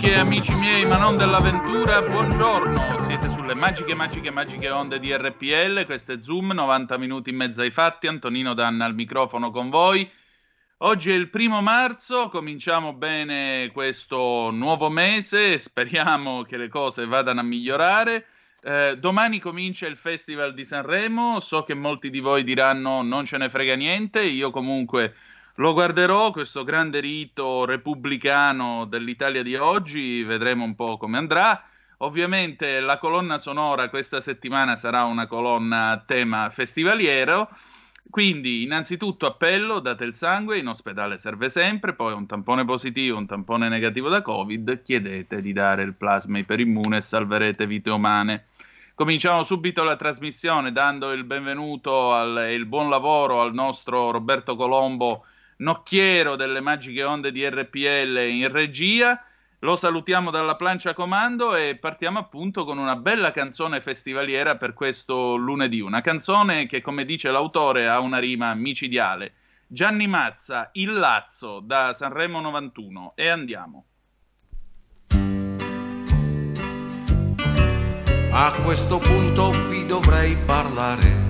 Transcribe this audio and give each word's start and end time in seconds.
Amiche 0.00 0.16
e 0.16 0.18
amici 0.18 0.54
miei, 0.54 0.86
ma 0.86 0.96
non 0.96 1.18
dell'avventura, 1.18 2.00
buongiorno. 2.00 3.02
Siete 3.02 3.28
sulle 3.28 3.52
magiche, 3.52 3.94
magiche, 3.94 4.30
magiche 4.30 4.70
onde 4.70 4.98
di 4.98 5.14
RPL. 5.14 5.84
Questo 5.84 6.12
è 6.12 6.20
Zoom, 6.22 6.52
90 6.52 6.96
minuti 6.96 7.28
in 7.28 7.36
mezzo 7.36 7.60
ai 7.60 7.70
fatti. 7.70 8.06
Antonino 8.06 8.54
Danna 8.54 8.86
al 8.86 8.94
microfono 8.94 9.50
con 9.50 9.68
voi. 9.68 10.10
Oggi 10.78 11.10
è 11.10 11.14
il 11.14 11.28
primo 11.28 11.60
marzo, 11.60 12.30
cominciamo 12.30 12.94
bene 12.94 13.70
questo 13.74 14.48
nuovo 14.50 14.88
mese, 14.88 15.58
speriamo 15.58 16.44
che 16.44 16.56
le 16.56 16.68
cose 16.68 17.04
vadano 17.04 17.40
a 17.40 17.42
migliorare. 17.42 18.24
Eh, 18.62 18.96
domani 18.98 19.38
comincia 19.38 19.86
il 19.86 19.98
Festival 19.98 20.54
di 20.54 20.64
Sanremo, 20.64 21.40
so 21.40 21.62
che 21.62 21.74
molti 21.74 22.08
di 22.08 22.20
voi 22.20 22.42
diranno 22.42 23.02
non 23.02 23.26
ce 23.26 23.36
ne 23.36 23.50
frega 23.50 23.74
niente, 23.74 24.22
io 24.22 24.50
comunque 24.50 25.14
lo 25.60 25.74
guarderò, 25.74 26.30
questo 26.30 26.64
grande 26.64 27.00
rito 27.00 27.66
repubblicano 27.66 28.86
dell'Italia 28.86 29.42
di 29.42 29.56
oggi, 29.56 30.22
vedremo 30.22 30.64
un 30.64 30.74
po' 30.74 30.96
come 30.96 31.18
andrà. 31.18 31.62
Ovviamente 31.98 32.80
la 32.80 32.96
colonna 32.96 33.36
sonora 33.36 33.90
questa 33.90 34.22
settimana 34.22 34.74
sarà 34.76 35.04
una 35.04 35.26
colonna 35.26 35.90
a 35.90 35.98
tema 35.98 36.48
festivaliero. 36.48 37.50
Quindi, 38.08 38.62
innanzitutto 38.62 39.26
appello, 39.26 39.80
date 39.80 40.04
il 40.04 40.14
sangue, 40.14 40.56
in 40.56 40.66
ospedale 40.66 41.18
serve 41.18 41.50
sempre, 41.50 41.92
poi 41.92 42.14
un 42.14 42.26
tampone 42.26 42.64
positivo, 42.64 43.18
un 43.18 43.26
tampone 43.26 43.68
negativo 43.68 44.08
da 44.08 44.22
Covid, 44.22 44.80
chiedete 44.80 45.42
di 45.42 45.52
dare 45.52 45.82
il 45.82 45.92
plasma 45.92 46.38
iperimmune 46.38 46.96
e 46.96 47.02
salverete 47.02 47.66
vite 47.66 47.90
umane. 47.90 48.46
Cominciamo 48.94 49.44
subito 49.44 49.84
la 49.84 49.96
trasmissione 49.96 50.72
dando 50.72 51.12
il 51.12 51.24
benvenuto 51.24 52.38
e 52.40 52.54
il 52.54 52.64
buon 52.64 52.88
lavoro 52.88 53.42
al 53.42 53.52
nostro 53.52 54.10
Roberto 54.10 54.56
Colombo 54.56 55.26
nocchiero 55.60 56.36
delle 56.36 56.60
magiche 56.60 57.02
onde 57.02 57.32
di 57.32 57.48
RPL 57.48 58.18
in 58.28 58.50
regia. 58.50 59.22
Lo 59.60 59.76
salutiamo 59.76 60.30
dalla 60.30 60.56
plancia 60.56 60.94
comando 60.94 61.54
e 61.54 61.76
partiamo 61.76 62.18
appunto 62.18 62.64
con 62.64 62.78
una 62.78 62.96
bella 62.96 63.30
canzone 63.30 63.80
festivaliera 63.80 64.56
per 64.56 64.72
questo 64.72 65.36
lunedì. 65.36 65.80
Una 65.80 66.00
canzone 66.00 66.66
che, 66.66 66.80
come 66.80 67.04
dice 67.04 67.30
l'autore, 67.30 67.88
ha 67.88 68.00
una 68.00 68.18
rima 68.18 68.54
micidiale. 68.54 69.34
Gianni 69.66 70.06
Mazza, 70.06 70.70
Il 70.72 70.94
Lazzo 70.94 71.60
da 71.60 71.92
Sanremo 71.92 72.40
91. 72.40 73.12
E 73.14 73.28
andiamo. 73.28 73.84
A 78.32 78.52
questo 78.62 78.98
punto 78.98 79.50
vi 79.68 79.84
dovrei 79.84 80.36
parlare 80.46 81.28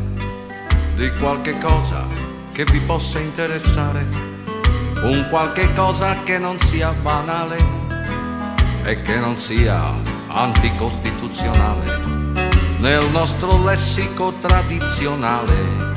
di 0.95 1.11
qualche 1.19 1.59
cosa 1.59 2.30
che 2.63 2.73
vi 2.73 2.81
possa 2.81 3.19
interessare, 3.19 4.07
un 5.03 5.27
qualche 5.31 5.73
cosa 5.73 6.23
che 6.25 6.37
non 6.37 6.59
sia 6.59 6.93
banale 6.93 7.57
e 8.85 9.01
che 9.01 9.17
non 9.17 9.39
sia 9.39 9.95
anticostituzionale. 10.27 12.01
Nel 12.81 13.09
nostro 13.13 13.65
lessico 13.65 14.35
tradizionale 14.43 15.93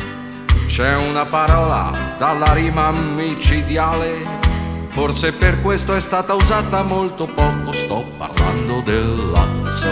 c'è 0.67 0.95
una 0.95 1.25
parola 1.25 1.91
dalla 2.17 2.53
rima 2.53 2.91
micidiale, 2.91 4.25
forse 4.87 5.33
per 5.33 5.61
questo 5.61 5.93
è 5.93 5.99
stata 5.99 6.33
usata 6.33 6.81
molto 6.81 7.25
poco, 7.25 7.73
sto 7.73 8.05
parlando 8.17 8.79
del 8.79 9.31
lazzo. 9.33 9.89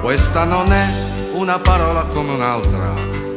Questa 0.00 0.44
non 0.44 0.72
è 0.72 0.88
una 1.34 1.58
parola 1.58 2.04
come 2.04 2.32
un'altra 2.32 3.28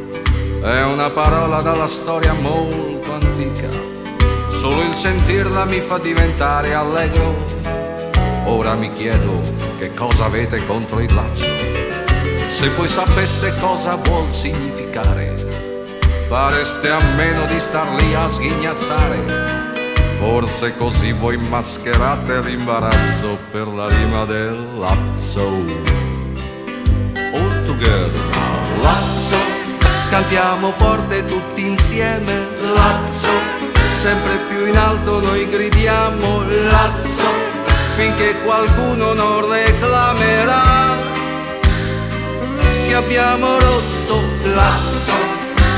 è 0.64 0.82
una 0.82 1.10
parola 1.10 1.60
dalla 1.60 1.86
storia 1.86 2.32
molto 2.32 3.12
antica. 3.12 3.68
Solo 4.48 4.80
il 4.80 4.94
sentirla 4.94 5.66
mi 5.66 5.78
fa 5.78 5.98
diventare 5.98 6.72
allegro. 6.72 7.34
Ora 8.46 8.74
mi 8.74 8.90
chiedo 8.92 9.42
che 9.78 9.92
cosa 9.92 10.24
avete 10.24 10.64
contro 10.64 11.00
il 11.00 11.12
lazzo. 11.14 11.44
Se 12.48 12.70
voi 12.70 12.88
sapeste 12.88 13.52
cosa 13.60 13.96
vuol 13.96 14.32
significare, 14.32 15.34
fareste 16.28 16.90
a 16.90 17.00
meno 17.14 17.44
di 17.44 17.60
star 17.60 18.00
lì 18.00 18.14
a 18.14 18.30
sghignazzare. 18.30 19.82
Forse 20.18 20.74
così 20.78 21.12
voi 21.12 21.36
mascherate 21.36 22.40
l'imbarazzo 22.40 23.36
per 23.50 23.66
la 23.66 23.86
rima 23.86 24.24
del 24.24 24.78
lazzo. 24.78 25.46
All 27.34 27.66
together, 27.66 28.10
lazzo 28.80 29.43
cantiamo 30.14 30.70
forte 30.70 31.24
tutti 31.24 31.66
insieme, 31.66 32.46
Lazzo, 32.72 33.26
sempre 34.00 34.36
più 34.48 34.64
in 34.64 34.76
alto 34.76 35.20
noi 35.20 35.50
gridiamo, 35.50 36.40
Lazzo, 36.70 37.24
finché 37.94 38.40
qualcuno 38.44 39.12
non 39.12 39.50
reclamerà 39.50 40.94
che 42.86 42.94
abbiamo 42.94 43.58
rotto, 43.58 44.22
Lazzo, 44.54 45.12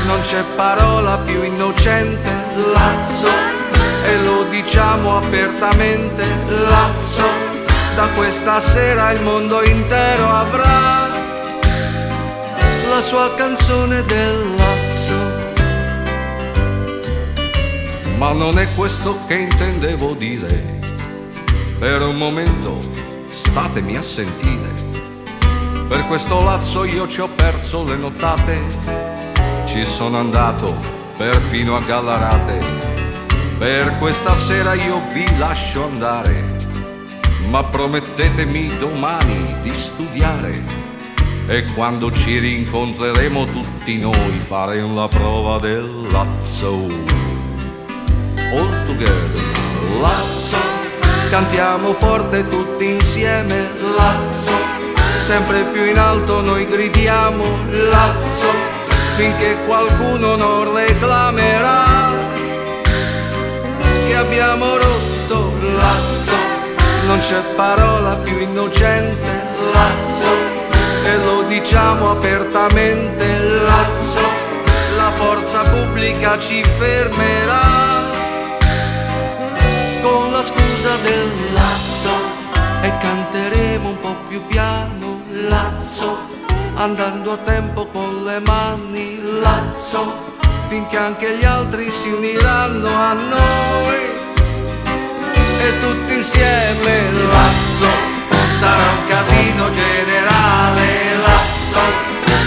non 0.05 0.19
c'è 0.19 0.43
parola 0.55 1.17
più 1.17 1.41
innocente, 1.41 2.31
Lazzo, 2.71 3.31
e 4.03 4.23
lo 4.23 4.43
diciamo 4.51 5.17
apertamente, 5.17 6.23
Lazzo, 6.47 7.25
da 7.95 8.07
questa 8.09 8.59
sera 8.59 9.13
il 9.13 9.21
mondo 9.23 9.63
intero 9.63 10.29
avrà 10.29 11.16
la 12.97 13.03
sua 13.03 13.35
canzone 13.35 14.01
del 14.05 14.55
lazzo. 14.55 15.13
Ma 18.17 18.31
non 18.31 18.57
è 18.57 18.67
questo 18.73 19.19
che 19.27 19.35
intendevo 19.35 20.15
dire. 20.15 20.79
Per 21.77 22.01
un 22.01 22.15
momento 22.15 22.79
statemi 23.29 23.97
a 23.97 24.01
sentire. 24.01 24.73
Per 25.87 26.07
questo 26.07 26.43
lazzo 26.43 26.85
io 26.85 27.07
ci 27.07 27.21
ho 27.21 27.27
perso 27.27 27.83
le 27.83 27.97
nottate. 27.97 28.59
Ci 29.65 29.85
sono 29.85 30.17
andato 30.17 30.75
perfino 31.17 31.77
a 31.77 31.81
Gallarate. 31.81 32.57
Per 33.59 33.95
questa 33.99 34.33
sera 34.33 34.73
io 34.73 34.99
vi 35.13 35.37
lascio 35.37 35.83
andare. 35.83 36.43
Ma 37.47 37.63
promettetemi 37.63 38.75
domani 38.79 39.55
di 39.61 39.71
studiare 39.71 40.76
e 41.47 41.63
quando 41.73 42.11
ci 42.11 42.39
rincontreremo 42.39 43.45
tutti 43.45 43.97
noi 43.97 44.39
faremo 44.39 44.93
la 44.93 45.07
prova 45.07 45.59
del 45.59 46.07
lazzo. 46.11 46.87
All 48.51 48.85
together, 48.85 49.43
lazzo, 50.01 50.57
cantiamo 51.29 51.93
forte 51.93 52.45
tutti 52.47 52.89
insieme, 52.89 53.69
lazzo, 53.95 54.51
sempre 55.15 55.63
più 55.71 55.85
in 55.85 55.97
alto 55.97 56.41
noi 56.41 56.67
gridiamo 56.67 57.43
Lazzo. 57.89 58.75
Finché 59.15 59.57
qualcuno 59.65 60.35
non 60.35 60.75
reclamerà 60.75 62.13
che 64.07 64.15
abbiamo 64.15 64.77
rotto 64.77 65.53
Lazzo, 65.75 66.35
non 67.07 67.17
c'è 67.17 67.41
parola 67.55 68.15
più 68.17 68.39
innocente 68.39 69.41
Lazzo 69.73 70.56
e 71.07 71.23
lo 71.23 71.43
diciamo 71.43 72.11
apertamente 72.11 73.39
Lazzo, 73.39 74.25
la 74.97 75.11
forza 75.11 75.61
pubblica 75.61 76.37
ci 76.37 76.61
fermerà. 76.63 77.85
Con 80.01 80.31
la 80.31 80.43
scusa 80.43 80.95
del 81.01 81.29
Lazzo 81.53 82.13
e 82.81 82.91
canteremo 82.99 83.89
un 83.89 83.99
po' 83.99 84.15
più 84.27 84.45
piano 84.47 85.21
Lazzo 85.47 86.17
andando 86.75 87.31
a 87.31 87.37
tempo 87.37 87.87
con 87.87 88.23
le 88.25 88.39
mani 88.39 89.19
Lazzo 89.41 90.35
finché 90.67 90.97
anche 90.97 91.37
gli 91.37 91.45
altri 91.45 91.89
si 91.89 92.09
uniranno 92.09 92.89
a 92.89 93.13
noi. 93.13 93.99
E 95.59 95.79
tutti 95.79 96.15
insieme 96.15 97.11
Lazzo 97.29 98.16
sarà 98.57 98.89
un 98.89 99.07
casino 99.07 99.69
generale 99.69 100.85
Lazzo. 101.25 101.81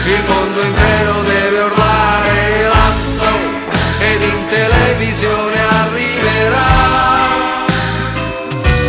Il 0.06 0.22
mondo 0.26 0.60
intero 0.60 1.22
deve 1.22 1.60
urlare 1.60 2.68
Lazzo. 2.74 3.30
Ed 4.00 4.22
in 4.22 4.46
televisione 4.48 5.56
arriverà. 5.82 6.68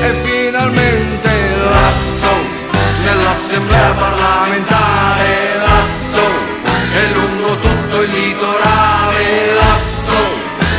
E 0.07 0.09
finalmente 0.23 1.29
Lazzo 1.69 2.33
nell'assemblea 3.03 3.91
parlamentare 3.91 5.29
Lazzo. 5.67 6.25
E 6.94 7.13
lungo 7.13 7.56
tutto 7.57 8.01
il 8.01 8.09
litorale 8.09 9.53
Lazzo. 9.53 10.19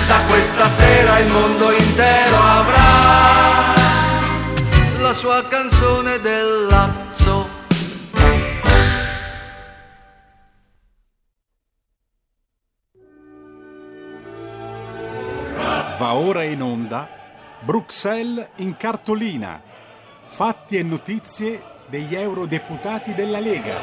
Da 0.09 0.19
questa 0.27 0.69
sera 0.69 1.19
il 1.21 1.31
mondo 1.31 1.71
intero 1.71 2.37
avrà 2.37 2.93
la 5.13 5.19
sua 5.19 5.45
canzone 5.47 6.12
Va 16.13 16.19
ora 16.19 16.43
in 16.43 16.61
onda 16.61 17.09
Bruxelles 17.61 18.51
in 18.57 18.77
cartolina. 18.77 19.63
Fatti 20.27 20.77
e 20.77 20.83
notizie 20.83 21.63
degli 21.87 22.15
eurodeputati 22.15 23.15
della 23.15 23.39
Lega. 23.39 23.81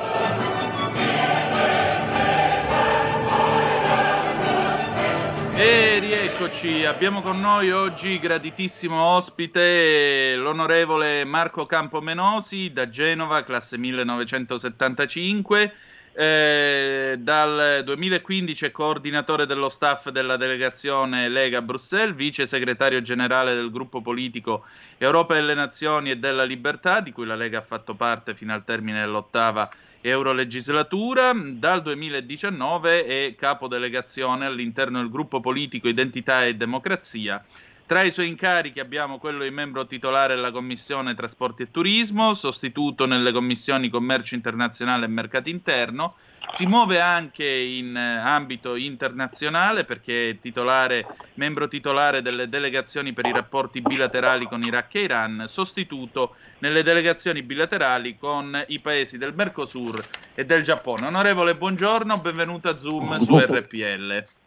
E 5.56 5.98
rieccoci, 5.98 6.86
abbiamo 6.86 7.24
con 7.24 7.40
noi 7.40 7.72
oggi 7.72 8.20
graditissimo 8.20 9.02
ospite 9.02 10.36
l'onorevole 10.36 11.26
Marco 11.26 11.66
Campomenosi 11.66 12.72
da 12.72 12.90
Genova, 12.90 13.44
classe 13.44 13.76
1975. 13.80 15.74
Eh, 16.12 17.16
dal 17.20 17.82
2015 17.84 18.66
è 18.66 18.72
coordinatore 18.72 19.46
dello 19.46 19.70
staff 19.70 20.10
della 20.10 20.38
delegazione 20.38 21.30
Lega 21.30 21.62
Bruxelles, 21.62 22.16
vice 22.16 22.48
segretario 22.48 23.02
generale 23.02 23.54
del 23.54 23.72
gruppo 23.72 24.02
politico 24.02 24.66
Europa 24.98 25.36
delle 25.36 25.54
Nazioni 25.54 26.12
e 26.12 26.18
della 26.18 26.44
Libertà, 26.44 27.00
di 27.00 27.12
cui 27.12 27.26
la 27.26 27.36
Lega 27.36 27.60
ha 27.60 27.64
fatto 27.64 27.94
parte 27.94 28.34
fino 28.34 28.54
al 28.54 28.66
termine 28.66 29.00
dell'ottava 29.00 29.70
Eurolegislatura. 30.02 31.32
Dal 31.34 31.82
2019 31.82 33.06
è 33.06 33.36
capodelegazione 33.36 34.46
all'interno 34.46 35.00
del 35.00 35.10
gruppo 35.10 35.40
politico 35.40 35.88
Identità 35.88 36.46
e 36.46 36.56
Democrazia. 36.56 37.44
Tra 37.90 38.04
i 38.04 38.12
suoi 38.12 38.28
incarichi 38.28 38.80
abbiamo 38.80 39.18
quello 39.18 39.42
di 39.42 39.50
membro 39.50 39.88
titolare 39.88 40.36
della 40.36 40.52
Commissione 40.52 41.16
Trasporti 41.16 41.64
e 41.64 41.72
Turismo, 41.72 42.36
sostituto 42.36 43.08
nelle 43.08 43.32
commissioni 43.32 43.90
Commercio 43.90 44.36
Internazionale 44.36 45.06
e 45.06 45.08
Mercato 45.08 45.50
Interno. 45.50 46.14
Si 46.52 46.68
muove 46.68 47.02
anche 47.02 47.48
in 47.48 47.96
ambito 47.98 48.76
internazionale 48.76 49.86
perché 49.86 50.30
è 50.30 50.38
titolare, 50.38 51.08
membro 51.34 51.68
titolare 51.68 52.22
delle 52.22 52.48
delegazioni 52.48 53.12
per 53.12 53.26
i 53.26 53.34
rapporti 53.34 53.82
bilaterali 53.82 54.46
con 54.46 54.64
Iraq 54.64 54.94
e 54.94 55.00
Iran, 55.00 55.46
sostituto 55.48 56.36
nelle 56.60 56.84
delegazioni 56.84 57.42
bilaterali 57.42 58.20
con 58.20 58.66
i 58.68 58.80
paesi 58.82 59.18
del 59.18 59.34
Mercosur 59.34 60.00
e 60.36 60.46
del 60.46 60.62
Giappone. 60.62 61.08
Onorevole, 61.08 61.56
buongiorno, 61.56 62.20
benvenuto 62.20 62.70
a 62.70 62.78
Zoom 62.78 63.18
su 63.18 63.36
RPL. 63.36 64.38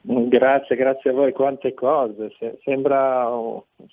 Grazie, 0.00 0.76
grazie 0.76 1.10
a 1.10 1.12
voi, 1.12 1.32
quante 1.32 1.74
cose, 1.74 2.32
sembra, 2.62 3.28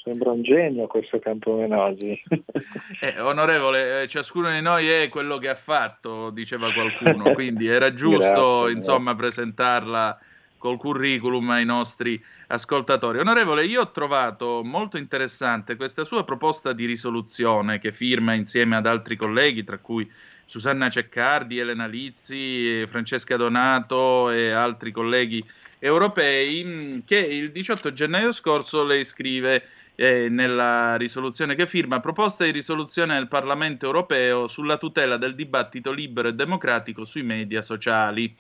sembra 0.02 0.32
un 0.32 0.44
genio 0.44 0.88
questo 0.88 1.20
Campomenosi. 1.20 2.22
Eh, 3.02 3.20
onorevole, 3.20 4.04
eh, 4.04 4.08
ciascuno 4.08 4.50
di 4.52 4.62
noi 4.62 4.88
è 4.88 5.10
quello 5.10 5.38
che 5.38 5.50
ha 5.50 5.56
fatto, 5.56 6.30
diceva 6.30 6.72
qualcuno, 6.72 7.34
quindi 7.34 7.68
era 7.68 7.94
giusto 7.94 8.62
grazie, 8.62 8.74
insomma 8.74 9.14
grazie. 9.14 9.16
presentarla 9.16 10.20
col 10.58 10.78
curriculum 10.78 11.50
ai 11.50 11.66
nostri 11.66 12.22
ascoltatori. 12.48 13.20
Onorevole, 13.20 13.66
io 13.66 13.82
ho 13.82 13.92
trovato 13.92 14.62
molto 14.64 14.98
interessante 14.98 15.76
questa 15.76 16.04
sua 16.04 16.24
proposta 16.24 16.74
di 16.74 16.86
risoluzione 16.86 17.80
che 17.80 17.92
firma 17.92 18.34
insieme 18.34 18.76
ad 18.76 18.86
altri 18.86 19.16
colleghi, 19.16 19.64
tra 19.64 19.78
cui 19.80 20.10
Susanna 20.46 20.90
Ceccardi, 20.90 21.58
Elena 21.58 21.88
Lizzi, 21.88 22.86
Francesca 22.88 23.36
Donato 23.36 24.30
e 24.30 24.52
altri 24.52 24.92
colleghi 24.92 25.44
europei 25.86 27.04
che 27.06 27.18
il 27.18 27.52
18 27.52 27.94
gennaio 27.94 28.32
scorso 28.32 28.84
lei 28.84 29.06
scrive 29.06 29.64
eh, 29.94 30.30
nella 30.30 30.96
risoluzione 30.98 31.54
che 31.54 31.68
firma 31.68 32.00
proposta 32.00 32.44
di 32.44 32.52
risoluzione 32.52 33.14
del 33.14 33.28
Parlamento 33.28 33.86
europeo 33.86 34.48
sulla 34.48 34.78
tutela 34.78 35.18
del 35.18 35.36
dibattito 35.36 35.92
libero 35.92 36.30
e 36.30 36.34
democratico 36.34 37.06
sui 37.06 37.22
media 37.22 37.62
sociali. 37.62 38.36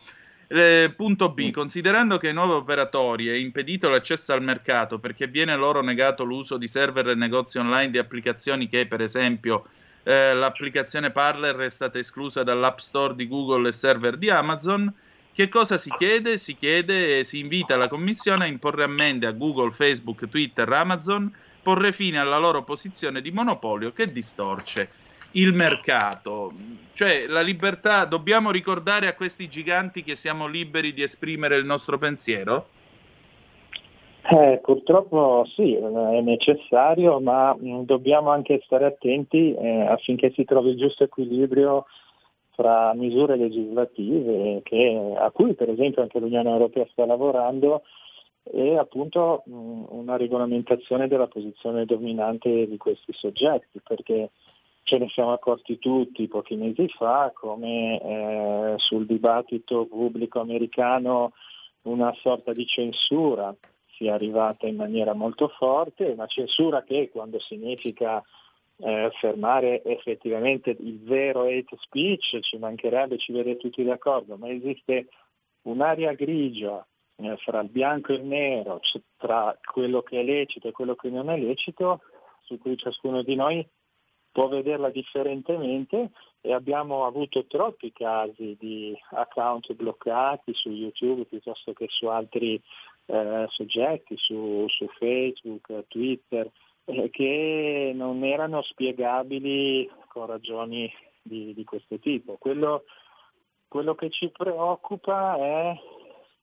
Eh, 0.47 0.93
punto 0.95 1.29
B. 1.29 1.51
Considerando 1.51 2.17
che 2.17 2.27
ai 2.29 2.33
nuovi 2.33 2.53
operatori 2.53 3.27
è 3.27 3.35
impedito 3.35 3.89
l'accesso 3.89 4.33
al 4.33 4.43
mercato 4.43 4.99
perché 4.99 5.27
viene 5.27 5.55
loro 5.55 5.81
negato 5.81 6.23
l'uso 6.23 6.57
di 6.57 6.67
server 6.67 7.09
e 7.09 7.15
negozi 7.15 7.57
online 7.59 7.91
di 7.91 7.97
applicazioni 7.99 8.67
che, 8.67 8.87
per 8.87 9.01
esempio, 9.01 9.65
eh, 10.03 10.33
l'applicazione 10.33 11.11
Parler 11.11 11.55
è 11.57 11.69
stata 11.69 11.99
esclusa 11.99 12.43
dall'App 12.43 12.77
Store 12.79 13.15
di 13.15 13.27
Google 13.27 13.69
e 13.69 13.71
server 13.71 14.17
di 14.17 14.29
Amazon, 14.29 14.91
che 15.35 15.49
cosa 15.49 15.77
si 15.77 15.91
chiede? 15.97 16.37
Si 16.37 16.55
chiede, 16.55 17.25
si 17.25 17.39
invita 17.39 17.75
la 17.75 17.89
Commissione 17.89 18.45
a 18.45 18.47
imporre 18.47 18.83
ammende 18.83 19.27
a 19.27 19.31
Google, 19.31 19.71
Facebook, 19.71 20.29
Twitter, 20.29 20.71
Amazon, 20.71 21.29
porre 21.61 21.91
fine 21.91 22.17
alla 22.19 22.37
loro 22.37 22.63
posizione 22.63 23.19
di 23.19 23.31
monopolio 23.31 23.91
che 23.91 24.13
distorce 24.13 24.89
il 25.31 25.51
mercato. 25.51 26.53
Cioè, 26.93 27.27
la 27.27 27.41
libertà, 27.41 28.05
dobbiamo 28.05 28.49
ricordare 28.49 29.07
a 29.07 29.13
questi 29.13 29.49
giganti 29.49 30.03
che 30.03 30.15
siamo 30.15 30.47
liberi 30.47 30.93
di 30.93 31.03
esprimere 31.03 31.57
il 31.57 31.65
nostro 31.65 31.97
pensiero? 31.97 32.67
Eh, 34.27 34.61
purtroppo 34.63 35.45
sì, 35.53 35.73
è 35.73 36.21
necessario, 36.21 37.19
ma 37.19 37.53
mh, 37.53 37.81
dobbiamo 37.81 38.29
anche 38.29 38.61
stare 38.63 38.85
attenti 38.85 39.53
eh, 39.53 39.81
affinché 39.81 40.31
si 40.33 40.45
trovi 40.45 40.69
il 40.69 40.77
giusto 40.77 41.03
equilibrio 41.03 41.87
fra 42.55 42.93
misure 42.93 43.35
legislative 43.35 44.61
che, 44.63 45.13
a 45.17 45.29
cui 45.31 45.53
per 45.53 45.69
esempio 45.69 46.01
anche 46.01 46.19
l'Unione 46.19 46.49
Europea 46.49 46.87
sta 46.91 47.05
lavorando 47.05 47.83
e 48.43 48.77
appunto 48.77 49.43
mh, 49.45 49.85
una 49.89 50.17
regolamentazione 50.17 51.07
della 51.07 51.27
posizione 51.27 51.85
dominante 51.85 52.67
di 52.67 52.77
questi 52.77 53.11
soggetti, 53.13 53.81
perché 53.83 54.31
ce 54.83 54.97
ne 54.97 55.09
siamo 55.09 55.33
accorti 55.33 55.79
tutti 55.79 56.27
pochi 56.27 56.55
mesi 56.55 56.87
fa 56.89 57.31
come 57.33 57.99
eh, 57.99 58.73
sul 58.77 59.05
dibattito 59.05 59.87
pubblico 59.87 60.39
americano 60.39 61.31
una 61.83 62.13
sorta 62.21 62.53
di 62.53 62.65
censura 62.67 63.55
sia 63.97 64.13
arrivata 64.13 64.67
in 64.67 64.75
maniera 64.75 65.13
molto 65.13 65.47
forte, 65.47 66.05
una 66.05 66.27
censura 66.27 66.83
che 66.83 67.09
quando 67.11 67.39
significa 67.39 68.23
eh, 68.77 69.09
fermare 69.19 69.83
effettivamente 69.83 70.75
il 70.77 71.01
vero 71.03 71.43
hate 71.43 71.77
speech, 71.79 72.39
ci 72.41 72.57
mancherebbe, 72.57 73.17
ci 73.17 73.31
vedete 73.31 73.59
tutti 73.59 73.83
d'accordo, 73.83 74.35
ma 74.37 74.49
esiste 74.49 75.07
un'area 75.63 76.13
grigia 76.13 76.85
eh, 77.17 77.37
fra 77.37 77.61
il 77.61 77.69
bianco 77.69 78.11
e 78.11 78.15
il 78.15 78.25
nero, 78.25 78.79
c- 78.79 79.01
tra 79.17 79.57
quello 79.71 80.01
che 80.01 80.19
è 80.19 80.23
lecito 80.23 80.67
e 80.67 80.71
quello 80.71 80.95
che 80.95 81.09
non 81.09 81.29
è 81.29 81.37
lecito, 81.37 82.01
su 82.41 82.57
cui 82.59 82.77
ciascuno 82.77 83.23
di 83.23 83.35
noi 83.35 83.67
può 84.31 84.49
vederla 84.49 84.89
differentemente 84.89 86.11
e 86.41 86.53
abbiamo 86.53 87.05
avuto 87.05 87.45
troppi 87.45 87.93
casi 87.93 88.57
di 88.59 88.93
account 89.11 89.73
bloccati 89.73 90.53
su 90.53 90.69
YouTube 90.69 91.23
piuttosto 91.23 91.71
che 91.71 91.85
su 91.89 92.07
altri 92.07 92.61
eh, 93.05 93.45
soggetti, 93.47 94.17
su, 94.17 94.65
su 94.67 94.87
Facebook, 94.99 95.85
Twitter, 95.87 96.51
eh, 96.85 97.09
che 97.09 97.91
non 97.93 98.23
erano 98.23 98.61
spiegabili 98.61 99.89
con 100.07 100.27
ragioni 100.27 100.91
di, 101.21 101.53
di 101.53 101.63
questo 101.63 101.99
tipo. 101.99 102.37
Quello, 102.37 102.83
quello 103.67 103.95
che 103.95 104.09
ci 104.09 104.29
preoccupa 104.29 105.35
è 105.37 105.75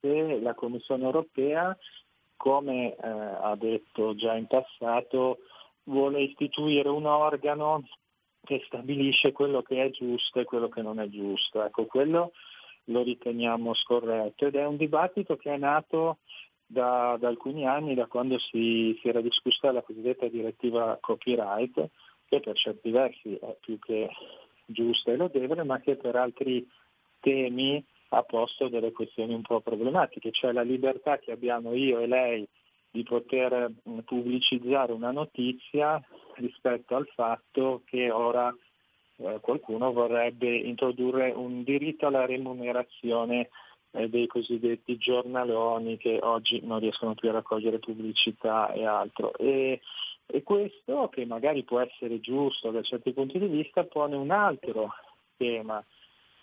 se 0.01 0.41
la 0.41 0.55
Commissione 0.55 1.05
europea, 1.05 1.77
come 2.37 2.95
eh, 2.95 2.99
ha 3.01 3.55
detto 3.57 4.15
già 4.17 4.35
in 4.35 4.47
passato, 4.49 5.39
vuole 5.85 6.23
istituire 6.23 6.89
un 6.89 7.07
organo 7.07 7.85
che 8.45 8.63
stabilisce 8.67 9.31
quello 9.31 9.63
che 9.63 9.85
è 9.85 9.91
giusto 9.91 10.41
e 10.41 10.45
quello 10.45 10.69
che 10.69 10.83
non 10.83 10.99
è 10.99 11.09
giusto. 11.09 11.65
Ecco, 11.65 11.87
quello 11.87 12.33
lo 12.87 13.03
riteniamo 13.03 13.75
scorretto 13.75 14.47
ed 14.47 14.57
è 14.57 14.67
un 14.67 14.77
dibattito 14.77 15.37
che 15.37 15.55
è 15.55 15.57
nato 15.57 16.19
da, 16.73 17.17
da 17.21 17.29
alcuni 17.29 17.67
anni, 17.67 17.95
da 17.95 18.07
quando 18.07 18.39
si, 18.39 18.99
si, 19.01 19.09
era 19.09 19.21
discussa 19.21 19.71
la 19.73 19.83
cosiddetta 19.83 20.27
direttiva 20.29 20.99
copyright, 21.01 21.91
che 22.27 22.41
per 22.41 22.57
certi 22.57 22.91
versi 22.91 23.35
è 23.35 23.57
più 23.61 23.79
che 23.79 24.09
giusta 24.65 25.13
e 25.13 25.17
lodevole, 25.17 25.65
ma 25.65 25.81
che 25.81 25.97
per 25.97 26.17
altri 26.17 26.67
temi 27.21 27.85
ha 28.09 28.23
posto 28.23 28.69
delle 28.69 28.93
questioni 28.93 29.35
un 29.35 29.43
po' 29.43 29.61
problematiche, 29.61 30.33
cioè 30.33 30.53
la 30.53 30.63
libertà 30.63 31.19
che 31.19 31.33
abbiamo 31.33 31.75
io 31.75 32.01
e 32.01 32.07
lei 32.07 32.49
di 32.91 33.03
poter 33.03 33.71
pubblicizzare 34.05 34.93
una 34.93 35.11
notizia 35.11 36.03
rispetto 36.37 36.95
al 36.97 37.07
fatto 37.15 37.83
che 37.87 38.11
ora 38.11 38.55
eh, 39.17 39.39
qualcuno 39.41 39.93
vorrebbe 39.93 40.55
introdurre 40.55 41.31
un 41.31 41.63
diritto 41.63 42.07
alla 42.07 42.27
remunerazione 42.27 43.49
eh, 43.93 44.09
dei 44.09 44.27
cosiddetti 44.27 44.97
giornaloni 44.97 45.97
che 45.97 46.19
oggi 46.23 46.61
non 46.63 46.81
riescono 46.81 47.15
più 47.15 47.29
a 47.29 47.33
raccogliere 47.33 47.79
pubblicità 47.79 48.73
e 48.73 48.85
altro. 48.85 49.33
E, 49.37 49.81
e 50.27 50.43
questo, 50.43 51.09
che 51.11 51.25
magari 51.27 51.63
può 51.63 51.81
essere 51.81 52.21
giusto 52.21 52.71
da 52.71 52.83
certi 52.83 53.13
punti 53.13 53.39
di 53.39 53.47
vista, 53.47 53.85
pone 53.85 54.17
un 54.17 54.31
altro 54.31 54.95
tema 55.37 55.85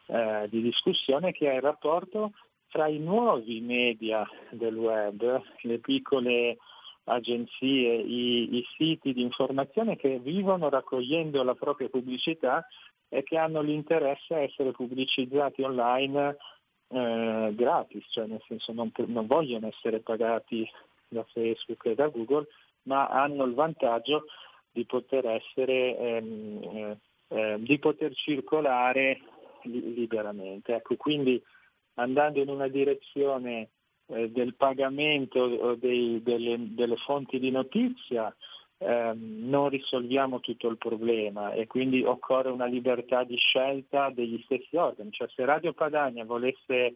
eh, 0.08 0.48
di 0.50 0.62
discussione 0.62 1.32
che 1.32 1.51
è 1.51 1.56
il 1.56 1.62
rapporto 1.62 2.34
tra 2.70 2.88
i 2.88 3.00
nuovi 3.00 3.62
media 3.62 4.27
del 4.51 4.75
web, 4.75 5.41
le 5.62 5.79
piccole 5.79 6.58
agenzie, 7.06 7.96
i, 7.96 8.58
i, 8.58 8.65
siti 8.77 9.13
di 9.13 9.24
informazione 9.24 9.96
che 9.96 10.20
vivono 10.20 10.70
raccogliendo 10.70 11.41
la 11.41 11.56
propria 11.56 11.89
pubblicità 11.89 12.65
e 13.08 13.24
che 13.24 13.38
hanno 13.38 13.62
l'interesse 13.62 14.36
a 14.36 14.41
essere 14.41 14.72
pubblicizzati 14.72 15.63
online 15.63 16.38
eh, 16.89 17.53
gratis, 17.55 18.05
cioè 18.10 18.25
nel 18.25 18.41
senso 18.48 18.74
non, 18.74 18.91
non, 19.08 19.27
vogliono 19.27 19.67
essere 19.67 20.00
pagati 20.00 20.67
da 21.08 21.24
Facebook 21.24 21.86
e 21.86 21.96
da 21.96 22.08
Google, 22.08 22.48
ma 22.84 23.08
hanno 23.08 23.43
il 23.43 23.53
vantaggio 23.53 24.25
di 24.72 24.86
poter 24.86 25.25
essere, 25.27 25.98
ehm, 25.98 26.62
eh, 26.63 26.98
eh, 27.27 27.55
di 27.60 27.77
poter 27.79 28.13
circolare 28.15 29.22
li, 29.63 29.93
liberamente. 29.93 30.75
Ecco, 30.75 30.96
quindi 30.96 31.41
andando 31.96 32.41
in 32.41 32.50
una 32.50 32.67
direzione 32.67 33.69
eh, 34.08 34.29
del 34.31 34.55
pagamento 34.55 35.75
dei, 35.75 36.22
delle, 36.24 36.58
delle, 36.74 36.96
fonti 36.98 37.39
di 37.39 37.51
notizia 37.51 38.34
ehm, 38.80 39.48
non 39.48 39.70
risolviamo 39.70 40.40
tutto 40.40 40.68
il 40.68 40.78
problema 40.78 41.54
e 41.54 41.68
quindi 41.68 42.04
occorre 42.04 42.50
una 42.50 42.66
libertà 42.66 43.24
di 43.24 43.38
scelta 43.38 44.10
degli 44.10 44.42
stessi 44.44 44.76
organi. 44.76 45.12
Cioè 45.12 45.28
se 45.30 45.46
Radio 45.46 45.74
Padania 45.74 46.26
volesse 46.26 46.96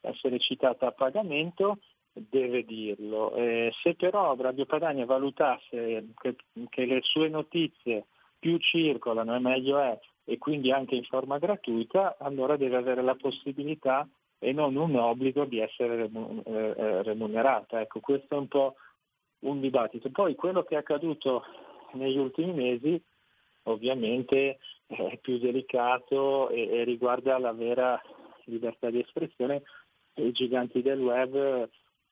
essere 0.00 0.38
citata 0.38 0.86
a 0.86 0.92
pagamento 0.92 1.78
deve 2.12 2.64
dirlo. 2.64 3.34
Eh, 3.34 3.72
se 3.82 3.94
però 3.94 4.34
Radio 4.36 4.66
Padania 4.66 5.06
valutasse 5.06 6.06
che, 6.20 6.36
che 6.68 6.84
le 6.84 7.00
sue 7.02 7.28
notizie 7.28 8.06
più 8.38 8.58
circolano 8.58 9.34
e 9.34 9.38
meglio 9.38 9.78
è 9.78 9.98
e 10.24 10.38
quindi 10.38 10.70
anche 10.70 10.94
in 10.94 11.04
forma 11.04 11.38
gratuita, 11.38 12.16
allora 12.18 12.56
deve 12.56 12.76
avere 12.76 13.02
la 13.02 13.16
possibilità 13.16 14.08
e 14.38 14.52
non 14.52 14.76
un 14.76 14.94
obbligo 14.96 15.44
di 15.44 15.58
essere 15.58 16.04
eh, 16.04 16.52
eh, 16.52 17.02
remunerata. 17.02 17.80
Ecco, 17.80 18.00
questo 18.00 18.34
è 18.34 18.38
un 18.38 18.48
po' 18.48 18.74
un 19.42 19.60
dibattito. 19.60 20.10
Poi 20.10 20.34
quello 20.34 20.62
che 20.64 20.74
è 20.74 20.78
accaduto 20.78 21.44
negli 21.92 22.18
ultimi 22.18 22.52
mesi 22.52 23.02
ovviamente 23.64 24.58
è 24.86 25.18
più 25.20 25.38
delicato 25.38 26.48
e, 26.48 26.68
e 26.68 26.84
riguarda 26.84 27.38
la 27.38 27.52
vera 27.52 28.00
libertà 28.44 28.90
di 28.90 29.00
espressione. 29.00 29.62
I 30.14 30.32
giganti 30.32 30.82
del 30.82 31.00
web 31.00 31.68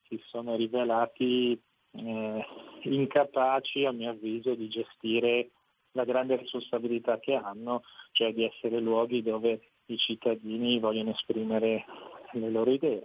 si 0.07 0.19
sono 0.27 0.55
rivelati 0.55 1.59
eh, 1.91 2.45
incapaci, 2.83 3.85
a 3.85 3.91
mio 3.91 4.11
avviso, 4.11 4.55
di 4.55 4.67
gestire 4.67 5.49
la 5.91 6.05
grande 6.05 6.37
responsabilità 6.37 7.19
che 7.19 7.33
hanno, 7.33 7.83
cioè 8.13 8.33
di 8.33 8.43
essere 8.43 8.79
luoghi 8.79 9.21
dove 9.21 9.61
i 9.85 9.97
cittadini 9.97 10.79
vogliono 10.79 11.11
esprimere 11.11 11.85
le 12.31 12.49
loro 12.49 12.71
idee. 12.71 13.03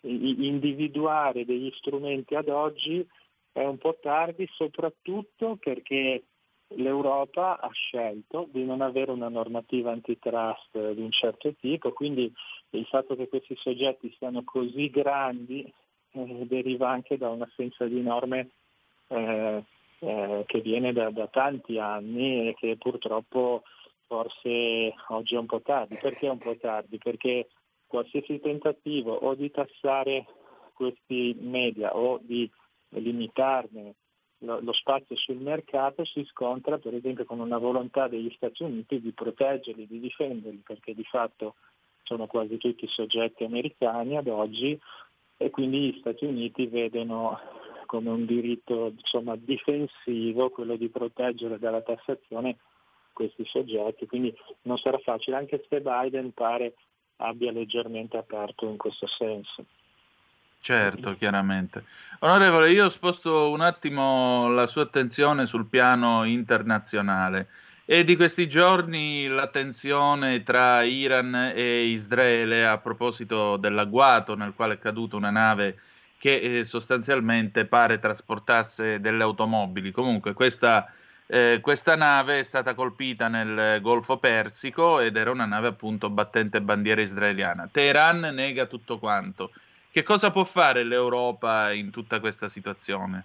Individuare 0.00 1.44
degli 1.44 1.70
strumenti 1.76 2.34
ad 2.34 2.48
oggi 2.48 3.06
è 3.52 3.64
un 3.64 3.78
po' 3.78 3.98
tardi 4.00 4.48
soprattutto 4.52 5.56
perché 5.56 6.22
l'Europa 6.74 7.58
ha 7.58 7.70
scelto 7.72 8.48
di 8.52 8.64
non 8.64 8.82
avere 8.82 9.10
una 9.10 9.28
normativa 9.28 9.90
antitrust 9.90 10.92
di 10.92 11.00
un 11.00 11.10
certo 11.10 11.54
tipo, 11.54 11.92
quindi 11.92 12.32
il 12.70 12.86
fatto 12.86 13.16
che 13.16 13.28
questi 13.28 13.56
soggetti 13.56 14.14
siano 14.18 14.44
così 14.44 14.90
grandi 14.90 15.72
eh, 16.12 16.46
deriva 16.46 16.90
anche 16.90 17.16
da 17.16 17.30
un'assenza 17.30 17.86
di 17.86 18.00
norme 18.02 18.50
eh, 19.08 19.64
eh, 20.00 20.44
che 20.46 20.60
viene 20.60 20.92
da, 20.92 21.10
da, 21.10 21.26
tanti 21.28 21.78
anni 21.78 22.48
e 22.48 22.54
che 22.54 22.76
purtroppo 22.76 23.62
forse 24.06 24.94
oggi 25.08 25.34
è 25.34 25.38
un 25.38 25.46
po' 25.46 25.60
tardi. 25.60 25.96
Perché 25.96 26.26
è 26.26 26.30
un 26.30 26.38
po' 26.38 26.56
tardi? 26.56 26.98
Perché 26.98 27.48
qualsiasi 27.88 28.38
tentativo 28.38 29.12
o 29.12 29.34
di 29.34 29.50
tassare 29.50 30.26
questi 30.74 31.36
media 31.40 31.96
o 31.96 32.20
di 32.22 32.48
limitarne 32.90 33.94
lo, 34.38 34.60
lo, 34.60 34.72
spazio 34.72 35.16
sul 35.16 35.38
mercato 35.38 36.04
si 36.04 36.24
scontra 36.30 36.78
per 36.78 36.94
esempio 36.94 37.24
con 37.24 37.40
una 37.40 37.58
volontà 37.58 38.06
degli 38.06 38.30
Stati 38.36 38.62
Uniti 38.62 39.00
di 39.00 39.12
proteggerli, 39.12 39.86
di 39.86 39.98
difenderli, 39.98 40.62
perché 40.64 40.94
di 40.94 41.04
fatto 41.04 41.56
sono 42.04 42.26
quasi 42.26 42.56
tutti 42.56 42.86
soggetti 42.86 43.44
americani 43.44 44.16
ad 44.16 44.28
oggi 44.28 44.78
e 45.36 45.50
quindi 45.50 45.90
gli 45.90 45.98
Stati 45.98 46.24
Uniti 46.24 46.66
vedono 46.66 47.38
come 47.86 48.10
un 48.10 48.26
diritto 48.26 48.92
insomma, 48.96 49.34
difensivo 49.34 50.50
quello 50.50 50.76
di 50.76 50.88
proteggere 50.88 51.58
dalla 51.58 51.80
tassazione 51.80 52.58
questi 53.12 53.44
soggetti, 53.46 54.06
quindi 54.06 54.32
non 54.62 54.78
sarà 54.78 54.98
facile, 54.98 55.36
anche 55.36 55.64
se 55.68 55.80
Biden 55.80 56.32
pare 56.32 56.74
abbia 57.18 57.52
leggermente 57.52 58.16
aperto 58.16 58.66
in 58.66 58.76
questo 58.76 59.06
senso. 59.06 59.64
Certo, 60.60 61.16
chiaramente. 61.16 61.84
Onorevole, 62.20 62.72
io 62.72 62.88
sposto 62.90 63.50
un 63.50 63.60
attimo 63.60 64.48
la 64.48 64.66
sua 64.66 64.82
attenzione 64.82 65.46
sul 65.46 65.66
piano 65.66 66.24
internazionale. 66.24 67.48
E 67.84 68.04
di 68.04 68.16
questi 68.16 68.48
giorni 68.48 69.28
la 69.28 69.46
tensione 69.46 70.42
tra 70.42 70.82
Iran 70.82 71.52
e 71.54 71.84
Israele 71.84 72.66
a 72.66 72.76
proposito 72.78 73.56
dell'agguato 73.56 74.34
nel 74.34 74.52
quale 74.54 74.74
è 74.74 74.78
caduta 74.78 75.16
una 75.16 75.30
nave 75.30 75.78
che 76.18 76.58
eh, 76.58 76.64
sostanzialmente 76.64 77.64
pare 77.64 77.98
trasportasse 77.98 79.00
delle 79.00 79.22
automobili. 79.22 79.90
Comunque 79.90 80.34
questa 80.34 80.92
eh, 81.30 81.58
questa 81.60 81.94
nave 81.94 82.38
è 82.38 82.42
stata 82.42 82.72
colpita 82.74 83.28
nel 83.28 83.82
Golfo 83.82 84.16
Persico 84.16 84.98
ed 84.98 85.16
era 85.16 85.30
una 85.30 85.44
nave 85.44 85.68
appunto 85.68 86.08
battente 86.08 86.62
bandiera 86.62 87.02
israeliana. 87.02 87.68
Teheran 87.70 88.20
nega 88.32 88.64
tutto 88.64 88.98
quanto. 88.98 89.50
Che 89.90 90.02
cosa 90.02 90.30
può 90.30 90.44
fare 90.44 90.84
l'Europa 90.84 91.70
in 91.72 91.90
tutta 91.90 92.18
questa 92.20 92.48
situazione? 92.48 93.24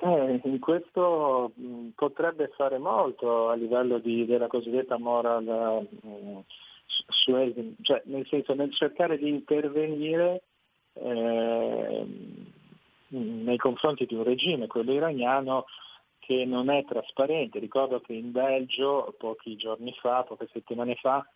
Eh, 0.00 0.40
in 0.44 0.60
questo 0.60 1.50
mh, 1.56 1.66
mm, 1.66 1.88
potrebbe 1.96 2.52
fare 2.54 2.78
molto 2.78 3.48
a 3.48 3.54
livello 3.54 3.98
di, 3.98 4.24
della 4.24 4.46
cosiddetta 4.46 4.98
moral 4.98 5.42
mh, 5.42 6.08
mm, 6.08 6.38
suasing, 7.08 7.74
cioè 7.82 8.02
nel 8.04 8.24
senso 8.28 8.54
nel 8.54 8.72
cercare 8.72 9.18
di 9.18 9.28
intervenire 9.28 10.42
eh, 10.92 12.06
nei 13.08 13.56
confronti 13.56 14.06
di 14.06 14.14
un 14.14 14.22
regime, 14.22 14.68
quello 14.68 14.92
iraniano, 14.92 15.64
che 16.28 16.44
non 16.44 16.68
è 16.68 16.84
trasparente. 16.84 17.58
Ricordo 17.58 18.00
che 18.00 18.12
in 18.12 18.32
Belgio 18.32 19.14
pochi 19.16 19.56
giorni 19.56 19.94
fa, 19.94 20.24
poche 20.24 20.46
settimane 20.52 20.94
fa, 20.96 21.26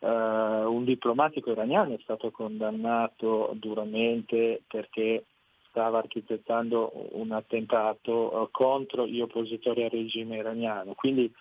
eh, 0.00 0.08
un 0.08 0.82
diplomatico 0.84 1.52
iraniano 1.52 1.94
è 1.94 1.98
stato 2.02 2.32
condannato 2.32 3.52
duramente 3.54 4.62
perché 4.66 5.26
stava 5.68 5.98
architettando 5.98 6.90
un 7.12 7.30
attentato 7.30 8.42
eh, 8.42 8.48
contro 8.50 9.06
gli 9.06 9.20
oppositori 9.20 9.84
al 9.84 9.90
regime 9.90 10.38
iraniano. 10.38 10.94
Quindi 10.94 11.32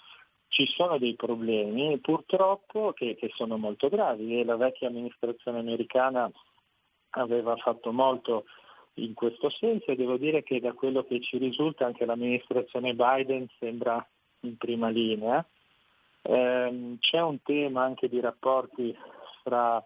ci 0.49 0.67
sono 0.67 0.99
dei 0.99 1.15
problemi 1.15 1.97
purtroppo 1.97 2.93
che, 2.93 3.15
che 3.15 3.31
sono 3.33 3.57
molto 3.57 3.89
gravi 3.89 4.39
e 4.39 4.45
la 4.45 4.55
vecchia 4.55 4.87
amministrazione 4.87 5.57
americana 5.57 6.29
aveva 7.11 7.55
fatto 7.55 7.91
molto 7.91 8.45
in 9.03 9.13
questo 9.13 9.49
senso 9.49 9.91
e 9.91 9.95
devo 9.95 10.17
dire 10.17 10.43
che 10.43 10.59
da 10.59 10.73
quello 10.73 11.03
che 11.03 11.19
ci 11.21 11.37
risulta 11.37 11.85
anche 11.85 12.05
l'amministrazione 12.05 12.93
Biden 12.93 13.47
sembra 13.59 14.05
in 14.41 14.57
prima 14.57 14.89
linea 14.89 15.45
Eh, 16.21 16.97
c'è 16.99 17.21
un 17.21 17.41
tema 17.43 17.83
anche 17.83 18.09
di 18.09 18.19
rapporti 18.19 18.95
fra 19.43 19.83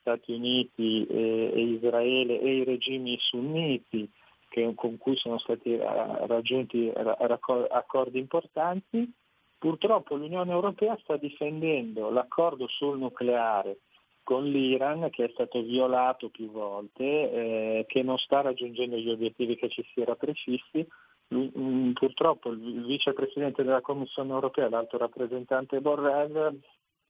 Stati 0.00 0.32
Uniti 0.32 1.06
e, 1.06 1.52
e 1.54 1.60
Israele 1.60 2.40
e 2.40 2.56
i 2.56 2.64
regimi 2.64 3.16
sunniti 3.20 4.10
che, 4.48 4.72
con 4.74 4.98
cui 4.98 5.16
sono 5.16 5.38
stati 5.38 5.72
eh, 5.72 6.26
raggiunti 6.26 6.92
accordi 6.94 8.18
importanti. 8.18 9.10
Purtroppo 9.58 10.16
l'Unione 10.16 10.52
Europea 10.52 10.98
sta 11.02 11.16
difendendo 11.16 12.10
l'accordo 12.10 12.66
sul 12.68 12.98
nucleare 12.98 13.78
con 14.26 14.44
l'Iran 14.44 15.08
che 15.10 15.26
è 15.26 15.30
stato 15.34 15.62
violato 15.62 16.30
più 16.30 16.50
volte, 16.50 17.04
eh, 17.04 17.84
che 17.86 18.02
non 18.02 18.18
sta 18.18 18.40
raggiungendo 18.40 18.96
gli 18.96 19.08
obiettivi 19.08 19.54
che 19.54 19.68
ci 19.68 19.86
si 19.92 20.00
era 20.00 20.16
prefissi. 20.16 20.84
Mm, 21.32 21.92
purtroppo 21.92 22.50
il 22.50 22.84
vicepresidente 22.84 23.62
della 23.62 23.80
Commissione 23.80 24.32
europea, 24.32 24.68
l'alto 24.68 24.98
rappresentante 24.98 25.80
Borrell, 25.80 26.58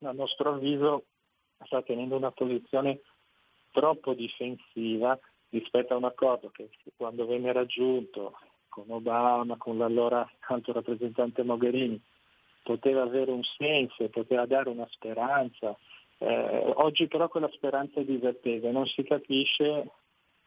a 0.01 0.13
nostro 0.13 0.51
avviso 0.53 1.05
sta 1.65 1.81
tenendo 1.81 2.17
una 2.17 2.33
posizione 2.33 3.01
troppo 3.73 4.13
difensiva 4.13 5.19
rispetto 5.49 5.95
a 5.95 5.97
un 5.97 6.05
accordo 6.05 6.51
che 6.51 6.69
quando 6.97 7.25
venne 7.25 7.51
raggiunto 7.51 8.37
con 8.69 8.85
Obama, 8.89 9.57
con 9.57 9.79
l'allora 9.79 10.31
alto 10.49 10.73
rappresentante 10.75 11.43
Mogherini, 11.43 11.99
poteva 12.63 13.05
avere 13.05 13.31
un 13.31 13.45
senso 13.57 14.07
poteva 14.11 14.45
dare 14.45 14.69
una 14.69 14.87
speranza. 14.91 15.75
Eh, 16.19 16.73
oggi 16.77 17.07
però 17.09 17.29
quella 17.29 17.51
speranza 17.53 18.01
è 18.01 18.05
disattesa, 18.05 18.71
non 18.71 18.87
si 18.87 19.03
capisce 19.03 19.91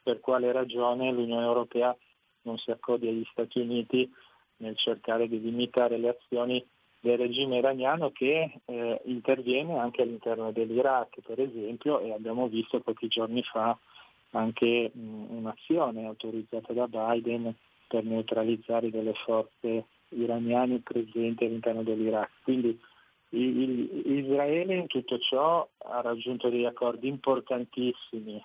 per 0.02 0.20
quale 0.20 0.52
ragione 0.52 1.12
l'Unione 1.12 1.46
Europea 1.46 1.96
non 2.44 2.58
si 2.58 2.72
accodi 2.72 3.08
agli 3.08 3.26
Stati 3.32 3.60
Uniti 3.60 4.12
nel 4.58 4.78
cercare 4.78 5.28
di 5.28 5.40
limitare 5.40 5.98
le 5.98 6.10
azioni 6.10 6.66
del 7.02 7.18
regime 7.18 7.58
iraniano 7.58 8.12
che 8.12 8.60
eh, 8.66 9.02
interviene 9.06 9.78
anche 9.78 10.02
all'interno 10.02 10.52
dell'Iraq, 10.52 11.22
per 11.26 11.40
esempio, 11.40 12.00
e 12.00 12.12
abbiamo 12.12 12.48
visto 12.48 12.80
pochi 12.82 13.08
giorni 13.08 13.42
fa 13.44 13.78
anche 14.32 14.92
mh, 14.94 15.38
un'azione 15.38 16.06
autorizzata 16.06 16.74
da 16.74 16.88
Biden 16.88 17.54
per 17.88 18.04
neutralizzare 18.04 18.90
delle 18.90 19.14
forze 19.14 19.86
iraniane 20.10 20.80
presenti 20.80 21.46
all'interno 21.46 21.84
dell'Iraq. 21.84 22.30
Quindi 22.44 22.80
Israele 23.32 24.76
in 24.76 24.88
tutto 24.88 25.20
ciò 25.20 25.68
ha 25.78 26.02
raggiunto 26.02 26.50
degli 26.50 26.66
accordi 26.66 27.08
importantissimi 27.08 28.44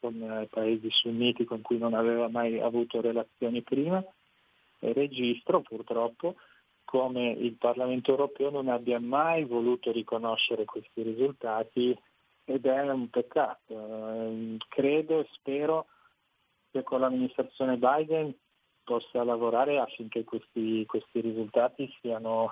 con 0.00 0.20
eh, 0.22 0.46
paesi 0.50 0.88
sunniti 0.90 1.44
con 1.44 1.60
cui 1.60 1.78
non 1.78 1.94
aveva 1.94 2.28
mai 2.28 2.58
avuto 2.58 3.00
relazioni 3.00 3.62
prima 3.62 4.02
e 4.78 4.92
registro 4.92 5.60
purtroppo 5.60 6.36
come 6.84 7.30
il 7.30 7.54
Parlamento 7.54 8.10
europeo 8.10 8.50
non 8.50 8.68
abbia 8.68 8.98
mai 9.00 9.44
voluto 9.44 9.92
riconoscere 9.92 10.64
questi 10.64 11.02
risultati 11.02 11.96
ed 12.44 12.66
è 12.66 12.90
un 12.90 13.08
peccato. 13.08 13.60
Eh, 13.68 14.56
credo 14.68 15.20
e 15.20 15.26
spero 15.32 15.86
che 16.70 16.82
con 16.82 17.00
l'amministrazione 17.00 17.76
Biden 17.76 18.34
possa 18.84 19.22
lavorare 19.22 19.78
affinché 19.78 20.24
questi, 20.24 20.84
questi 20.86 21.20
risultati 21.20 21.90
siano 22.00 22.50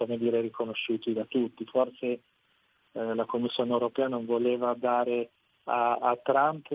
come 0.00 0.16
dire, 0.16 0.40
riconosciuti 0.40 1.12
da 1.12 1.26
tutti. 1.26 1.66
Forse 1.66 2.06
eh, 2.06 3.14
la 3.14 3.26
Commissione 3.26 3.70
europea 3.70 4.08
non 4.08 4.24
voleva 4.24 4.72
dare 4.72 5.28
a, 5.64 5.98
a 6.00 6.16
Trump 6.16 6.70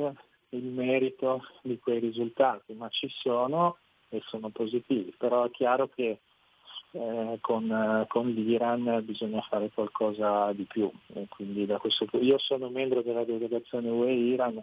il 0.50 0.64
merito 0.66 1.44
di 1.64 1.80
quei 1.80 2.00
risultati, 2.00 2.74
ma 2.74 2.88
ci 2.90 3.10
sono 3.10 3.78
e 4.10 4.22
sono 4.28 4.50
positivi. 4.50 5.12
Però 5.18 5.44
è 5.44 5.50
chiaro 5.50 5.88
che 5.88 6.20
eh, 6.92 7.38
con, 7.42 7.72
eh, 7.72 8.06
con, 8.08 8.30
l'Iran 8.30 9.02
bisogna 9.04 9.42
fare 9.42 9.72
qualcosa 9.74 10.54
di 10.54 10.66
più. 10.66 10.92
Questo, 11.80 12.08
io 12.20 12.38
sono 12.38 12.70
membro 12.70 13.02
della 13.02 13.26
delegazione 13.26 13.90
UE-Iran 13.90 14.62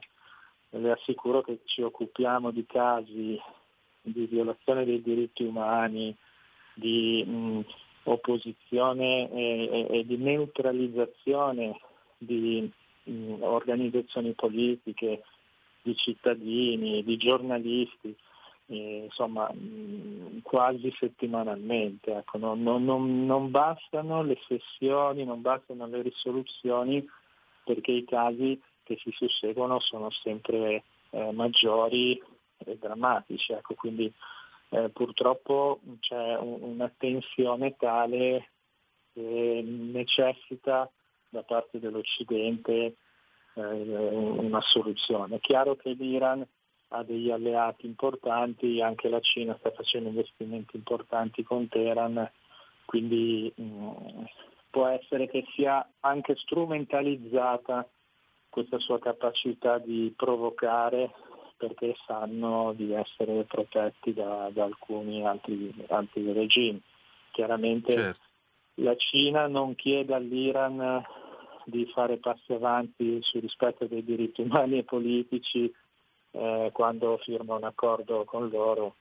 e 0.70 0.78
le 0.78 0.92
assicuro 0.92 1.42
che 1.42 1.62
ci 1.64 1.82
occupiamo 1.82 2.52
di 2.52 2.64
casi 2.64 3.40
di 4.02 4.26
violazione 4.26 4.84
dei 4.84 5.02
diritti 5.02 5.44
umani, 5.44 6.16
di 6.74 7.24
mh, 7.24 7.60
opposizione 8.04 9.30
e, 9.30 9.68
e, 9.90 9.98
e, 9.98 10.06
di 10.06 10.16
neutralizzazione 10.16 11.78
di 12.18 12.70
mh, 13.04 13.42
organizzazioni 13.42 14.32
politiche, 14.32 15.22
di 15.82 15.96
cittadini, 15.96 17.02
di 17.02 17.16
giornalisti 17.16 18.16
eh, 18.66 19.02
insomma 19.04 19.50
mh, 19.52 20.40
quasi 20.42 20.92
settimanalmente. 20.98 22.12
Ecco, 22.12 22.38
non, 22.38 22.62
non, 22.62 22.84
non, 22.84 23.26
non, 23.26 23.50
bastano 23.50 24.22
le 24.22 24.38
sessioni, 24.46 25.24
non 25.24 25.40
bastano 25.42 25.86
le 25.86 26.02
risoluzioni 26.02 27.06
perché 27.64 27.92
i 27.92 28.04
casi 28.04 28.60
che 28.82 28.96
si 29.02 29.10
susseguono 29.12 29.78
sono 29.80 30.10
sempre 30.10 30.84
eh, 31.10 31.30
maggiori 31.32 32.20
e 32.58 32.76
drammatici. 32.78 33.52
Ecco, 33.52 33.74
quindi 33.74 34.12
eh, 34.72 34.88
purtroppo 34.88 35.80
c'è 36.00 36.37
un, 36.38 36.62
una 36.62 36.92
tensione 36.96 37.76
tale 37.76 38.50
che 39.12 39.62
necessita 39.62 40.90
da 41.28 41.42
parte 41.42 41.78
dell'Occidente 41.78 42.96
eh, 43.54 43.62
una 43.62 44.62
soluzione. 44.62 45.37
È 45.37 45.40
chiaro 45.40 45.76
che 45.76 45.90
l'Iran 45.90 46.46
ha 46.88 47.02
degli 47.02 47.30
alleati 47.30 47.87
importanti, 47.87 48.80
anche 48.80 49.08
la 49.11 49.20
Cina 49.20 49.56
sta 49.58 49.70
facendo 49.72 50.08
investimenti 50.08 50.76
importanti 50.76 51.42
con 51.42 51.68
Teheran, 51.68 52.30
quindi 52.87 53.52
mh, 53.54 53.62
mm, 53.62 54.24
può 54.70 54.87
essere 54.87 55.28
che 55.28 55.44
sia 55.54 55.87
anche 56.00 56.35
strumentalizzata 56.37 57.87
questa 58.48 58.78
sua 58.78 58.98
capacità 58.98 59.78
di 59.78 60.12
provocare 60.16 61.11
perché 61.62 61.94
sanno 62.07 62.72
di 62.75 62.92
essere 62.92 63.44
protetti 63.44 64.12
da, 64.12 64.51
da 64.53 64.64
alcuni 64.64 65.25
altri, 65.25 65.72
altri, 65.90 66.33
regimi. 66.33 66.83
Chiaramente 67.31 67.92
certo. 67.92 68.20
la 68.75 68.96
Cina 68.96 69.46
non 69.46 69.77
chiede 69.77 70.12
all'Iran 70.12 71.05
di 71.66 71.87
fare 71.94 72.16
passi 72.16 72.53
avanti 72.53 73.20
sul 73.22 73.42
rispetto 73.42 73.87
dei 73.87 74.03
diritti 74.03 74.40
umani 74.40 74.79
e 74.79 74.83
politici 74.83 75.72
eh, 76.33 76.70
quando 76.72 77.18
firma 77.18 77.55
un 77.55 77.62
accordo 77.62 78.25
con 78.25 78.48
loro, 78.48 78.96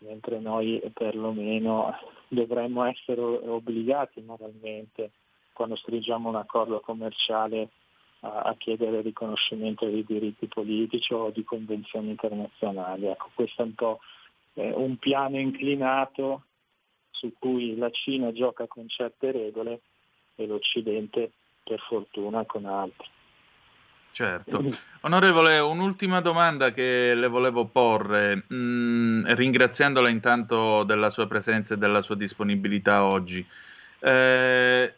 mentre 0.00 0.38
noi 0.38 0.82
perlomeno 0.92 1.96
dovremmo 2.28 2.84
essere 2.84 3.22
obbligati 3.22 4.20
moralmente 4.20 5.12
quando 5.54 5.76
stringiamo 5.76 6.28
un 6.28 6.36
accordo 6.36 6.80
commerciale 6.80 7.70
a, 8.24 8.54
chiedere 8.56 8.98
il 8.98 9.02
riconoscimento 9.02 9.86
dei 9.86 10.04
diritti 10.04 10.46
politici 10.46 11.12
o 11.12 11.30
di 11.30 11.42
convenzioni 11.44 12.10
internazionali. 12.10 13.06
Ecco, 13.06 13.30
questo 13.34 13.62
è 13.62 13.64
un 13.64 13.74
po' 13.74 14.00
eh, 14.54 14.72
un 14.72 14.96
piano 14.96 15.38
inclinato 15.38 16.44
su 17.10 17.32
cui 17.38 17.76
la 17.76 17.90
Cina 17.90 18.32
gioca 18.32 18.66
con 18.66 18.88
certe 18.88 19.32
regole 19.32 19.80
e 20.36 20.46
l'Occidente 20.46 21.32
per 21.64 21.80
fortuna 21.80 22.44
con 22.44 22.66
altre. 22.66 23.06
Certo. 24.12 24.62
Onorevole, 25.02 25.58
un'ultima 25.58 26.20
domanda 26.20 26.70
che 26.70 27.14
le 27.14 27.28
volevo 27.28 27.66
porre, 27.66 28.44
mh, 28.46 28.54
mm, 28.54 29.24
ringraziandola 29.26 30.08
intanto 30.10 30.84
della 30.84 31.10
sua 31.10 31.26
presenza 31.26 31.74
e 31.74 31.78
della 31.78 32.02
sua 32.02 32.14
disponibilità 32.14 33.04
oggi. 33.04 33.44
Eh, 33.98 34.94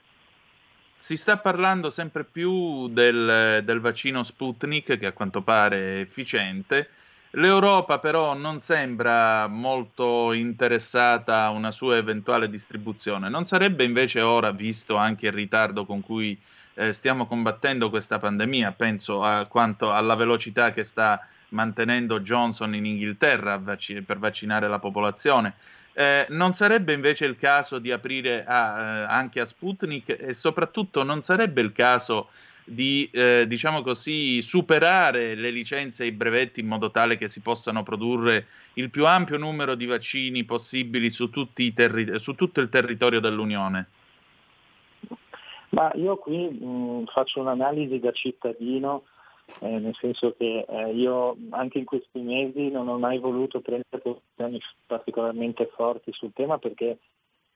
si 1.04 1.18
sta 1.18 1.36
parlando 1.36 1.90
sempre 1.90 2.24
più 2.24 2.88
del, 2.88 3.60
del, 3.62 3.80
vaccino 3.80 4.22
Sputnik, 4.22 4.96
che 4.96 5.04
a 5.04 5.12
quanto 5.12 5.42
pare 5.42 5.76
è 5.76 6.00
efficiente. 6.00 6.88
L'Europa 7.32 7.98
però 7.98 8.32
non 8.32 8.58
sembra 8.58 9.46
molto 9.46 10.32
interessata 10.32 11.42
a 11.42 11.50
una 11.50 11.72
sua 11.72 11.98
eventuale 11.98 12.48
distribuzione. 12.48 13.28
Non 13.28 13.44
sarebbe 13.44 13.84
invece 13.84 14.22
ora, 14.22 14.50
visto 14.50 14.96
anche 14.96 15.26
il 15.26 15.32
ritardo 15.32 15.84
con 15.84 16.00
cui 16.00 16.40
eh, 16.72 16.94
stiamo 16.94 17.26
combattendo 17.26 17.90
questa 17.90 18.18
pandemia, 18.18 18.72
penso 18.72 19.22
a 19.22 19.44
quanto 19.44 19.92
alla 19.92 20.14
velocità 20.14 20.72
che 20.72 20.84
sta 20.84 21.20
mantenendo 21.50 22.20
Johnson 22.20 22.74
in 22.74 22.86
Inghilterra 22.86 23.58
vac- 23.58 24.00
per 24.00 24.18
vaccinare 24.18 24.68
la 24.68 24.78
popolazione. 24.78 25.52
Eh, 25.96 26.26
non 26.30 26.52
sarebbe 26.52 26.92
invece 26.92 27.24
il 27.24 27.38
caso 27.38 27.78
di 27.78 27.92
aprire 27.92 28.44
a, 28.44 28.80
eh, 28.80 29.04
anche 29.08 29.38
a 29.38 29.44
Sputnik 29.44 30.16
e 30.18 30.34
soprattutto 30.34 31.04
non 31.04 31.22
sarebbe 31.22 31.60
il 31.60 31.72
caso 31.72 32.30
di, 32.64 33.08
eh, 33.12 33.44
diciamo 33.46 33.82
così, 33.82 34.42
superare 34.42 35.36
le 35.36 35.50
licenze 35.50 36.02
e 36.02 36.08
i 36.08 36.12
brevetti 36.12 36.60
in 36.60 36.66
modo 36.66 36.90
tale 36.90 37.16
che 37.16 37.28
si 37.28 37.40
possano 37.40 37.84
produrre 37.84 38.46
il 38.74 38.90
più 38.90 39.06
ampio 39.06 39.36
numero 39.36 39.76
di 39.76 39.86
vaccini 39.86 40.44
possibili 40.44 41.10
su, 41.10 41.30
terri- 41.30 42.18
su 42.18 42.34
tutto 42.34 42.60
il 42.60 42.68
territorio 42.68 43.20
dell'Unione? 43.20 43.86
Ma 45.68 45.92
io 45.94 46.16
qui 46.16 46.48
mh, 46.48 47.06
faccio 47.06 47.40
un'analisi 47.40 48.00
da 48.00 48.12
cittadino, 48.12 49.02
eh, 49.60 49.78
nel 49.78 49.94
senso 50.00 50.34
che 50.36 50.64
eh, 50.68 50.92
io 50.92 51.36
anche 51.50 51.78
in 51.78 51.84
questi 51.84 52.20
mesi 52.20 52.70
non 52.70 52.88
ho 52.88 52.98
mai 52.98 53.18
voluto 53.18 53.60
prendere 53.60 53.83
posizioni 54.04 54.60
particolarmente 54.86 55.70
forti 55.74 56.12
sul 56.12 56.32
tema 56.34 56.58
perché 56.58 56.98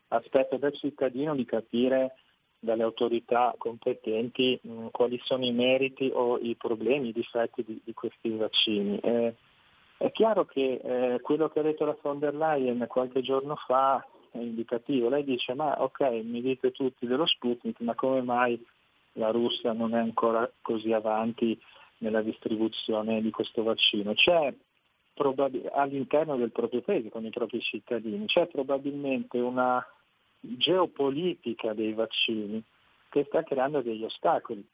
aspetto 0.09 0.57
da 0.57 0.71
cittadino 0.71 1.35
di 1.35 1.45
capire 1.45 2.15
dalle 2.59 2.83
autorità 2.83 3.55
competenti 3.57 4.59
mh, 4.61 4.87
quali 4.91 5.21
sono 5.25 5.45
i 5.45 5.53
meriti 5.53 6.11
o 6.13 6.39
i 6.39 6.57
problemi, 6.57 7.09
i 7.09 7.13
difetti 7.13 7.63
di, 7.65 7.81
di 7.85 7.93
questi 7.93 8.31
vaccini. 8.31 8.99
Eh, 8.99 9.35
è 9.99 10.11
chiaro 10.13 10.45
che 10.45 10.81
eh, 10.83 11.21
quello 11.21 11.49
che 11.49 11.61
ha 11.61 11.63
detto 11.63 11.85
la 11.85 11.97
von 12.01 12.19
der 12.19 12.35
Leyen 12.35 12.85
qualche 12.89 13.21
giorno 13.21 13.57
fa 13.67 14.05
è 14.31 14.39
indicativo. 14.39 15.09
Lei 15.09 15.25
dice 15.25 15.55
ma 15.55 15.83
ok, 15.83 16.01
mi 16.25 16.41
dite 16.41 16.73
tutti 16.73 17.07
dello 17.07 17.27
Sputnik, 17.27 17.81
ma 17.81 17.95
come 17.95 18.23
mai 18.23 18.61
la 19.13 19.31
Russia 19.31 19.73
non 19.73 19.95
è 19.95 19.99
ancora 19.99 20.51
così 20.63 20.93
avanti 20.93 21.59
nella 21.99 22.23
distribuzione 22.23 23.21
di 23.21 23.31
questo 23.31 23.63
vaccino? 23.63 24.15
C'è 24.15 24.55
probab- 25.19 25.71
all'interno 25.73 26.37
del 26.37 26.53
proprio 26.53 26.81
paese, 26.81 27.11
con 27.11 27.25
i 27.25 27.31
propri 27.31 27.61
cittadini, 27.61 28.27
c'è 28.27 28.47
probabilmente 28.47 29.39
una 29.39 29.85
geopolitica 30.41 31.75
dei 31.75 31.93
vaccini 31.93 32.63
che 33.11 33.25
sta 33.25 33.43
creando 33.43 33.83
degli 33.83 34.05
ostacoli. 34.05 34.65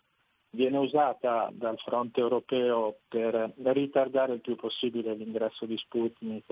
Viene 0.50 0.76
usata 0.78 1.50
dal 1.52 1.78
fronte 1.78 2.20
europeo 2.20 2.98
per 3.09 3.52
ritardare 3.57 4.35
il 4.35 4.40
più 4.40 4.54
possibile 4.54 5.14
l'ingresso 5.14 5.64
di 5.64 5.76
Sputnik 5.78 6.44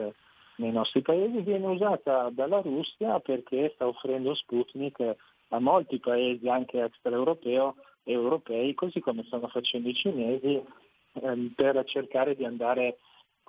nei 0.56 0.72
nostri 0.72 1.02
paesi, 1.02 1.40
viene 1.40 1.66
usata 1.66 2.30
dalla 2.30 2.60
Russia 2.60 3.20
perché 3.20 3.72
sta 3.74 3.86
offrendo 3.86 4.34
Sputnik 4.34 5.00
a 5.48 5.60
molti 5.60 5.98
paesi 5.98 6.48
anche 6.48 6.82
extraeuropei, 6.82 7.72
europei, 8.04 8.74
così 8.74 9.00
come 9.00 9.22
stanno 9.24 9.48
facendo 9.48 9.88
i 9.88 9.94
cinesi, 9.94 10.60
ehm, 11.20 11.52
per 11.54 11.84
cercare 11.84 12.34
di 12.34 12.44
andare 12.44 12.98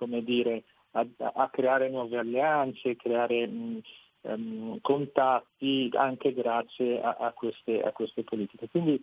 come 0.04 0.22
dire, 0.24 0.64
a, 0.92 1.06
a 1.18 1.50
creare 1.50 1.90
nuove 1.90 2.18
alleanze, 2.18 2.98
creare 2.98 3.48
mh, 3.48 3.82
um, 4.22 4.82
contatti 4.82 5.90
anche 5.94 6.34
grazie 6.34 7.02
a, 7.02 7.16
a, 7.20 7.32
queste, 7.32 7.82
a 7.82 7.92
queste 7.94 8.24
politiche. 8.24 8.68
Quindi 8.68 9.02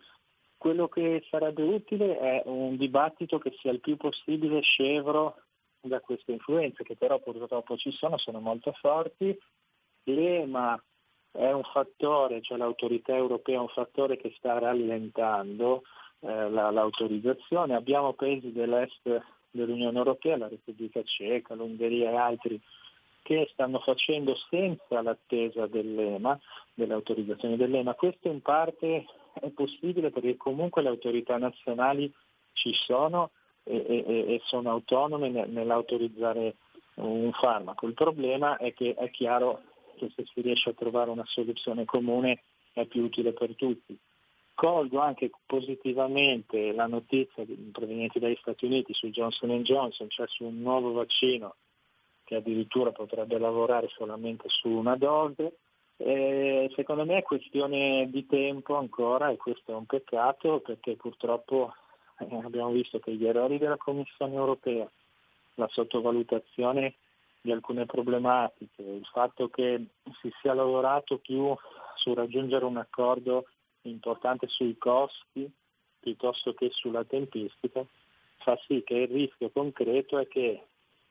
quello 0.58 0.88
che 0.88 1.24
sarebbe 1.30 1.62
utile 1.62 2.18
è 2.18 2.42
un 2.44 2.76
dibattito 2.76 3.38
che 3.38 3.56
sia 3.60 3.72
il 3.72 3.80
più 3.80 3.96
possibile 3.96 4.60
scevro 4.60 5.36
da 5.80 6.00
queste 6.00 6.32
influenze, 6.32 6.84
che 6.84 6.96
però 6.96 7.18
purtroppo 7.18 7.78
ci 7.78 7.90
sono, 7.92 8.18
sono 8.18 8.40
molto 8.40 8.72
forti. 8.72 9.34
L'EMA 10.04 10.82
è 11.32 11.50
un 11.50 11.62
fattore, 11.62 12.42
cioè 12.42 12.58
l'autorità 12.58 13.16
europea 13.16 13.56
è 13.56 13.60
un 13.60 13.68
fattore 13.68 14.18
che 14.18 14.34
sta 14.36 14.58
rallentando 14.58 15.82
eh, 16.20 16.50
la, 16.50 16.70
l'autorizzazione. 16.70 17.74
Abbiamo 17.74 18.12
paesi 18.12 18.52
dell'est 18.52 19.08
dell'Unione 19.50 19.98
Europea, 19.98 20.36
la 20.36 20.48
Repubblica 20.48 21.02
Ceca, 21.02 21.54
l'Ungheria 21.54 22.10
e 22.10 22.16
altri 22.16 22.60
che 23.22 23.48
stanno 23.52 23.78
facendo 23.80 24.34
senza 24.48 25.02
l'attesa 25.02 25.66
dell'EMA, 25.66 26.38
dell'autorizzazione 26.74 27.56
dell'EMA. 27.56 27.94
Questo 27.94 28.28
in 28.28 28.40
parte 28.40 29.04
è 29.34 29.48
possibile 29.50 30.10
perché 30.10 30.36
comunque 30.36 30.82
le 30.82 30.88
autorità 30.88 31.36
nazionali 31.36 32.12
ci 32.52 32.72
sono 32.72 33.30
e, 33.64 33.76
e, 33.76 34.34
e 34.34 34.40
sono 34.44 34.70
autonome 34.70 35.28
nell'autorizzare 35.28 36.56
un 36.94 37.30
farmaco. 37.32 37.86
Il 37.86 37.94
problema 37.94 38.56
è 38.56 38.72
che 38.74 38.94
è 38.94 39.10
chiaro 39.10 39.62
che 39.96 40.10
se 40.14 40.24
si 40.32 40.40
riesce 40.40 40.70
a 40.70 40.74
trovare 40.74 41.10
una 41.10 41.24
soluzione 41.26 41.84
comune 41.84 42.42
è 42.72 42.84
più 42.86 43.02
utile 43.02 43.32
per 43.32 43.54
tutti. 43.54 43.96
Colgo 44.61 45.01
anche 45.01 45.31
positivamente 45.46 46.73
la 46.73 46.87
notizia 46.87 47.46
proveniente 47.73 48.20
dagli 48.20 48.37
Stati 48.42 48.66
Uniti 48.66 48.92
su 48.92 49.09
Johnson 49.09 49.62
Johnson, 49.62 50.11
cioè 50.11 50.27
su 50.29 50.44
un 50.44 50.61
nuovo 50.61 50.92
vaccino 50.92 51.55
che 52.25 52.35
addirittura 52.35 52.92
potrebbe 52.92 53.38
lavorare 53.38 53.88
solamente 53.88 54.51
su 54.51 54.68
una 54.68 54.96
dose. 54.96 55.57
E 55.96 56.70
secondo 56.75 57.07
me 57.07 57.16
è 57.16 57.23
questione 57.23 58.11
di 58.11 58.27
tempo 58.27 58.77
ancora 58.77 59.31
e 59.31 59.38
questo 59.38 59.73
è 59.73 59.75
un 59.75 59.87
peccato 59.87 60.61
perché 60.61 60.94
purtroppo 60.94 61.73
eh, 62.18 62.27
abbiamo 62.44 62.68
visto 62.68 62.99
che 62.99 63.14
gli 63.14 63.25
errori 63.25 63.57
della 63.57 63.79
Commissione 63.79 64.35
europea, 64.35 64.87
la 65.55 65.68
sottovalutazione 65.70 66.96
di 67.40 67.51
alcune 67.51 67.87
problematiche, 67.87 68.83
il 68.83 69.09
fatto 69.11 69.49
che 69.49 69.87
si 70.20 70.31
sia 70.42 70.53
lavorato 70.53 71.16
più 71.16 71.57
su 71.94 72.12
raggiungere 72.12 72.66
un 72.66 72.77
accordo 72.77 73.46
importante 73.83 74.47
sui 74.49 74.77
costi 74.77 75.51
piuttosto 76.01 76.55
che 76.55 76.71
sulla 76.73 77.05
tempistica, 77.05 77.85
fa 78.38 78.59
sì 78.66 78.83
che 78.85 78.95
il 78.95 79.09
rischio 79.09 79.51
concreto 79.51 80.19
è 80.19 80.27
che 80.27 80.66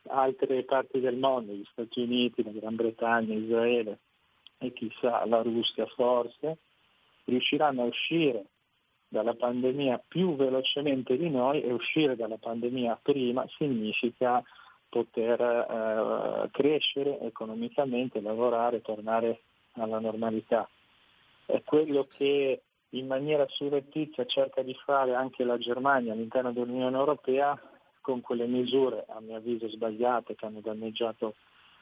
altre 0.08 0.64
parti 0.64 1.00
del 1.00 1.18
mondo, 1.18 1.54
gli 1.54 1.66
Stati 1.72 2.02
Uniti, 2.02 2.44
la 2.44 2.52
Gran 2.52 2.76
Bretagna, 2.76 3.36
Israele 3.36 4.00
e 4.58 4.74
chissà 4.74 5.26
la 5.26 5.42
Russia 5.42 5.86
forse, 5.86 6.58
riusciranno 7.26 7.84
a 7.84 7.86
uscire 7.86 8.46
dalla 9.08 9.34
pandemia 9.34 10.04
più 10.08 10.36
velocemente 10.36 11.18
di 11.18 11.30
noi 11.30 11.62
e 11.62 11.72
uscire 11.72 12.16
dalla 12.16 12.38
pandemia 12.38 13.00
prima 13.02 13.46
significa 13.58 14.44
poter 14.90 15.40
eh, 15.40 16.50
crescere 16.52 17.20
economicamente, 17.22 18.22
lavorare, 18.22 18.82
tornare 18.82 19.42
alla 19.74 20.00
normalità. 20.00 20.68
È 21.50 21.64
quello 21.64 22.06
che 22.06 22.62
in 22.90 23.08
maniera 23.08 23.44
surrettizia 23.50 24.24
cerca 24.28 24.62
di 24.62 24.76
fare 24.86 25.16
anche 25.16 25.44
la 25.44 25.58
Germania 25.58 26.14
all'interno 26.14 26.52
dell'Unione 26.52 26.96
Europea 26.96 27.60
con 28.02 28.22
quelle 28.22 28.46
misure, 28.46 29.06
a 29.08 29.20
mio 29.20 29.38
avviso 29.38 29.68
sbagliate, 29.68 30.36
che 30.36 30.46
hanno 30.46 30.60
danneggiato 30.60 31.34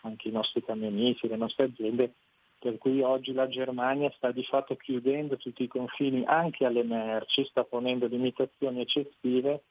anche 0.04 0.30
i 0.30 0.32
nostri 0.32 0.64
camionisti, 0.64 1.28
le 1.28 1.36
nostre 1.36 1.66
aziende, 1.66 2.14
per 2.58 2.78
cui 2.78 3.02
oggi 3.02 3.34
la 3.34 3.50
Germania 3.50 4.10
sta 4.16 4.32
di 4.32 4.44
fatto 4.46 4.78
chiudendo 4.78 5.36
tutti 5.36 5.64
i 5.64 5.68
confini 5.68 6.24
anche 6.26 6.66
alle 6.66 6.84
merci, 6.84 7.44
sta 7.44 7.66
ponendo 7.66 8.08
limitazioni 8.08 8.80
eccessive 8.80 9.64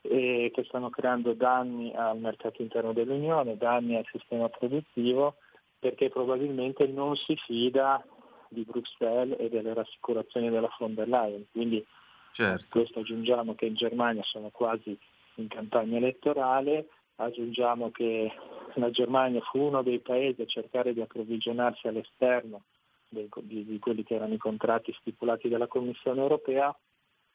eh, 0.00 0.50
che 0.50 0.64
stanno 0.64 0.88
creando 0.88 1.34
danni 1.34 1.92
al 1.94 2.18
mercato 2.18 2.62
interno 2.62 2.94
dell'Unione, 2.94 3.58
danni 3.58 3.96
al 3.96 4.06
sistema 4.10 4.48
produttivo, 4.48 5.36
perché 5.78 6.08
probabilmente 6.08 6.86
non 6.86 7.16
si 7.16 7.36
fida 7.36 8.02
di 8.50 8.64
Bruxelles 8.64 9.38
e 9.38 9.48
delle 9.48 9.72
rassicurazioni 9.72 10.50
della 10.50 10.68
von 10.78 10.94
der 10.94 11.08
Leyen. 11.08 11.46
Quindi 11.50 11.84
certo. 12.32 12.66
questo 12.68 13.00
aggiungiamo 13.00 13.54
che 13.54 13.66
in 13.66 13.74
Germania 13.74 14.22
sono 14.24 14.50
quasi 14.50 14.96
in 15.36 15.48
campagna 15.48 15.96
elettorale, 15.96 16.88
aggiungiamo 17.16 17.90
che 17.90 18.30
la 18.74 18.90
Germania 18.90 19.40
fu 19.40 19.60
uno 19.60 19.82
dei 19.82 20.00
paesi 20.00 20.42
a 20.42 20.46
cercare 20.46 20.92
di 20.92 21.00
approvvigionarsi 21.00 21.86
all'esterno 21.86 22.64
di, 23.08 23.28
di, 23.42 23.64
di 23.64 23.78
quelli 23.78 24.02
che 24.02 24.14
erano 24.14 24.34
i 24.34 24.38
contratti 24.38 24.92
stipulati 25.00 25.48
dalla 25.48 25.66
Commissione 25.66 26.20
europea. 26.20 26.76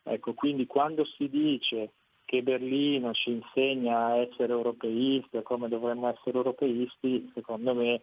Ecco, 0.04 0.34
quindi 0.34 0.68
quando 0.68 1.06
si 1.06 1.30
dice 1.30 1.92
che 2.26 2.42
Berlino 2.42 3.14
ci 3.14 3.32
insegna 3.32 4.06
a 4.06 4.18
essere 4.18 4.52
europeisti, 4.52 5.38
a 5.38 5.42
come 5.44 5.70
dovremmo 5.70 6.10
essere 6.10 6.38
europeisti, 6.38 7.32
secondo 7.34 7.74
me 7.74 8.02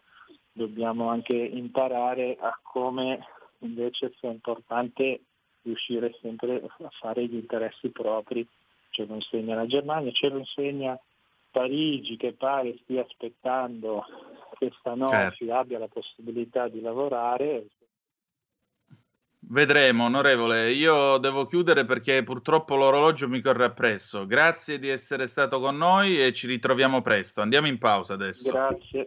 dobbiamo 0.52 1.08
anche 1.08 1.34
imparare 1.34 2.36
a 2.38 2.58
come 2.62 3.26
invece 3.58 4.12
sia 4.18 4.30
importante 4.30 5.22
riuscire 5.62 6.16
sempre 6.20 6.62
a 6.62 6.90
fare 7.00 7.26
gli 7.26 7.34
interessi 7.34 7.88
propri 7.90 8.46
ce 8.92 9.06
lo 9.06 9.14
insegna 9.14 9.56
la 9.56 9.66
Germania, 9.66 10.12
ce 10.12 10.28
lo 10.28 10.38
insegna 10.38 10.98
Parigi 11.50 12.16
che 12.16 12.32
pare 12.32 12.78
stia 12.82 13.02
aspettando 13.02 14.04
che 14.58 14.72
stanotte 14.78 15.34
certo. 15.36 15.54
abbia 15.54 15.78
la 15.78 15.88
possibilità 15.88 16.68
di 16.68 16.80
lavorare. 16.80 17.66
Vedremo, 19.44 20.04
onorevole. 20.04 20.70
Io 20.70 21.18
devo 21.18 21.46
chiudere 21.46 21.84
perché 21.84 22.22
purtroppo 22.22 22.74
l'orologio 22.76 23.28
mi 23.28 23.42
corre 23.42 23.66
appresso. 23.66 24.26
Grazie 24.26 24.78
di 24.78 24.88
essere 24.88 25.26
stato 25.26 25.60
con 25.60 25.76
noi 25.76 26.22
e 26.22 26.32
ci 26.32 26.46
ritroviamo 26.46 27.02
presto. 27.02 27.42
Andiamo 27.42 27.66
in 27.66 27.76
pausa 27.76 28.14
adesso. 28.14 28.50
Grazie, 28.50 29.06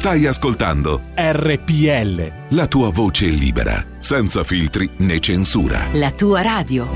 Stai 0.00 0.24
ascoltando 0.24 1.02
RPL. 1.14 2.56
la 2.56 2.66
tua 2.68 2.88
voce 2.88 3.26
libera, 3.26 3.84
senza 3.98 4.42
filtri 4.44 4.88
né 5.00 5.20
censura. 5.20 5.88
La 5.92 6.10
tua 6.12 6.40
radio. 6.40 6.88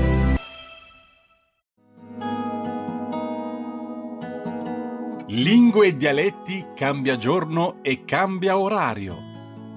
Lingue 5.27 5.85
e 5.85 5.95
dialetti 5.95 6.65
cambia 6.73 7.15
giorno 7.17 7.83
e 7.83 8.05
cambia 8.05 8.57
orario. 8.57 9.15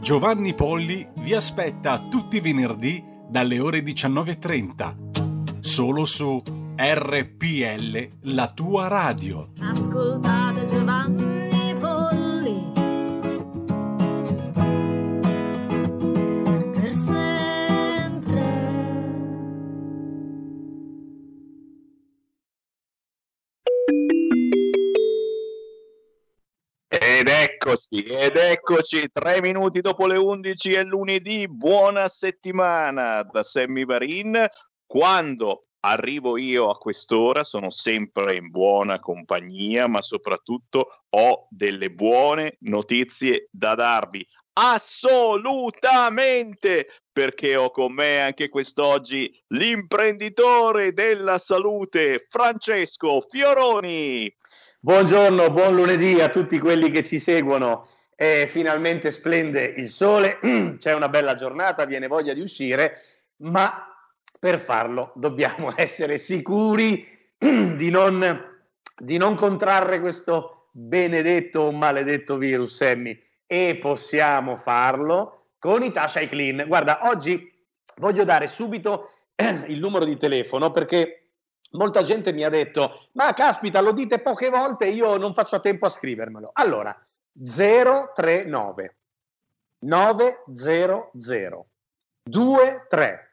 Giovanni 0.01 0.55
Polli 0.55 1.07
vi 1.17 1.35
aspetta 1.35 1.99
tutti 1.99 2.39
i 2.39 2.41
venerdì 2.41 3.05
dalle 3.29 3.61
ore 3.61 3.81
19.30. 3.81 5.61
Solo 5.61 6.07
su 6.07 6.41
RPL, 6.79 8.09
la 8.23 8.49
tua 8.55 8.89
radio. 8.89 9.51
Ascoltate 9.61 10.67
Giovanni 10.67 11.38
eccoci, 27.59 28.05
ed 28.05 28.37
eccoci, 28.37 29.11
tre 29.13 29.41
minuti 29.41 29.81
dopo 29.81 30.07
le 30.07 30.17
11 30.17 30.75
è 30.75 30.85
lunedì, 30.85 31.49
buona 31.49 32.07
settimana 32.07 33.25
da 33.25 33.43
Sammy 33.43 33.85
Varin. 33.85 34.47
Quando 34.87 35.65
arrivo 35.81 36.37
io 36.37 36.71
a 36.71 36.79
quest'ora 36.79 37.43
sono 37.43 37.71
sempre 37.71 38.37
in 38.37 38.51
buona 38.51 39.01
compagnia, 39.01 39.89
ma 39.89 40.01
soprattutto 40.03 41.01
ho 41.09 41.49
delle 41.51 41.91
buone 41.91 42.59
notizie 42.61 43.49
da 43.51 43.75
darvi. 43.75 44.25
Assolutamente! 44.53 46.87
Perché 47.13 47.57
ho 47.57 47.73
con 47.73 47.93
me 47.93 48.21
anche 48.21 48.49
quest'oggi 48.49 49.37
l'imprenditore 49.49 50.93
della 50.93 51.39
salute, 51.39 52.25
Francesco 52.29 53.27
Fioroni. 53.29 54.33
Buongiorno, 54.81 55.51
buon 55.51 55.75
lunedì 55.75 56.21
a 56.21 56.29
tutti 56.29 56.61
quelli 56.61 56.89
che 56.93 57.03
ci 57.03 57.19
seguono. 57.19 57.89
Eh, 58.15 58.47
finalmente 58.47 59.11
splende 59.11 59.65
il 59.65 59.89
sole, 59.89 60.39
c'è 60.79 60.95
una 60.95 61.09
bella 61.09 61.35
giornata, 61.35 61.85
viene 61.85 62.07
voglia 62.07 62.33
di 62.33 62.41
uscire, 62.41 63.03
ma 63.39 63.93
per 64.39 64.61
farlo 64.61 65.11
dobbiamo 65.17 65.75
essere 65.77 66.17
sicuri 66.17 67.05
di 67.37 67.91
non, 67.91 68.61
di 68.97 69.17
non 69.17 69.35
contrarre 69.35 69.99
questo 69.99 70.69
benedetto 70.71 71.63
o 71.63 71.73
maledetto 71.73 72.37
virus, 72.37 72.77
Sammy, 72.77 73.19
e 73.49 73.79
possiamo 73.81 74.57
farlo 74.57 75.55
con 75.59 75.83
i 75.83 75.91
Tasha 75.91 76.25
Clean. 76.29 76.65
Guarda, 76.69 77.01
oggi 77.09 77.53
voglio 77.97 78.23
dare 78.23 78.47
subito 78.47 79.11
il 79.67 79.81
numero 79.81 80.05
di 80.05 80.17
telefono 80.17 80.71
perché 80.71 81.28
molta 81.71 82.03
gente 82.03 82.33
mi 82.33 82.45
ha 82.45 82.49
detto, 82.49 83.09
ma 83.13 83.33
caspita, 83.35 83.81
lo 83.81 83.93
dite 83.93 84.21
poche 84.21 84.49
volte 84.49 84.87
io 84.87 85.17
non 85.17 85.35
faccio 85.35 85.61
tempo 85.61 85.87
a 85.87 85.91
scrivermelo. 85.91 86.51
Allora, 86.55 86.97
039 87.33 88.97
900 89.81 91.11
23 92.25 93.29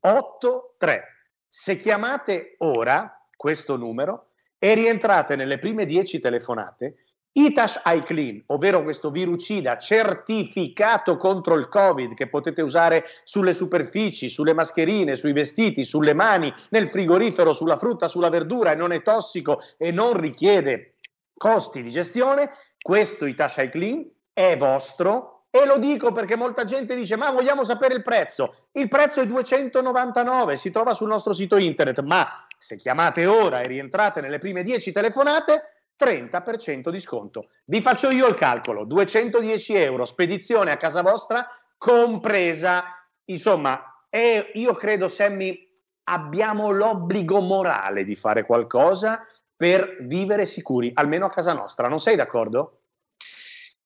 83. 0.00 1.02
Se 1.48 1.76
chiamate 1.76 2.54
ora 2.58 3.26
questo 3.36 3.76
numero 3.76 4.30
e 4.58 4.74
rientrate 4.74 5.36
nelle 5.36 5.58
prime 5.58 5.86
10 5.86 6.20
telefonate, 6.20 7.04
Itash 7.32 7.80
iClean, 7.84 8.42
ovvero 8.46 8.82
questo 8.82 9.10
virucida 9.10 9.78
certificato 9.78 11.16
contro 11.16 11.54
il 11.54 11.68
Covid 11.68 12.14
che 12.14 12.28
potete 12.28 12.62
usare 12.62 13.04
sulle 13.22 13.52
superfici, 13.52 14.28
sulle 14.28 14.54
mascherine, 14.54 15.14
sui 15.14 15.32
vestiti, 15.32 15.84
sulle 15.84 16.14
mani, 16.14 16.52
nel 16.70 16.88
frigorifero, 16.88 17.52
sulla 17.52 17.76
frutta, 17.76 18.08
sulla 18.08 18.28
verdura 18.28 18.72
e 18.72 18.74
non 18.74 18.92
è 18.92 19.02
tossico 19.02 19.60
e 19.76 19.92
non 19.92 20.18
richiede 20.18 20.94
costi 21.36 21.82
di 21.82 21.90
gestione, 21.90 22.50
questo 22.80 23.26
Itash 23.26 23.56
iClean 23.58 24.10
è 24.32 24.56
vostro 24.56 25.44
e 25.50 25.64
lo 25.64 25.78
dico 25.78 26.12
perché 26.12 26.36
molta 26.36 26.64
gente 26.64 26.94
dice 26.94 27.16
ma 27.16 27.30
vogliamo 27.30 27.64
sapere 27.64 27.94
il 27.94 28.02
prezzo. 28.02 28.66
Il 28.72 28.88
prezzo 28.88 29.20
è 29.20 29.26
299, 29.26 30.56
si 30.56 30.70
trova 30.70 30.92
sul 30.92 31.08
nostro 31.08 31.32
sito 31.32 31.56
internet, 31.56 32.00
ma 32.02 32.46
se 32.58 32.76
chiamate 32.76 33.26
ora 33.26 33.60
e 33.60 33.66
rientrate 33.68 34.20
nelle 34.20 34.38
prime 34.38 34.62
10 34.62 34.92
telefonate 34.92 35.77
30% 35.98 36.90
di 36.90 37.00
sconto. 37.00 37.48
Vi 37.64 37.80
faccio 37.80 38.10
io 38.10 38.28
il 38.28 38.34
calcolo, 38.34 38.84
210 38.84 39.74
euro, 39.74 40.04
spedizione 40.04 40.70
a 40.70 40.76
casa 40.76 41.02
vostra 41.02 41.46
compresa. 41.76 42.84
Insomma, 43.24 44.06
e 44.08 44.52
io 44.54 44.74
credo, 44.74 45.08
Sammy, 45.08 45.58
abbiamo 46.04 46.70
l'obbligo 46.70 47.40
morale 47.40 48.04
di 48.04 48.14
fare 48.14 48.44
qualcosa 48.44 49.26
per 49.56 49.98
vivere 50.02 50.46
sicuri, 50.46 50.90
almeno 50.94 51.26
a 51.26 51.30
casa 51.30 51.52
nostra. 51.52 51.88
Non 51.88 51.98
sei 51.98 52.16
d'accordo? 52.16 52.77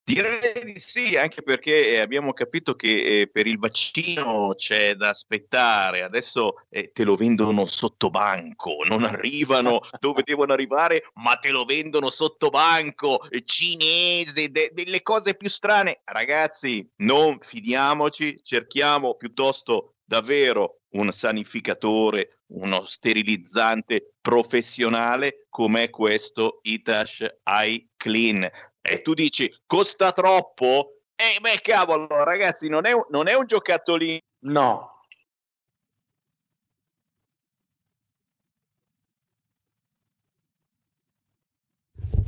Direi 0.05 0.65
di 0.65 0.81
sì, 0.81 1.17
anche 1.17 1.43
perché 1.43 1.91
eh, 1.91 2.01
abbiamo 2.01 2.33
capito 2.33 2.75
che 2.75 3.21
eh, 3.21 3.29
per 3.29 3.47
il 3.47 3.59
vaccino 3.59 4.53
c'è 4.57 4.97
da 4.97 5.11
aspettare, 5.11 6.03
adesso 6.03 6.65
eh, 6.71 6.91
te 6.93 7.05
lo 7.05 7.15
vendono 7.15 7.67
sotto 7.67 8.11
banco, 8.11 8.83
non 8.85 9.05
arrivano 9.05 9.81
dove 10.01 10.23
devono 10.25 10.53
arrivare, 10.53 11.05
ma 11.15 11.37
te 11.37 11.51
lo 11.51 11.65
vendono 11.65 12.11
sotto 12.11 12.51
banco, 12.51 13.29
cinese, 13.45 14.51
de- 14.51 14.73
delle 14.75 15.03
cose 15.03 15.37
più 15.37 15.49
strane. 15.49 16.01
Ragazzi, 16.05 16.85
non 16.97 17.39
fidiamoci, 17.41 18.41
cerchiamo 18.43 19.15
piuttosto 19.15 19.95
davvero 20.05 20.81
un 20.91 21.11
sanificatore, 21.13 22.41
uno 22.55 22.85
sterilizzante 22.87 24.15
professionale 24.21 25.47
come 25.49 25.91
questo 25.91 26.59
Itash 26.63 27.25
iClean. 27.45 28.51
E 28.83 29.01
tu 29.01 29.15
dici, 29.15 29.53
costa 29.67 30.13
troppo? 30.13 30.97
Eh, 31.15 31.39
beh, 31.41 31.61
cavolo, 31.63 32.25
ragazzi, 32.25 32.69
non 32.69 32.85
è, 32.85 32.93
un- 32.93 33.07
non 33.11 33.29
è 33.29 33.35
un 33.35 33.47
giocattolino. 33.47 34.21
No. 34.45 34.92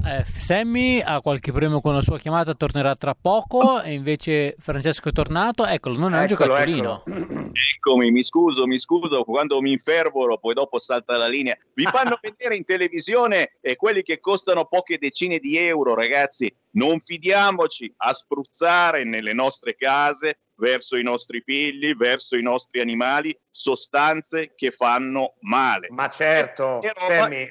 Eh, 0.07 0.23
Sammy 0.25 1.01
ha 1.01 1.23
qualche 1.23 1.51
problema 1.51 1.81
con 1.81 1.95
la 1.95 2.03
sua 2.03 2.19
chiamata, 2.19 2.53
tornerà 2.53 2.95
tra 2.95 3.17
poco 3.19 3.81
e 3.81 3.95
invece 3.95 4.55
Francesco 4.59 5.09
è 5.09 5.13
tornato, 5.13 5.65
eccolo, 5.65 5.99
non 5.99 6.13
è 6.13 6.19
un 6.19 6.25
Eccolo, 6.25 6.51
giocattolino. 6.51 7.05
Eccomi, 7.77 8.11
mi 8.11 8.23
scuso, 8.23 8.67
mi 8.67 8.79
scuso, 8.79 9.25
quando 9.25 9.63
mi 9.63 9.73
infervoro 9.73 10.37
poi 10.37 10.53
dopo 10.53 10.79
salta 10.79 11.17
la 11.17 11.27
linea. 11.27 11.57
Vi 11.73 11.85
fanno 11.85 12.19
vedere 12.21 12.55
in 12.55 12.67
televisione 12.67 13.57
eh, 13.63 13.77
quelli 13.77 14.03
che 14.03 14.21
costano 14.21 14.67
poche 14.67 14.99
decine 14.99 15.39
di 15.39 15.57
euro, 15.57 15.95
ragazzi. 15.95 16.55
Non 16.73 17.01
fidiamoci 17.01 17.91
a 17.99 18.13
spruzzare 18.13 19.05
nelle 19.05 19.33
nostre 19.33 19.75
case, 19.75 20.41
verso 20.57 20.97
i 20.97 21.03
nostri 21.03 21.41
figli, 21.41 21.95
verso 21.95 22.37
i 22.37 22.43
nostri 22.43 22.81
animali, 22.81 23.37
sostanze 23.51 24.53
che 24.55 24.71
fanno 24.71 25.35
male. 25.41 25.89
Ma 25.91 26.09
certo, 26.09 26.81
Sammy, 26.97 27.49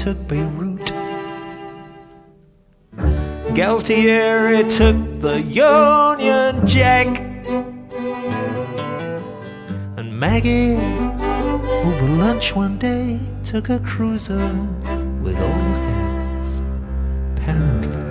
Took 0.08 0.26
Beirut. 0.26 0.86
Galtieri 3.58 4.62
took 4.74 4.96
the 5.20 5.42
Union 5.42 6.66
Jack. 6.66 7.08
And 9.98 10.18
Maggie, 10.18 10.76
over 11.88 12.08
lunch 12.16 12.56
one 12.56 12.78
day, 12.78 13.20
took 13.44 13.68
a 13.68 13.80
cruiser 13.80 14.48
with 15.20 15.36
all 15.36 15.68
hands, 15.88 16.62
apparently 17.32 18.02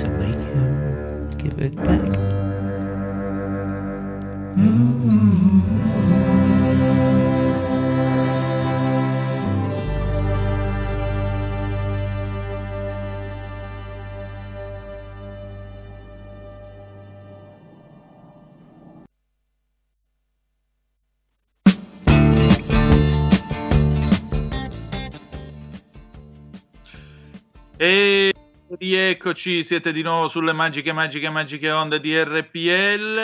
to 0.00 0.06
make 0.20 0.40
him 0.52 1.30
give 1.38 1.58
it 1.58 1.74
back. 1.76 2.10
E 4.58 5.19
rieccoci, 29.22 29.62
siete 29.64 29.92
di 29.92 30.00
nuovo 30.00 30.28
sulle 30.28 30.54
magiche, 30.54 30.94
magiche, 30.94 31.28
magiche 31.28 31.70
onde 31.70 32.00
di 32.00 32.18
RPL. 32.18 33.18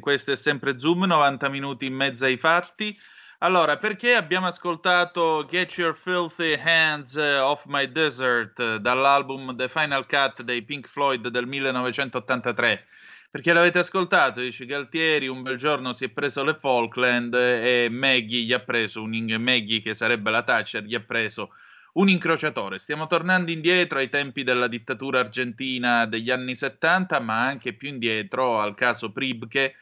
Questo 0.00 0.32
è 0.32 0.36
sempre 0.36 0.80
Zoom, 0.80 1.04
90 1.04 1.48
minuti 1.50 1.86
in 1.86 1.94
mezzo 1.94 2.24
ai 2.24 2.36
fatti. 2.36 2.98
Allora, 3.38 3.76
perché 3.76 4.16
abbiamo 4.16 4.48
ascoltato 4.48 5.46
Get 5.48 5.76
Your 5.76 5.96
Filthy 5.96 6.60
Hands 6.60 7.14
Off 7.14 7.66
My 7.66 7.92
Desert 7.92 8.78
dall'album 8.78 9.54
The 9.54 9.68
Final 9.68 10.04
Cut 10.08 10.42
dei 10.42 10.62
Pink 10.62 10.88
Floyd 10.88 11.28
del 11.28 11.46
1983? 11.46 12.86
Perché 13.30 13.52
l'avete 13.52 13.78
ascoltato, 13.78 14.40
dice 14.40 14.66
Galtieri, 14.66 15.28
un 15.28 15.42
bel 15.42 15.58
giorno 15.58 15.92
si 15.92 16.06
è 16.06 16.08
preso 16.08 16.42
le 16.42 16.54
Falkland 16.54 17.34
e 17.34 17.86
Maggie 17.88 18.40
gli 18.40 18.52
ha 18.52 18.58
preso, 18.58 19.00
un, 19.00 19.36
Maggie 19.38 19.80
che 19.80 19.94
sarebbe 19.94 20.32
la 20.32 20.42
Thatcher, 20.42 20.82
gli 20.82 20.96
ha 20.96 21.00
preso 21.00 21.50
un 21.96 22.08
incrociatore. 22.08 22.78
Stiamo 22.78 23.06
tornando 23.06 23.50
indietro 23.50 23.98
ai 23.98 24.08
tempi 24.08 24.42
della 24.42 24.68
dittatura 24.68 25.20
argentina 25.20 26.06
degli 26.06 26.30
anni 26.30 26.54
70, 26.54 27.20
ma 27.20 27.46
anche 27.46 27.74
più 27.74 27.88
indietro 27.88 28.60
al 28.60 28.74
caso 28.74 29.12
Pribke, 29.12 29.74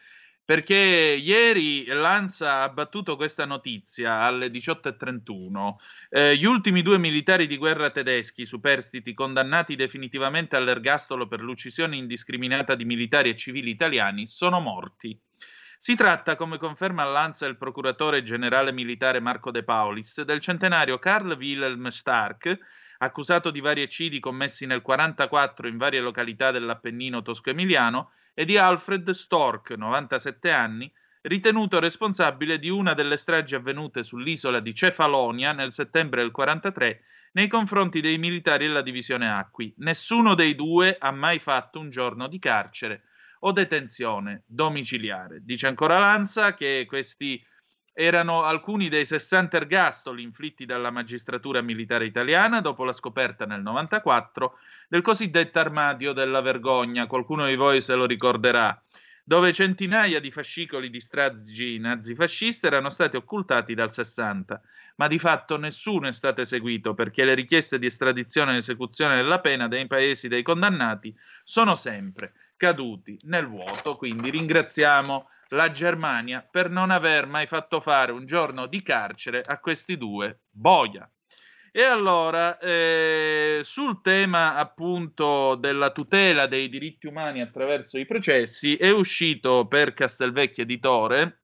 perché 0.45 0.75
ieri 0.75 1.85
l'ANSA 1.85 2.61
ha 2.61 2.69
battuto 2.69 3.15
questa 3.15 3.45
notizia 3.45 4.21
alle 4.21 4.47
18.31. 4.47 5.75
Eh, 6.09 6.37
gli 6.37 6.45
ultimi 6.45 6.81
due 6.83 6.99
militari 6.99 7.47
di 7.47 7.57
guerra 7.57 7.89
tedeschi 7.89 8.45
superstiti 8.45 9.13
condannati 9.13 9.75
definitivamente 9.75 10.55
all'ergastolo 10.55 11.27
per 11.27 11.41
l'uccisione 11.41 11.95
indiscriminata 11.95 12.75
di 12.75 12.85
militari 12.85 13.29
e 13.29 13.35
civili 13.35 13.71
italiani 13.71 14.27
sono 14.27 14.59
morti. 14.59 15.19
Si 15.77 15.95
tratta, 15.95 16.35
come 16.35 16.57
conferma 16.57 17.03
all'ANSA 17.03 17.45
il 17.45 17.57
procuratore 17.57 18.23
generale 18.23 18.71
militare 18.71 19.19
Marco 19.19 19.51
De 19.51 19.63
Paulis, 19.63 20.21
del 20.23 20.39
centenario 20.39 20.97
Karl 20.99 21.35
Wilhelm 21.37 21.87
Stark, 21.89 22.57
accusato 22.99 23.51
di 23.51 23.59
vari 23.59 23.81
eccidi 23.81 24.19
commessi 24.19 24.65
nel 24.65 24.81
1944 24.83 25.67
in 25.67 25.77
varie 25.77 25.99
località 25.99 26.51
dell'Appennino 26.51 27.21
tosco-emiliano, 27.21 28.11
e 28.33 28.45
di 28.45 28.57
Alfred 28.57 29.09
Stork, 29.11 29.71
97 29.71 30.51
anni, 30.51 30.91
ritenuto 31.21 31.79
responsabile 31.79 32.59
di 32.59 32.69
una 32.69 32.93
delle 32.93 33.17
stragi 33.17 33.55
avvenute 33.55 34.03
sull'isola 34.03 34.59
di 34.59 34.75
Cefalonia 34.75 35.53
nel 35.53 35.71
settembre 35.71 36.21
del 36.21 36.31
1943 36.35 37.03
nei 37.33 37.47
confronti 37.47 37.99
dei 37.99 38.17
militari 38.17 38.67
della 38.67 38.81
divisione 38.81 39.29
Acqui. 39.29 39.73
Nessuno 39.77 40.35
dei 40.35 40.55
due 40.55 40.97
ha 40.99 41.11
mai 41.11 41.39
fatto 41.39 41.79
un 41.79 41.89
giorno 41.89 42.27
di 42.27 42.39
carcere 42.39 43.03
o 43.45 43.51
detenzione 43.51 44.43
domiciliare. 44.45 45.39
Dice 45.43 45.67
ancora 45.67 45.99
Lanza 45.99 46.55
che 46.55 46.85
questi 46.87 47.43
erano 47.93 48.43
alcuni 48.43 48.89
dei 48.89 49.05
60 49.05 49.57
ergastoli 49.57 50.23
inflitti 50.23 50.65
dalla 50.65 50.89
magistratura 50.89 51.61
militare 51.61 52.05
italiana 52.05 52.59
dopo 52.59 52.83
la 52.83 52.91
scoperta 52.91 53.45
nel 53.45 53.61
94 53.61 54.57
del 54.89 55.01
cosiddetto 55.01 55.59
armadio 55.59 56.11
della 56.11 56.41
vergogna, 56.41 57.07
qualcuno 57.07 57.45
di 57.45 57.55
voi 57.55 57.81
se 57.81 57.93
lo 57.93 58.05
ricorderà, 58.05 58.81
dove 59.23 59.53
centinaia 59.53 60.19
di 60.19 60.31
fascicoli 60.31 60.89
di 60.89 60.99
stragi 60.99 61.77
nazifasciste 61.77 62.67
erano 62.67 62.89
stati 62.89 63.15
occultati 63.15 63.75
dal 63.75 63.93
60, 63.93 64.59
ma 64.97 65.07
di 65.07 65.19
fatto 65.19 65.57
nessuno 65.57 66.07
è 66.07 66.13
stato 66.13 66.41
eseguito 66.41 66.95
perché 66.95 67.23
le 67.23 67.35
richieste 67.35 67.77
di 67.77 67.85
estradizione 67.85 68.55
e 68.55 68.57
esecuzione 68.57 69.15
della 69.15 69.39
pena 69.39 69.67
dei 69.67 69.85
paesi 69.87 70.27
dei 70.27 70.41
condannati 70.41 71.15
sono 71.43 71.75
sempre 71.75 72.33
caduti 72.57 73.19
nel 73.23 73.47
vuoto. 73.47 73.95
Quindi 73.97 74.29
ringraziamo 74.29 75.29
la 75.49 75.71
Germania 75.71 76.47
per 76.49 76.69
non 76.69 76.91
aver 76.91 77.27
mai 77.27 77.47
fatto 77.47 77.79
fare 77.79 78.11
un 78.11 78.25
giorno 78.25 78.65
di 78.65 78.81
carcere 78.81 79.41
a 79.41 79.59
questi 79.59 79.97
due 79.97 80.41
boia. 80.49 81.09
E 81.71 81.83
allora, 81.83 82.57
eh, 82.57 83.59
sul 83.63 83.99
tema 84.01 84.55
appunto 84.55 85.55
della 85.55 85.91
tutela 85.91 86.47
dei 86.47 86.69
diritti 86.69 87.05
umani 87.05 87.41
attraverso 87.41 87.97
i 87.97 88.05
processi, 88.05 88.77
è 88.77 88.89
uscito 88.91 89.67
per 89.67 89.93
Castelvecchio 89.93 90.63
Editore 90.63 91.41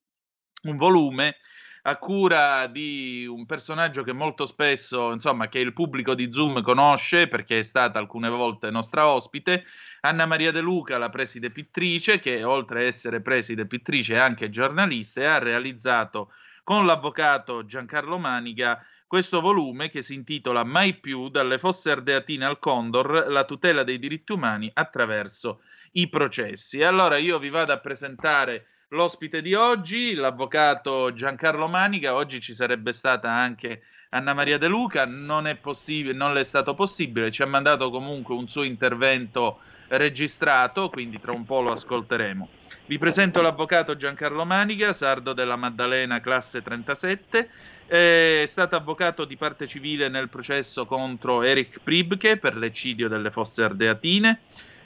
un 0.63 0.77
volume 0.77 1.37
a 1.83 1.97
cura 1.97 2.67
di 2.67 3.25
un 3.25 3.45
personaggio 3.45 4.03
che 4.03 4.13
molto 4.13 4.45
spesso, 4.45 5.11
insomma, 5.11 5.47
che 5.47 5.59
il 5.59 5.73
pubblico 5.73 6.13
di 6.13 6.31
Zoom 6.31 6.61
conosce 6.61 7.27
perché 7.27 7.59
è 7.59 7.63
stata 7.63 7.97
alcune 7.97 8.29
volte 8.29 8.69
nostra 8.69 9.07
ospite, 9.07 9.65
Anna 10.01 10.25
Maria 10.25 10.51
De 10.51 10.61
Luca, 10.61 10.97
la 10.97 11.09
preside 11.09 11.49
pittrice, 11.49 12.19
che 12.19 12.43
oltre 12.43 12.81
a 12.81 12.87
essere 12.87 13.21
preside 13.21 13.65
pittrice 13.65 14.15
è 14.15 14.19
anche 14.19 14.49
giornalista 14.49 15.21
e 15.21 15.25
ha 15.25 15.39
realizzato 15.39 16.31
con 16.63 16.85
l'avvocato 16.85 17.65
Giancarlo 17.65 18.17
Maniga 18.17 18.83
questo 19.07 19.41
volume 19.41 19.89
che 19.89 20.01
si 20.01 20.13
intitola 20.13 20.63
Mai 20.63 20.93
più 20.93 21.27
dalle 21.27 21.57
fosse 21.57 21.91
ardeatine 21.91 22.45
al 22.45 22.59
Condor, 22.59 23.25
la 23.27 23.43
tutela 23.43 23.83
dei 23.83 23.99
diritti 23.99 24.31
umani 24.31 24.71
attraverso 24.73 25.63
i 25.93 26.07
processi. 26.07 26.81
Allora 26.81 27.17
io 27.17 27.37
vi 27.37 27.49
vado 27.49 27.73
a 27.73 27.79
presentare 27.79 28.67
l'ospite 28.93 29.41
di 29.41 29.53
oggi, 29.53 30.15
l'avvocato 30.15 31.13
Giancarlo 31.13 31.67
Manica. 31.67 32.13
Oggi 32.13 32.41
ci 32.41 32.53
sarebbe 32.53 32.91
stata 32.91 33.29
anche 33.29 33.83
Anna 34.09 34.33
Maria 34.33 34.57
De 34.57 34.67
Luca, 34.67 35.05
non 35.05 35.47
è 35.47 35.55
possibile, 35.55 36.13
non 36.13 36.33
le 36.33 36.41
è 36.41 36.43
stato 36.43 36.73
possibile, 36.73 37.31
ci 37.31 37.41
ha 37.41 37.45
mandato 37.45 37.89
comunque 37.89 38.35
un 38.35 38.49
suo 38.49 38.63
intervento 38.63 39.59
registrato, 39.87 40.89
quindi 40.89 41.19
tra 41.21 41.31
un 41.31 41.45
po' 41.45 41.61
lo 41.61 41.71
ascolteremo. 41.71 42.49
Vi 42.87 42.97
presento 42.97 43.41
l'avvocato 43.41 43.95
Giancarlo 43.95 44.43
Manica, 44.45 44.91
sardo 44.91 45.31
della 45.31 45.55
Maddalena, 45.55 46.19
classe 46.19 46.61
37. 46.61 47.49
È 47.87 48.43
stato 48.45 48.75
avvocato 48.75 49.23
di 49.23 49.37
parte 49.37 49.67
civile 49.67 50.09
nel 50.09 50.27
processo 50.27 50.85
contro 50.85 51.43
Eric 51.43 51.79
Pribke 51.81 52.37
per 52.37 52.57
l'eccidio 52.57 53.07
delle 53.07 53.31
fosse 53.31 53.63
ardeatine 53.63 54.39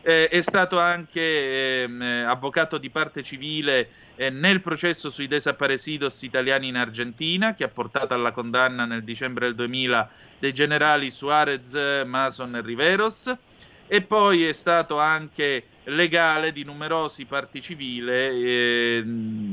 eh, 0.08 0.28
è 0.28 0.41
stato 0.41 0.78
anche 0.78 1.82
ehm, 1.82 2.26
avvocato 2.28 2.78
di 2.78 2.91
parte 2.91 3.24
civile 3.24 3.89
eh, 4.16 4.30
nel 4.30 4.62
processo 4.62 5.10
sui 5.10 5.28
desaparecidos 5.28 6.22
italiani 6.22 6.68
in 6.68 6.76
Argentina, 6.76 7.56
che 7.56 7.64
ha 7.64 7.70
portato 7.70 8.14
alla 8.14 8.32
condanna 8.32 8.86
nel 8.86 9.03
dicembre 9.03 9.47
del 9.47 9.56
2000 9.56 10.10
dei 10.38 10.53
generali 10.53 11.10
Suarez, 11.10 12.03
Mason 12.06 12.56
e 12.56 12.62
Riveros. 12.62 13.36
E 13.88 14.01
poi 14.03 14.45
è 14.45 14.53
stato 14.53 14.99
anche 14.99 15.66
legale 15.86 16.51
di 16.51 16.64
numerosi 16.64 17.26
parti 17.26 17.60
civili 17.62 18.12
eh, 18.12 19.03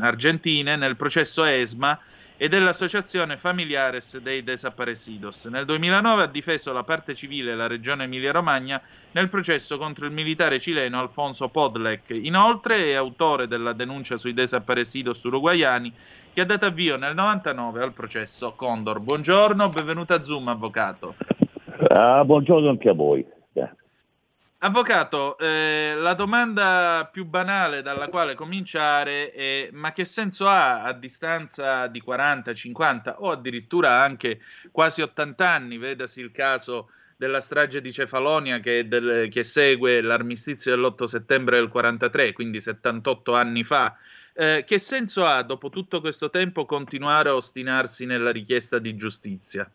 argentine 0.00 0.76
nel 0.76 0.96
processo 0.96 1.44
ESMA 1.44 1.98
e 2.42 2.48
dell'Associazione 2.48 3.36
Familiares 3.36 4.18
dei 4.18 4.42
Desaparecidos. 4.42 5.44
Nel 5.44 5.64
2009 5.64 6.22
ha 6.24 6.26
difeso 6.26 6.72
la 6.72 6.82
parte 6.82 7.14
civile 7.14 7.52
e 7.52 7.54
la 7.54 7.68
regione 7.68 8.02
Emilia-Romagna 8.02 8.82
nel 9.12 9.28
processo 9.28 9.78
contro 9.78 10.06
il 10.06 10.10
militare 10.10 10.58
cileno 10.58 10.98
Alfonso 10.98 11.50
Podlek. 11.50 12.10
Inoltre 12.10 12.86
è 12.86 12.94
autore 12.94 13.46
della 13.46 13.72
denuncia 13.72 14.16
sui 14.16 14.34
desaparecidos 14.34 15.22
uruguayani 15.22 15.92
che 16.32 16.40
ha 16.40 16.44
dato 16.44 16.66
avvio 16.66 16.96
nel 16.96 17.14
99 17.14 17.80
al 17.80 17.92
processo 17.92 18.54
Condor. 18.56 18.98
Buongiorno, 18.98 19.68
benvenuto 19.68 20.12
a 20.12 20.24
Zoom, 20.24 20.48
avvocato. 20.48 21.14
Ah, 21.90 22.24
buongiorno 22.24 22.70
anche 22.70 22.88
a 22.88 22.94
voi. 22.94 23.24
Avvocato, 24.64 25.36
eh, 25.38 25.94
la 25.96 26.14
domanda 26.14 27.08
più 27.10 27.24
banale 27.26 27.82
dalla 27.82 28.06
quale 28.06 28.36
cominciare 28.36 29.32
è 29.32 29.68
ma 29.72 29.92
che 29.92 30.04
senso 30.04 30.46
ha 30.46 30.84
a 30.84 30.92
distanza 30.92 31.88
di 31.88 32.00
40, 32.00 32.54
50 32.54 33.22
o 33.22 33.32
addirittura 33.32 34.00
anche 34.00 34.38
quasi 34.70 35.02
80 35.02 35.48
anni, 35.48 35.78
vedasi 35.78 36.20
il 36.20 36.30
caso 36.30 36.90
della 37.16 37.40
strage 37.40 37.80
di 37.80 37.90
Cefalonia 37.90 38.60
che, 38.60 38.86
del, 38.86 39.28
che 39.30 39.42
segue 39.42 40.00
l'armistizio 40.00 40.76
dell'8 40.76 41.04
settembre 41.06 41.56
del 41.56 41.68
43, 41.68 42.32
quindi 42.32 42.60
78 42.60 43.34
anni 43.34 43.64
fa, 43.64 43.96
eh, 44.32 44.62
che 44.64 44.78
senso 44.78 45.24
ha 45.24 45.42
dopo 45.42 45.70
tutto 45.70 46.00
questo 46.00 46.30
tempo 46.30 46.66
continuare 46.66 47.30
a 47.30 47.34
ostinarsi 47.34 48.06
nella 48.06 48.30
richiesta 48.30 48.78
di 48.78 48.94
giustizia? 48.94 49.68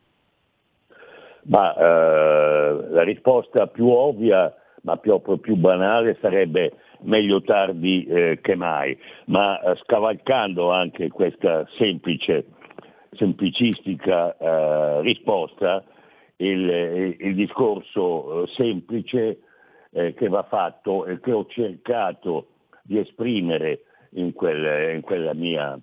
Ma 1.50 1.76
eh, 1.76 2.88
la 2.90 3.04
risposta 3.04 3.68
più 3.68 3.90
ovvia 3.90 4.54
ma 4.88 4.96
proprio 4.96 5.38
più 5.38 5.58
banale 5.58 6.18
sarebbe 6.22 6.72
meglio 7.02 7.42
tardi 7.42 8.06
eh, 8.06 8.40
che 8.42 8.56
mai, 8.56 8.98
ma 9.26 9.60
eh, 9.60 9.76
scavalcando 9.84 10.72
anche 10.72 11.10
questa 11.10 11.68
semplice, 11.78 12.46
semplicistica 13.12 14.38
eh, 14.38 15.02
risposta, 15.02 15.84
il, 16.38 17.18
il 17.20 17.36
discorso 17.36 18.44
eh, 18.44 18.48
semplice 18.54 19.40
eh, 19.92 20.14
che 20.14 20.30
va 20.30 20.44
fatto 20.44 21.06
e 21.06 21.20
che 21.20 21.34
ho 21.34 21.46
cercato 21.48 22.48
di 22.82 22.98
esprimere 22.98 23.82
in, 24.12 24.32
quel, 24.32 24.96
in, 24.96 25.02
quella, 25.02 25.34
mia, 25.34 25.78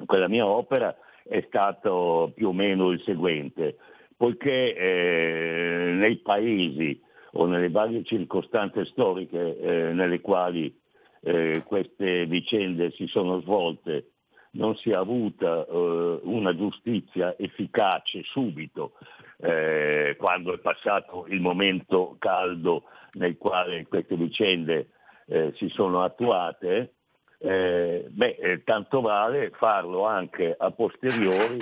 in 0.00 0.06
quella 0.06 0.26
mia 0.26 0.46
opera 0.46 0.96
è 1.22 1.44
stato 1.46 2.32
più 2.34 2.48
o 2.48 2.52
meno 2.52 2.90
il 2.90 3.00
seguente, 3.02 3.76
poiché 4.16 4.74
eh, 4.74 5.92
nei 5.92 6.16
paesi 6.16 7.00
o 7.32 7.46
nelle 7.46 7.70
varie 7.70 8.04
circostanze 8.04 8.84
storiche 8.86 9.58
eh, 9.58 9.92
nelle 9.92 10.20
quali 10.20 10.74
eh, 11.22 11.62
queste 11.64 12.26
vicende 12.26 12.90
si 12.90 13.06
sono 13.06 13.40
svolte 13.40 14.12
non 14.52 14.76
si 14.76 14.90
è 14.90 14.94
avuta 14.94 15.64
eh, 15.64 16.20
una 16.22 16.54
giustizia 16.54 17.36
efficace 17.38 18.22
subito, 18.24 18.92
eh, 19.38 20.16
quando 20.18 20.52
è 20.52 20.58
passato 20.58 21.26
il 21.28 21.40
momento 21.40 22.16
caldo 22.18 22.84
nel 23.12 23.36
quale 23.38 23.86
queste 23.86 24.16
vicende 24.16 24.90
eh, 25.26 25.52
si 25.56 25.68
sono 25.68 26.02
attuate, 26.02 26.94
eh, 27.38 28.06
beh, 28.08 28.62
tanto 28.64 29.00
vale 29.00 29.50
farlo 29.50 30.04
anche 30.04 30.54
a 30.56 30.70
posteriori 30.70 31.58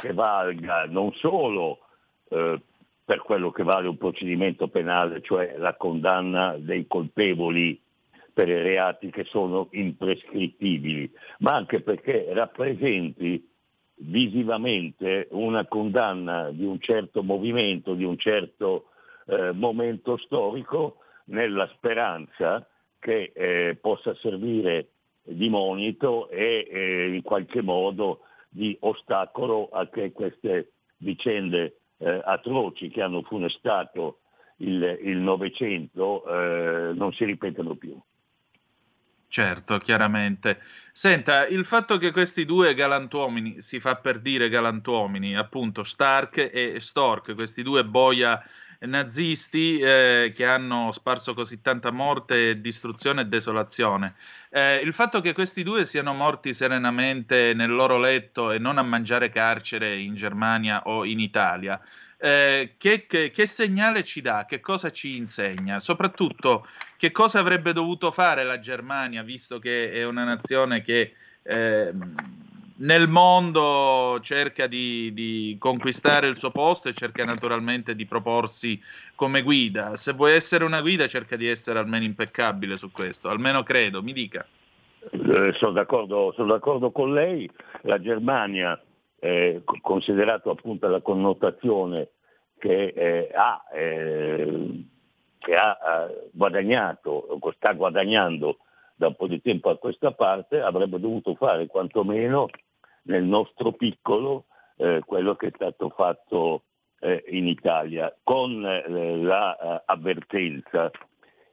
che 0.00 0.12
valga 0.12 0.84
non 0.84 1.12
solo 1.14 1.78
eh, 2.28 2.60
per 3.04 3.20
quello 3.20 3.50
che 3.50 3.62
vale 3.62 3.88
un 3.88 3.98
procedimento 3.98 4.68
penale, 4.68 5.20
cioè 5.20 5.56
la 5.58 5.74
condanna 5.74 6.56
dei 6.58 6.86
colpevoli 6.86 7.80
per 8.32 8.48
i 8.48 8.62
reati 8.62 9.10
che 9.10 9.24
sono 9.24 9.68
imprescrittibili, 9.72 11.10
ma 11.38 11.54
anche 11.54 11.80
perché 11.80 12.26
rappresenti 12.32 13.46
visivamente 13.96 15.28
una 15.30 15.66
condanna 15.66 16.50
di 16.50 16.64
un 16.64 16.80
certo 16.80 17.22
movimento, 17.22 17.94
di 17.94 18.04
un 18.04 18.16
certo 18.16 18.86
eh, 19.26 19.52
momento 19.52 20.16
storico, 20.16 20.96
nella 21.26 21.68
speranza 21.74 22.66
che 22.98 23.32
eh, 23.34 23.78
possa 23.80 24.14
servire 24.16 24.88
di 25.22 25.48
monito 25.48 26.28
e 26.28 26.66
eh, 26.68 27.14
in 27.14 27.22
qualche 27.22 27.62
modo 27.62 28.20
di 28.48 28.76
ostacolo 28.80 29.68
a 29.70 29.88
che 29.88 30.12
queste 30.12 30.72
vicende 30.98 31.78
eh, 31.98 32.20
atroci 32.24 32.88
che 32.88 33.02
hanno 33.02 33.22
funestato 33.22 34.20
il 34.56 35.16
Novecento 35.16 36.24
eh, 36.26 36.92
non 36.94 37.12
si 37.12 37.24
ripetono 37.24 37.74
più. 37.74 38.00
Certo, 39.34 39.78
chiaramente. 39.78 40.60
Senta, 40.92 41.44
il 41.48 41.64
fatto 41.64 41.98
che 41.98 42.12
questi 42.12 42.44
due 42.44 42.72
galantuomini, 42.72 43.60
si 43.60 43.80
fa 43.80 43.96
per 43.96 44.20
dire 44.20 44.48
galantuomini, 44.48 45.34
appunto 45.34 45.82
Stark 45.82 46.50
e 46.52 46.76
Stork, 46.78 47.34
questi 47.34 47.64
due 47.64 47.84
boia 47.84 48.40
nazisti 48.86 49.78
eh, 49.78 50.32
che 50.34 50.46
hanno 50.46 50.92
sparso 50.92 51.34
così 51.34 51.60
tanta 51.60 51.90
morte, 51.90 52.60
distruzione 52.60 53.22
e 53.22 53.26
desolazione. 53.26 54.14
Eh, 54.50 54.76
il 54.76 54.92
fatto 54.92 55.20
che 55.20 55.32
questi 55.32 55.62
due 55.62 55.84
siano 55.84 56.12
morti 56.12 56.54
serenamente 56.54 57.54
nel 57.54 57.70
loro 57.70 57.98
letto 57.98 58.50
e 58.50 58.58
non 58.58 58.78
a 58.78 58.82
mangiare 58.82 59.30
carcere 59.30 59.96
in 59.96 60.14
Germania 60.14 60.82
o 60.84 61.04
in 61.04 61.20
Italia, 61.20 61.80
eh, 62.18 62.74
che, 62.78 63.06
che, 63.06 63.30
che, 63.30 63.46
segnale 63.46 64.02
ci 64.04 64.20
dà? 64.20 64.46
Che 64.46 64.60
cosa 64.60 64.90
ci 64.90 65.16
insegna? 65.16 65.78
Soprattutto, 65.78 66.66
che 66.96 67.10
cosa 67.10 67.40
avrebbe 67.40 67.72
dovuto 67.72 68.10
fare 68.12 68.44
la 68.44 68.58
Germania, 68.58 69.22
visto 69.22 69.58
che 69.58 69.92
è 69.92 70.04
una 70.06 70.24
nazione 70.24 70.82
che 70.82 71.14
eh, 71.42 71.92
nel 72.84 73.08
mondo 73.08 74.18
cerca 74.20 74.66
di, 74.66 75.12
di, 75.12 75.56
conquistare 75.58 76.28
il 76.28 76.36
suo 76.36 76.50
posto 76.50 76.88
e 76.88 76.94
cerca 76.94 77.24
naturalmente 77.24 77.94
di 77.94 78.06
proporsi 78.06 78.80
come 79.14 79.42
guida. 79.42 79.96
Se 79.96 80.12
vuoi 80.12 80.32
essere 80.32 80.64
una 80.64 80.80
guida, 80.80 81.06
cerca 81.06 81.36
di 81.36 81.48
essere 81.48 81.78
almeno 81.78 82.04
impeccabile 82.04 82.76
su 82.76 82.90
questo, 82.90 83.28
almeno 83.28 83.62
credo, 83.62 84.02
mi 84.02 84.12
dica. 84.12 84.46
Eh, 85.10 85.52
sono, 85.54 85.72
d'accordo, 85.72 86.32
sono 86.36 86.52
d'accordo 86.52 86.90
con 86.90 87.12
lei, 87.12 87.50
la 87.82 88.00
Germania, 88.00 88.80
eh, 89.18 89.62
considerato 89.80 90.50
appunto 90.50 90.86
la 90.86 91.00
connotazione 91.00 92.08
che 92.58 92.92
eh, 92.94 93.30
ha, 93.34 93.64
eh, 93.72 94.84
che 95.38 95.54
ha 95.54 95.78
eh, 96.10 96.28
guadagnato, 96.32 97.38
sta 97.56 97.72
guadagnando 97.72 98.58
da 98.94 99.08
un 99.08 99.16
po' 99.16 99.26
di 99.26 99.40
tempo 99.40 99.70
a 99.70 99.76
questa 99.76 100.12
parte, 100.12 100.60
avrebbe 100.60 101.00
dovuto 101.00 101.34
fare 101.34 101.66
quantomeno 101.66 102.48
nel 103.04 103.24
nostro 103.24 103.72
piccolo 103.72 104.46
eh, 104.76 105.00
quello 105.04 105.34
che 105.36 105.48
è 105.48 105.52
stato 105.54 105.90
fatto 105.90 106.64
eh, 107.00 107.24
in 107.28 107.46
Italia, 107.46 108.14
con 108.22 108.64
eh, 108.64 109.16
l'avvertenza 109.16 110.82
la, 110.82 110.90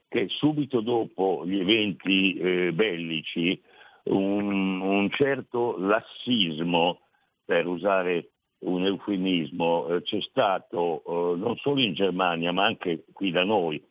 che 0.08 0.28
subito 0.28 0.80
dopo 0.80 1.42
gli 1.46 1.58
eventi 1.58 2.34
eh, 2.34 2.72
bellici 2.72 3.60
un, 4.04 4.80
un, 4.80 5.10
certo 5.10 5.76
lassismo 5.78 7.00
per 7.44 7.66
usare 7.66 8.30
un 8.60 8.84
eufemismo, 8.84 9.88
eh, 9.88 10.02
c'è 10.02 10.20
stato 10.20 11.02
eh, 11.06 11.38
non 11.38 11.56
solo 11.56 11.80
in 11.80 11.94
Germania 11.94 12.52
ma 12.52 12.64
anche 12.64 13.04
qui 13.12 13.30
da 13.30 13.44
noi, 13.44 13.82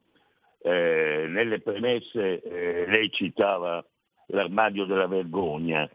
eh, 0.63 1.25
nelle 1.27 1.59
premesse 1.59 2.41
eh, 2.41 2.85
lei 2.87 3.11
citava 3.11 3.83
l'armadio 4.27 4.85
della 4.85 5.07
vergogna. 5.07 5.89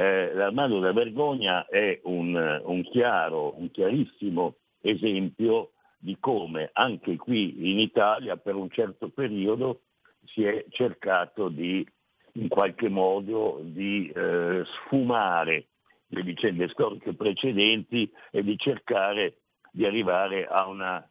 Eh, 0.00 0.32
l'armadio 0.32 0.78
della 0.78 0.92
vergogna 0.92 1.66
è 1.66 1.98
un, 2.04 2.62
un 2.64 2.82
chiaro, 2.84 3.58
un 3.58 3.68
chiarissimo 3.72 4.58
esempio 4.80 5.72
di 5.98 6.16
come 6.20 6.70
anche 6.72 7.16
qui 7.16 7.72
in 7.72 7.80
Italia 7.80 8.36
per 8.36 8.54
un 8.54 8.70
certo 8.70 9.08
periodo 9.08 9.80
si 10.24 10.44
è 10.44 10.64
cercato 10.68 11.48
di 11.48 11.84
in 12.34 12.46
qualche 12.46 12.88
modo 12.88 13.58
di 13.60 14.08
eh, 14.14 14.62
sfumare 14.64 15.66
le 16.06 16.22
vicende 16.22 16.68
storiche 16.68 17.14
precedenti 17.14 18.08
e 18.30 18.44
di 18.44 18.56
cercare 18.56 19.38
di 19.72 19.84
arrivare 19.84 20.46
a 20.46 20.68
una 20.68 21.10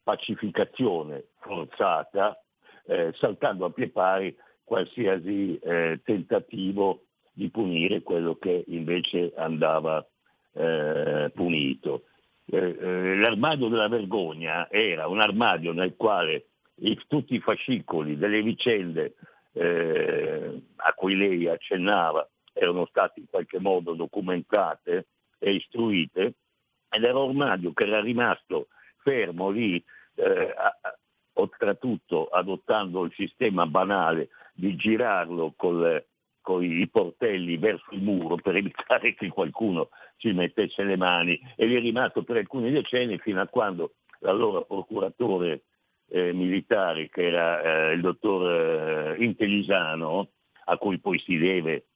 pacificazione 0.00 1.30
forzata, 1.40 2.40
eh, 2.86 3.12
saltando 3.16 3.64
a 3.64 3.70
pie 3.70 3.88
pari 3.88 4.36
qualsiasi 4.62 5.58
eh, 5.58 6.00
tentativo 6.04 7.06
di 7.32 7.48
punire 7.50 8.02
quello 8.02 8.36
che 8.36 8.64
invece 8.68 9.32
andava 9.36 10.06
eh, 10.52 11.30
punito. 11.34 12.04
Eh, 12.44 12.58
eh, 12.58 13.16
l'armadio 13.16 13.68
della 13.68 13.88
vergogna 13.88 14.68
era 14.70 15.06
un 15.06 15.20
armadio 15.20 15.72
nel 15.72 15.94
quale 15.96 16.46
i, 16.76 16.98
tutti 17.06 17.34
i 17.34 17.40
fascicoli 17.40 18.16
delle 18.16 18.42
vicende 18.42 19.14
eh, 19.52 20.62
a 20.76 20.92
cui 20.92 21.16
lei 21.16 21.48
accennava 21.48 22.28
erano 22.52 22.86
state 22.86 23.20
in 23.20 23.26
qualche 23.30 23.58
modo 23.58 23.94
documentate 23.94 25.06
e 25.38 25.54
istruite 25.54 26.34
ed 26.90 27.04
era 27.04 27.18
un 27.18 27.30
armadio 27.30 27.72
che 27.72 27.84
era 27.84 28.00
rimasto 28.00 28.68
fermo 28.98 29.50
lì, 29.50 29.82
eh, 30.14 30.54
oltretutto 31.34 32.26
adottando 32.26 33.04
il 33.04 33.12
sistema 33.14 33.66
banale 33.66 34.28
di 34.52 34.76
girarlo 34.76 35.54
col, 35.56 36.04
con 36.42 36.62
i 36.62 36.88
portelli 36.88 37.56
verso 37.56 37.86
il 37.92 38.02
muro 38.02 38.36
per 38.36 38.56
evitare 38.56 39.14
che 39.14 39.28
qualcuno 39.28 39.88
ci 40.16 40.32
mettesse 40.32 40.82
le 40.82 40.96
mani. 40.96 41.40
E 41.56 41.66
gli 41.66 41.74
è 41.74 41.80
rimasto 41.80 42.22
per 42.22 42.36
alcuni 42.36 42.70
decenni 42.70 43.18
fino 43.18 43.40
a 43.40 43.46
quando 43.46 43.94
l'allora 44.18 44.60
procuratore 44.62 45.62
eh, 46.08 46.32
militare 46.32 47.08
che 47.08 47.26
era 47.26 47.62
eh, 47.62 47.92
il 47.94 48.00
dottor 48.02 49.16
eh, 49.16 49.24
Intellisano, 49.24 50.28
a 50.66 50.76
cui 50.76 50.98
poi 50.98 51.18
si 51.18 51.38
deve 51.38 51.86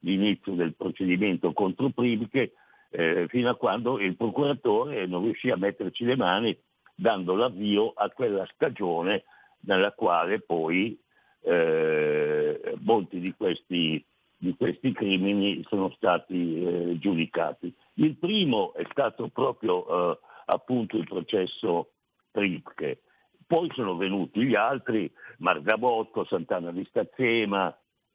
l'inizio 0.00 0.54
del 0.54 0.74
procedimento 0.74 1.52
contro 1.52 1.90
Pribche, 1.90 2.52
eh, 2.90 3.26
fino 3.28 3.50
a 3.50 3.56
quando 3.56 3.98
il 3.98 4.16
procuratore 4.16 5.06
non 5.06 5.24
riuscì 5.24 5.50
a 5.50 5.56
metterci 5.56 6.04
le 6.04 6.16
mani 6.16 6.58
dando 6.94 7.34
l'avvio 7.34 7.92
a 7.94 8.08
quella 8.10 8.46
stagione 8.54 9.24
nella 9.60 9.92
quale 9.92 10.40
poi 10.40 10.98
eh, 11.46 12.74
molti 12.80 13.20
di 13.20 13.32
questi, 13.36 14.04
di 14.36 14.54
questi, 14.56 14.92
crimini 14.92 15.64
sono 15.68 15.92
stati 15.96 16.64
eh, 16.64 16.98
giudicati. 16.98 17.72
Il 17.94 18.16
primo 18.16 18.74
è 18.74 18.84
stato 18.90 19.28
proprio 19.28 19.86
eh, 19.86 20.18
appunto 20.46 20.96
il 20.96 21.06
processo 21.06 21.90
Pripke, 22.32 23.02
poi 23.46 23.70
sono 23.74 23.96
venuti 23.96 24.42
gli 24.42 24.56
altri, 24.56 25.10
Margabotto, 25.38 26.24
Sant'Anna 26.24 26.72
di 26.72 26.84
Stazzema, 26.88 27.74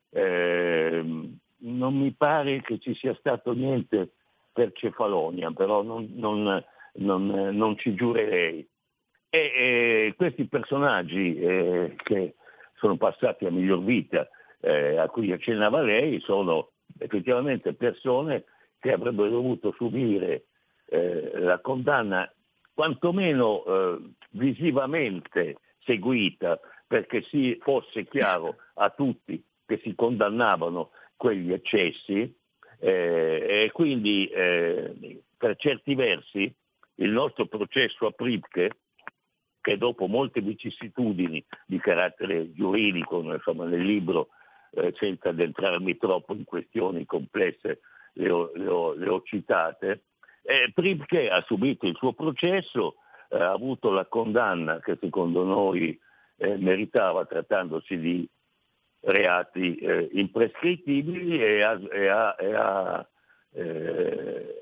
ehm, 0.10 1.38
non 1.60 1.96
mi 1.98 2.12
pare 2.12 2.62
che 2.62 2.80
ci 2.80 2.94
sia 2.96 3.16
stato 3.16 3.54
niente 3.54 4.12
per 4.52 4.74
Cefalonia, 4.74 5.52
però 5.52 5.84
non, 5.84 6.10
non, 6.16 6.62
non, 6.96 7.26
non 7.54 7.78
ci 7.78 7.96
giurerei. 7.96 8.68
E, 9.30 9.40
e 9.40 10.14
questi 10.18 10.44
personaggi 10.46 11.38
eh, 11.38 11.96
che 12.04 12.36
sono 12.82 12.98
passati 12.98 13.46
a 13.46 13.52
miglior 13.52 13.84
vita, 13.84 14.28
eh, 14.60 14.98
a 14.98 15.08
cui 15.08 15.32
accennava 15.32 15.82
lei, 15.82 16.20
sono 16.22 16.72
effettivamente 16.98 17.74
persone 17.74 18.46
che 18.80 18.92
avrebbero 18.92 19.30
dovuto 19.30 19.72
subire 19.78 20.46
eh, 20.88 21.32
la 21.40 21.60
condanna 21.60 22.30
quantomeno 22.74 23.64
eh, 23.64 23.98
visivamente 24.32 25.58
seguita 25.84 26.60
perché 26.88 27.22
si 27.30 27.58
fosse 27.62 28.08
chiaro 28.08 28.56
a 28.76 28.90
tutti 28.90 29.42
che 29.66 29.80
si 29.84 29.94
condannavano 29.94 30.90
quegli 31.16 31.54
eccessi 31.54 32.36
eh, 32.80 33.64
e 33.64 33.70
quindi 33.72 34.26
eh, 34.26 35.22
per 35.38 35.56
certi 35.58 35.94
versi 35.94 36.54
il 36.96 37.10
nostro 37.12 37.46
processo 37.46 38.08
a 38.08 38.12
Pripke 38.12 38.72
che 39.62 39.78
dopo 39.78 40.08
molte 40.08 40.42
vicissitudini 40.42 41.44
di 41.66 41.80
carattere 41.80 42.52
giuridico, 42.54 43.22
insomma 43.22 43.66
nel 43.66 43.84
libro 43.84 44.30
eh, 44.72 44.94
senza 44.98 45.30
addentrarmi 45.30 45.98
troppo 45.98 46.34
in 46.34 46.44
questioni 46.44 47.06
complesse 47.06 47.82
le 48.14 48.30
ho, 48.30 48.52
le 48.56 48.68
ho, 48.68 48.94
le 48.94 49.10
ho 49.10 49.22
citate, 49.24 50.04
eh, 50.44 50.72
Pripke 50.74 51.30
ha 51.30 51.42
subito 51.46 51.86
il 51.88 51.96
suo 51.96 52.14
processo, 52.14 52.96
eh, 53.30 53.38
ha 53.38 53.52
avuto 53.52 53.92
la 53.92 54.06
condanna 54.06 54.80
che 54.80 54.98
secondo 55.00 55.44
noi 55.44 55.98
eh, 56.38 56.58
meritava 56.58 57.26
trattandosi 57.26 57.98
di 57.98 58.28
reati 59.02 59.76
eh, 59.76 60.10
imprescrittibili 60.14 61.42
e 61.42 61.62
ha, 61.62 61.80
e, 61.92 62.08
ha, 62.08 62.36
e, 62.40 62.54
ha, 62.54 63.08
eh, 63.54 64.62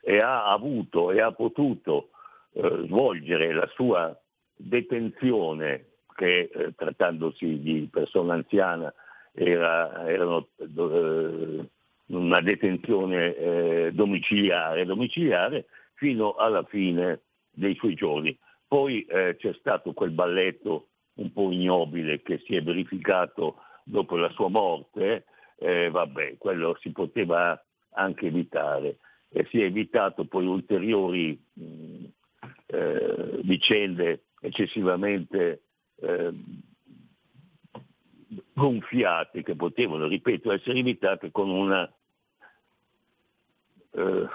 e 0.00 0.18
ha, 0.18 0.46
avuto 0.46 1.10
e 1.10 1.20
ha 1.20 1.32
potuto 1.32 2.10
eh, 2.52 2.84
svolgere 2.86 3.52
la 3.52 3.68
sua 3.74 4.18
detenzione 4.56 5.86
che 6.14 6.48
eh, 6.52 6.74
trattandosi 6.74 7.60
di 7.60 7.88
persona 7.90 8.34
anziana 8.34 8.92
era, 9.32 10.08
erano 10.08 10.48
eh, 10.56 11.68
una 12.06 12.40
detenzione 12.40 13.34
eh, 13.34 13.90
domiciliare, 13.92 14.86
domiciliare 14.86 15.66
fino 15.94 16.34
alla 16.34 16.62
fine 16.64 17.20
dei 17.50 17.74
suoi 17.74 17.94
giorni. 17.94 18.36
Poi 18.66 19.04
eh, 19.04 19.36
c'è 19.38 19.54
stato 19.58 19.92
quel 19.92 20.10
balletto 20.10 20.88
un 21.14 21.32
po' 21.32 21.50
ignobile 21.50 22.22
che 22.22 22.42
si 22.44 22.56
è 22.56 22.62
verificato 22.62 23.56
dopo 23.84 24.16
la 24.16 24.30
sua 24.30 24.48
morte, 24.48 25.24
eh, 25.58 25.88
vabbè, 25.90 26.36
quello 26.38 26.76
si 26.80 26.90
poteva 26.90 27.62
anche 27.94 28.26
evitare. 28.26 28.98
E 29.28 29.46
si 29.50 29.60
è 29.60 29.64
evitato 29.64 30.24
poi 30.24 30.46
ulteriori 30.46 31.38
mh, 31.52 32.04
eh, 32.66 33.40
vicende 33.42 34.25
eccessivamente 34.40 35.62
eh, 35.96 36.32
gonfiate 38.52 39.42
che 39.42 39.54
potevano, 39.54 40.06
ripeto, 40.06 40.52
essere 40.52 40.78
evitate 40.78 41.30
con 41.30 41.50
una, 41.50 41.90
eh, 43.92 44.26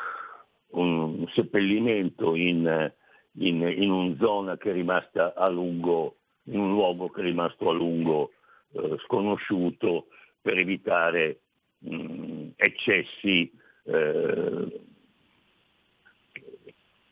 un 0.70 1.28
seppellimento 1.34 2.36
in, 2.36 2.92
in, 3.34 3.62
in 3.62 3.92
una 3.92 4.16
zona 4.18 4.58
che 4.58 4.72
è 4.72 4.74
rimasta 4.74 5.34
a 5.34 5.48
lungo, 5.50 6.18
in 6.44 6.60
un 6.60 6.72
luogo 6.72 7.10
che 7.10 7.22
è 7.22 7.24
rimasto 7.24 7.70
a 7.70 7.74
lungo 7.74 8.32
eh, 8.74 8.98
sconosciuto 9.06 10.08
per 10.42 10.58
evitare 10.58 11.42
mh, 11.80 12.50
eccessi 12.56 13.52
eh, 13.84 14.82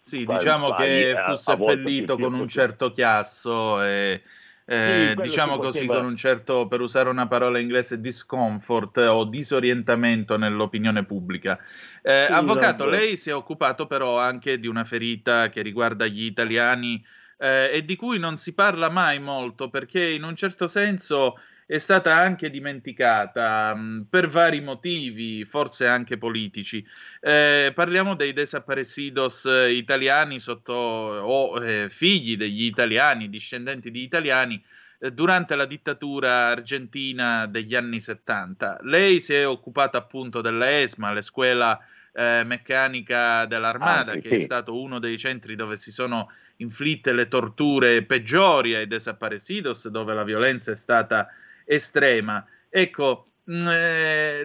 sì, 0.10 0.26
diciamo 0.26 0.74
che 0.74 1.16
fu 1.26 1.36
seppellito 1.36 2.18
con 2.18 2.34
un 2.34 2.48
certo 2.48 2.92
chiasso 2.92 3.82
e 3.84 4.24
eh, 4.66 5.14
sì, 5.16 5.22
diciamo 5.22 5.58
così 5.58 5.86
con 5.86 6.06
un 6.06 6.16
certo, 6.16 6.68
per 6.68 6.82
usare 6.82 7.10
una 7.10 7.28
parola 7.28 7.60
inglese, 7.60 8.00
discomfort 8.00 8.98
o 8.98 9.24
disorientamento 9.26 10.38
nell'opinione 10.38 11.06
pubblica. 11.06 11.60
Eh, 12.02 12.26
sì, 12.28 12.32
avvocato, 12.32 12.86
no, 12.86 12.92
lei 12.92 13.18
si 13.18 13.30
è 13.30 13.36
occupato 13.36 13.88
però 13.88 14.20
anche 14.20 14.60
di 14.60 14.68
una 14.68 14.84
ferita 14.84 15.50
che 15.50 15.62
riguarda 15.62 16.06
gli 16.06 16.24
italiani 16.24 17.04
eh, 17.38 17.72
e 17.74 17.86
di 17.86 17.96
cui 17.96 18.20
non 18.20 18.38
si 18.38 18.54
parla 18.54 18.90
mai 18.90 19.20
molto 19.20 19.70
perché 19.70 20.08
in 20.08 20.24
un 20.24 20.36
certo 20.36 20.68
senso 20.68 21.40
è 21.70 21.78
stata 21.78 22.16
anche 22.16 22.50
dimenticata 22.50 23.76
mh, 23.76 23.80
mm, 23.80 24.02
per 24.10 24.28
vari 24.28 24.60
motivi, 24.60 25.46
forse 25.46 25.86
anche 25.86 26.18
politici. 26.18 26.84
Eh, 27.22 27.72
parliamo 27.76 28.16
dei 28.16 28.34
desaparecidos 28.34 29.46
eh, 29.46 29.74
italiani 29.74 30.40
sotto, 30.40 30.74
o 30.74 31.64
eh, 31.64 31.88
figli 31.92 32.38
degli 32.38 32.64
italiani, 32.64 33.30
discendenti 33.30 33.92
di 33.92 34.02
italiani, 34.02 34.60
eh, 34.98 35.12
durante 35.12 35.56
la 35.56 35.66
dittatura 35.66 36.48
argentina 36.48 37.46
degli 37.46 37.76
anni 37.76 38.02
70. 38.02 38.80
Lei 38.82 39.22
si 39.22 39.36
è 39.36 39.46
occupata 39.46 40.00
appunto 40.00 40.42
dell'ESMA, 40.42 41.14
la 41.14 41.22
scuola 41.22 41.80
eh, 42.14 42.42
meccanica 42.46 43.46
dell'Armada, 43.46 44.14
ah, 44.14 44.16
che 44.16 44.30
sì. 44.30 44.36
è 44.36 44.40
stato 44.40 44.82
uno 44.82 44.98
dei 44.98 45.20
centri 45.20 45.56
dove 45.56 45.78
si 45.78 45.92
sono 45.92 46.32
inflitte 46.56 47.14
le 47.14 47.28
torture 47.28 48.02
peggiori 48.06 48.74
ai 48.74 48.88
desaparecidos, 48.88 49.88
dove 49.90 50.16
la 50.16 50.24
violenza 50.24 50.72
è 50.72 50.76
stata 50.76 51.28
estrema. 51.70 52.46
Ecco, 52.70 53.30
Mm, 53.52 53.68
eh, 53.68 54.44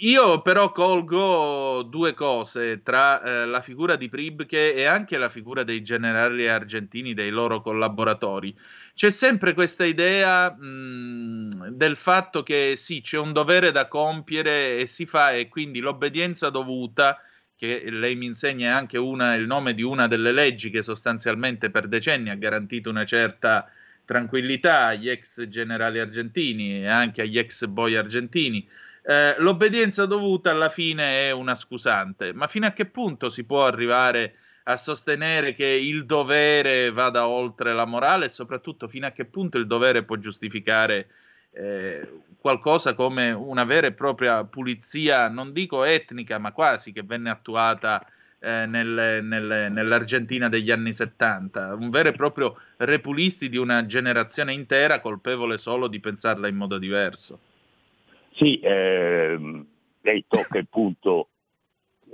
io 0.00 0.42
però 0.42 0.72
colgo 0.72 1.82
due 1.82 2.12
cose 2.12 2.82
tra 2.82 3.22
eh, 3.22 3.46
la 3.46 3.62
figura 3.62 3.96
di 3.96 4.10
Pribke 4.10 4.74
e 4.74 4.84
anche 4.84 5.16
la 5.16 5.30
figura 5.30 5.62
dei 5.62 5.82
generali 5.82 6.46
argentini, 6.48 7.14
dei 7.14 7.30
loro 7.30 7.62
collaboratori. 7.62 8.54
C'è 8.94 9.08
sempre 9.08 9.54
questa 9.54 9.86
idea 9.86 10.54
mh, 10.54 10.64
mm, 10.66 11.50
del 11.70 11.96
fatto 11.96 12.42
che 12.42 12.74
sì, 12.76 13.00
c'è 13.00 13.18
un 13.18 13.32
dovere 13.32 13.70
da 13.70 13.88
compiere 13.88 14.78
e 14.80 14.86
si 14.86 15.06
fa, 15.06 15.32
e 15.32 15.48
quindi 15.48 15.80
l'obbedienza 15.80 16.50
dovuta, 16.50 17.18
che 17.56 17.88
lei 17.90 18.16
mi 18.16 18.26
insegna 18.26 18.68
è 18.68 18.70
anche 18.72 18.98
una, 18.98 19.34
il 19.34 19.46
nome 19.46 19.72
di 19.72 19.82
una 19.82 20.08
delle 20.08 20.32
leggi 20.32 20.68
che 20.68 20.82
sostanzialmente 20.82 21.70
per 21.70 21.88
decenni 21.88 22.28
ha 22.28 22.34
garantito 22.34 22.90
una 22.90 23.04
certa 23.06 23.66
tranquillità 24.12 24.88
agli 24.88 25.08
ex 25.08 25.48
generali 25.48 25.98
argentini 25.98 26.82
e 26.82 26.86
anche 26.86 27.22
agli 27.22 27.38
ex 27.38 27.64
boy 27.64 27.94
argentini. 27.94 28.68
Eh, 29.04 29.36
l'obbedienza 29.38 30.04
dovuta 30.04 30.50
alla 30.50 30.68
fine 30.68 31.28
è 31.28 31.30
una 31.30 31.54
scusante, 31.54 32.34
ma 32.34 32.46
fino 32.46 32.66
a 32.66 32.72
che 32.72 32.84
punto 32.84 33.30
si 33.30 33.44
può 33.44 33.64
arrivare 33.64 34.34
a 34.64 34.76
sostenere 34.76 35.54
che 35.54 35.66
il 35.66 36.04
dovere 36.04 36.90
vada 36.90 37.26
oltre 37.26 37.72
la 37.72 37.86
morale 37.86 38.26
e 38.26 38.28
soprattutto 38.28 38.86
fino 38.86 39.06
a 39.06 39.12
che 39.12 39.24
punto 39.24 39.56
il 39.56 39.66
dovere 39.66 40.04
può 40.04 40.16
giustificare 40.16 41.08
eh, 41.52 42.06
qualcosa 42.38 42.94
come 42.94 43.32
una 43.32 43.64
vera 43.64 43.86
e 43.86 43.92
propria 43.92 44.44
pulizia, 44.44 45.28
non 45.28 45.54
dico 45.54 45.84
etnica, 45.84 46.36
ma 46.38 46.52
quasi 46.52 46.92
che 46.92 47.02
venne 47.02 47.30
attuata 47.30 48.06
eh, 48.42 48.66
nel, 48.66 49.20
nel, 49.22 49.70
nell'Argentina 49.70 50.48
degli 50.48 50.72
anni 50.72 50.92
70, 50.92 51.74
un 51.74 51.90
vero 51.90 52.08
e 52.08 52.12
proprio 52.12 52.58
repulisti 52.78 53.48
di 53.48 53.56
una 53.56 53.86
generazione 53.86 54.52
intera 54.52 55.00
colpevole 55.00 55.56
solo 55.56 55.86
di 55.86 56.00
pensarla 56.00 56.48
in 56.48 56.56
modo 56.56 56.78
diverso. 56.78 57.38
Sì, 58.32 58.58
ehm, 58.60 59.64
lei 60.00 60.24
tocca 60.26 60.58
il 60.58 60.66
punto 60.66 61.28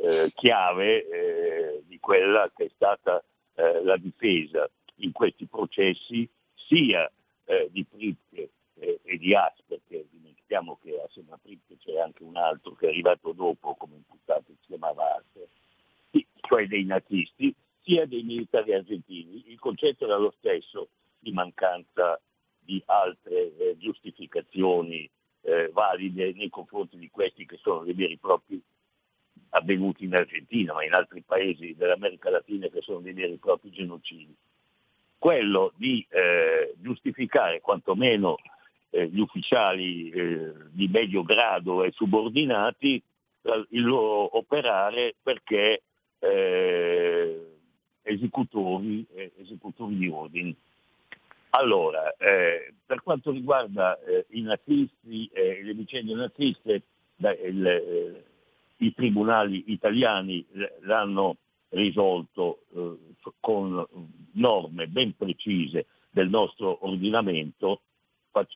eh, 0.03 0.31
chiave 0.35 1.09
eh, 1.09 1.83
di 1.87 1.99
quella 1.99 2.51
che 2.55 2.67
è 2.67 2.71
stata 2.75 3.25
eh, 3.55 3.83
la 3.83 3.97
difesa 3.97 4.69
in 4.97 5.13
questi 5.13 5.47
processi 5.47 6.29
sia 6.55 7.11
eh, 7.45 7.69
di 7.71 7.85
Pripke 7.85 8.51
eh, 8.75 9.01
e 9.03 9.17
di 9.17 9.35
Asper, 9.35 9.81
che 9.89 10.07
dimentichiamo 10.11 10.79
che 10.83 11.01
assieme 11.07 11.33
a 11.33 11.39
Pripke 11.43 11.79
c'è 11.79 11.99
anche 11.99 12.23
un 12.23 12.37
altro 12.37 12.75
che 12.75 12.87
è 12.87 12.89
arrivato 12.91 13.33
dopo 13.33 13.75
come 13.77 13.95
imputato, 13.95 14.53
si 14.61 14.67
chiamava 14.67 15.17
Asper, 15.17 15.47
cioè 16.41 16.67
dei 16.67 16.85
nazisti, 16.85 17.55
sia 17.83 18.07
dei 18.07 18.23
militari 18.23 18.73
argentini. 18.73 19.45
Il 19.49 19.59
concetto 19.59 20.05
era 20.05 20.17
lo 20.17 20.35
stesso 20.39 20.89
di 21.19 21.33
mancanza 21.33 22.21
di 22.59 22.83
altre 22.87 23.57
eh, 23.57 23.77
giustificazioni 23.79 25.09
eh, 25.43 25.71
valide 25.73 26.33
nei 26.35 26.51
confronti 26.51 26.99
di 26.99 27.11
questi 27.11 27.47
che 27.47 27.59
sono 27.63 27.85
dei 27.85 27.95
veri 27.95 28.15
e 28.15 28.19
propri 28.19 28.61
avvenuti 29.51 30.05
in 30.05 30.15
Argentina, 30.15 30.75
ma 30.75 30.85
in 30.85 30.93
altri 30.93 31.23
paesi 31.23 31.75
dell'America 31.77 32.29
Latina 32.31 32.69
che 32.69 32.83
sono 32.83 33.01
dei 33.01 33.15
veri 33.15 33.35
e 33.35 33.39
propri 33.39 33.71
genocidi. 33.71 34.35
Quello 35.17 35.73
di 35.77 36.07
eh, 36.11 36.75
giustificare 36.77 37.61
quantomeno 37.61 38.37
eh, 38.91 39.09
gli 39.09 39.21
ufficiali 39.21 40.11
eh, 40.11 40.53
di 40.71 40.89
medio 40.89 41.23
grado 41.23 41.83
e 41.83 41.93
subordinati 41.93 43.03
il 43.71 43.83
loro 43.83 44.37
operare 44.37 45.15
perché 45.23 45.83
eh, 46.19 47.57
esecutori, 48.03 49.07
eh, 49.15 49.33
esecutori, 49.39 49.97
di 49.97 50.09
ordini. 50.09 50.57
Allora, 51.51 52.15
eh, 52.17 52.75
per 52.85 53.03
quanto 53.03 53.31
riguarda 53.31 53.99
eh, 54.03 54.27
i 54.31 54.43
nazisti 54.43 55.29
e 55.33 55.63
le 55.63 55.75
vicende 55.75 56.15
naziste, 56.15 56.83
il, 57.17 57.67
eh, 57.67 58.25
i 58.79 58.95
tribunali 58.95 59.65
italiani 59.73 60.45
l'hanno 60.81 61.37
risolto 61.71 62.61
eh, 62.75 62.97
con 63.41 63.87
norme 64.33 64.87
ben 64.89 65.17
precise 65.17 65.87
del 66.11 66.29
nostro 66.29 66.87
ordinamento, 66.87 67.83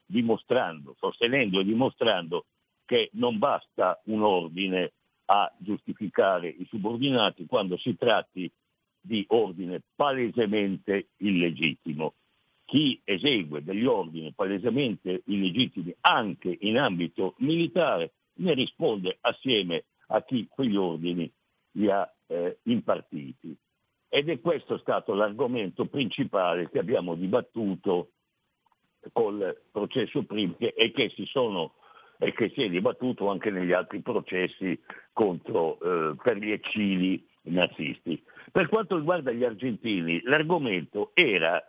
dimostrando, 0.06 0.94
sostenendo 0.98 1.60
e 1.60 1.64
dimostrando 1.64 2.44
che 2.84 3.10
non 3.14 3.38
basta 3.38 4.00
un 4.04 4.22
ordine 4.22 4.92
a 5.32 5.50
giustificare 5.56 6.46
i 6.46 6.66
subordinati 6.68 7.46
quando 7.46 7.78
si 7.78 7.96
tratti 7.96 8.52
di 9.00 9.24
ordine 9.28 9.80
palesemente 9.94 11.08
illegittimo. 11.18 12.14
Chi 12.66 13.00
esegue 13.02 13.64
degli 13.64 13.86
ordini 13.86 14.32
palesemente 14.34 15.22
illegittimi 15.26 15.94
anche 16.02 16.54
in 16.60 16.76
ambito 16.76 17.34
militare 17.38 18.12
ne 18.34 18.52
risponde 18.52 19.16
assieme 19.22 19.84
a 20.08 20.22
chi 20.22 20.46
quegli 20.48 20.76
ordini 20.76 21.30
li 21.72 21.90
ha 21.90 22.10
eh, 22.26 22.58
impartiti. 22.64 23.56
Ed 24.10 24.28
è 24.28 24.38
questo 24.38 24.76
stato 24.76 25.14
l'argomento 25.14 25.86
principale 25.86 26.68
che 26.68 26.78
abbiamo 26.78 27.14
dibattuto 27.14 28.10
col 29.12 29.62
processo 29.70 30.24
Primche 30.24 30.74
e 30.74 30.92
che 30.92 31.08
si 31.08 31.24
sono 31.24 31.76
e 32.22 32.32
che 32.32 32.50
si 32.54 32.62
è 32.62 32.68
dibattuto 32.68 33.28
anche 33.28 33.50
negli 33.50 33.72
altri 33.72 34.00
processi 34.00 34.80
contro, 35.12 35.78
eh, 35.80 36.14
per 36.22 36.36
gli 36.36 36.52
eccidi 36.52 37.26
nazisti. 37.42 38.22
Per 38.52 38.68
quanto 38.68 38.96
riguarda 38.96 39.32
gli 39.32 39.42
argentini, 39.42 40.20
l'argomento 40.22 41.10
era 41.14 41.60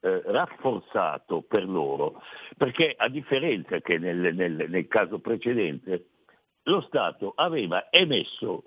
eh, 0.00 0.22
rafforzato 0.24 1.42
per 1.42 1.68
loro, 1.68 2.22
perché 2.56 2.94
a 2.96 3.08
differenza 3.08 3.78
che 3.80 3.98
nel, 3.98 4.34
nel, 4.34 4.66
nel 4.70 4.88
caso 4.88 5.18
precedente, 5.18 6.06
lo 6.62 6.80
Stato 6.80 7.34
aveva 7.36 7.90
emesso 7.90 8.62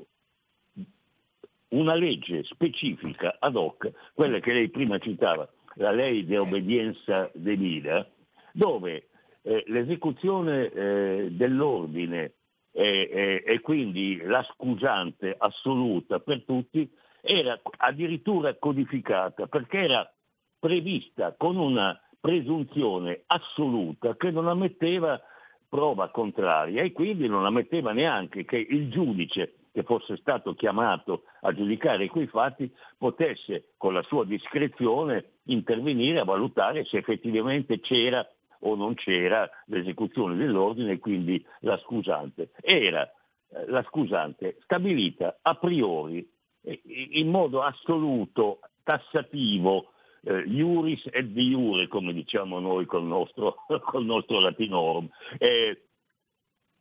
una 1.69 1.95
legge 1.95 2.43
specifica 2.43 3.37
ad 3.39 3.55
hoc, 3.55 3.91
quella 4.13 4.39
che 4.39 4.53
lei 4.53 4.69
prima 4.69 4.99
citava, 4.99 5.49
la 5.75 5.89
lei 5.89 6.25
di 6.25 6.35
obbedienza 6.37 7.31
debida, 7.33 8.07
dove 8.51 9.07
eh, 9.47 9.63
l'esecuzione 9.67 10.69
eh, 10.69 11.27
dell'ordine 11.31 12.33
e, 12.77 13.59
quindi 13.63 14.21
la 14.21 14.43
scusante 14.51 15.33
assoluta 15.35 16.19
per 16.19 16.43
tutti 16.43 16.87
era 17.21 17.59
addirittura 17.77 18.55
codificata 18.55 19.47
perché 19.47 19.79
era 19.79 20.13
prevista 20.59 21.33
con 21.35 21.57
una 21.57 21.99
presunzione 22.19 23.23
assoluta 23.25 24.15
che 24.15 24.29
non 24.29 24.47
ammetteva 24.47 25.19
prova 25.67 26.09
contraria 26.09 26.83
e 26.83 26.91
quindi 26.91 27.27
non 27.27 27.45
ammetteva 27.45 27.93
neanche 27.93 28.45
che 28.45 28.57
il 28.57 28.91
giudice 28.91 29.53
che 29.71 29.81
fosse 29.83 30.17
stato 30.17 30.53
chiamato 30.53 31.23
a 31.41 31.53
giudicare 31.53 32.09
quei 32.09 32.27
fatti 32.27 32.71
potesse 32.97 33.69
con 33.77 33.93
la 33.93 34.03
sua 34.03 34.23
discrezione 34.23 35.37
intervenire 35.45 36.19
a 36.19 36.25
valutare 36.25 36.85
se 36.85 36.97
effettivamente 36.97 37.79
c'era 37.79 38.27
o 38.61 38.75
non 38.75 38.93
c'era 38.95 39.49
l'esecuzione 39.65 40.35
dell'ordine 40.35 40.93
e 40.93 40.99
quindi 40.99 41.43
la 41.61 41.77
scusante. 41.77 42.51
Era 42.61 43.03
eh, 43.49 43.65
la 43.67 43.83
scusante 43.83 44.57
stabilita 44.61 45.39
a 45.41 45.55
priori 45.55 46.27
eh, 46.61 46.81
in 47.11 47.29
modo 47.29 47.61
assoluto, 47.61 48.59
tassativo, 48.83 49.91
eh, 50.23 50.43
iuris 50.45 51.07
et 51.11 51.25
di 51.27 51.47
iure, 51.49 51.87
come 51.87 52.13
diciamo 52.13 52.59
noi 52.59 52.85
col 52.85 53.03
nostro, 53.03 53.55
col 53.85 54.05
nostro 54.05 54.39
latinorum. 54.39 55.07
Eh, 55.37 55.83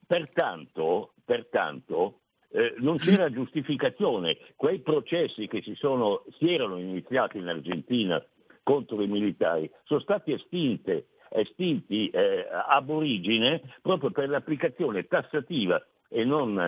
pertanto, 0.07 1.15
pertanto 1.25 2.21
eh, 2.51 2.75
non 2.79 2.99
c'era 2.99 3.31
giustificazione. 3.31 4.37
Quei 4.57 4.81
processi 4.81 5.47
che 5.47 5.63
si, 5.63 5.75
sono, 5.75 6.25
si 6.39 6.53
erano 6.53 6.79
iniziati 6.79 7.39
in 7.39 7.49
Argentina 7.49 8.25
contro 8.63 9.01
i 9.01 9.07
militari 9.07 9.71
sono 9.85 10.01
stati 10.01 10.33
estinte 10.33 11.07
estinti 11.31 12.09
eh, 12.09 12.47
ab 12.69 12.89
origine 12.91 13.63
proprio 13.83 14.11
per 14.11 14.29
l'applicazione 14.29 15.07
tassativa 15.07 15.85
e 16.09 16.25
non 16.25 16.59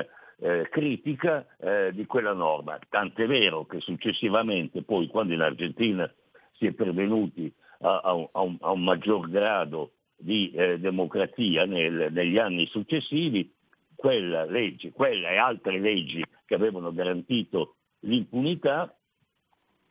eh, 0.40 0.68
critica 0.70 1.46
eh, 1.58 1.90
di 1.92 2.06
quella 2.06 2.32
norma. 2.32 2.78
Tant'è 2.88 3.26
vero 3.26 3.66
che 3.66 3.80
successivamente, 3.80 4.82
poi 4.82 5.06
quando 5.08 5.34
in 5.34 5.40
Argentina 5.40 6.10
si 6.52 6.66
è 6.66 6.72
pervenuti 6.72 7.52
a, 7.80 8.00
a, 8.00 8.12
un, 8.12 8.56
a 8.60 8.70
un, 8.70 8.82
maggior 8.82 9.28
grado 9.28 9.92
di 10.16 10.50
eh, 10.50 10.78
democrazia 10.78 11.64
nel, 11.64 12.08
negli 12.10 12.38
anni 12.38 12.66
successivi, 12.66 13.52
quella 13.94 14.44
legge, 14.44 14.92
quella 14.92 15.30
e 15.30 15.36
altre 15.36 15.78
leggi 15.78 16.24
che 16.44 16.54
avevano 16.54 16.92
garantito 16.92 17.76
l'impunità 18.00 18.92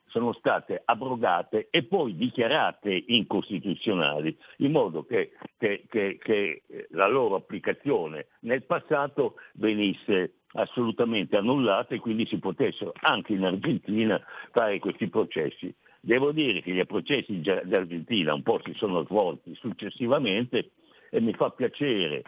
sono 0.07 0.33
state 0.33 0.81
abrogate 0.85 1.67
e 1.69 1.83
poi 1.83 2.15
dichiarate 2.15 3.03
incostituzionali, 3.07 4.37
in 4.57 4.71
modo 4.71 5.05
che, 5.05 5.31
che, 5.57 5.85
che, 5.89 6.17
che 6.21 6.63
la 6.91 7.07
loro 7.07 7.35
applicazione 7.35 8.27
nel 8.41 8.63
passato 8.63 9.35
venisse 9.53 10.33
assolutamente 10.53 11.37
annullata 11.37 11.93
e 11.93 11.99
quindi 11.99 12.25
si 12.25 12.39
potessero 12.39 12.93
anche 13.01 13.33
in 13.33 13.45
Argentina 13.45 14.19
fare 14.51 14.79
questi 14.79 15.07
processi. 15.07 15.73
Devo 15.99 16.31
dire 16.31 16.61
che 16.61 16.71
gli 16.71 16.85
processi 16.85 17.41
d'Argentina 17.41 18.33
un 18.33 18.43
po' 18.43 18.61
si 18.63 18.73
sono 18.75 19.03
svolti 19.03 19.53
successivamente 19.55 20.71
e 21.09 21.19
mi 21.19 21.33
fa 21.33 21.49
piacere 21.49 22.23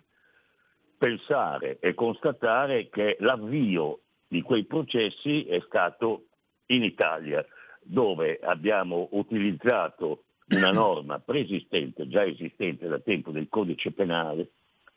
pensare 0.98 1.80
e 1.80 1.94
constatare 1.94 2.90
che 2.90 3.16
l'avvio 3.20 4.02
di 4.28 4.42
quei 4.42 4.66
processi 4.66 5.46
è 5.46 5.62
stato 5.66 6.26
in 6.68 6.84
Italia, 6.84 7.44
dove 7.82 8.40
abbiamo 8.42 9.10
utilizzato 9.12 10.24
una 10.50 10.72
norma 10.72 11.20
preesistente, 11.20 12.08
già 12.08 12.26
esistente 12.26 12.88
da 12.88 13.00
tempo 13.00 13.32
del 13.32 13.48
codice 13.50 13.92
penale, 13.92 14.52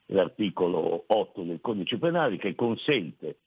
l'articolo 0.07 1.05
8 1.07 1.43
del 1.43 1.61
codice 1.61 1.99
penale, 1.99 2.37
che 2.37 2.55
consente, 2.55 3.39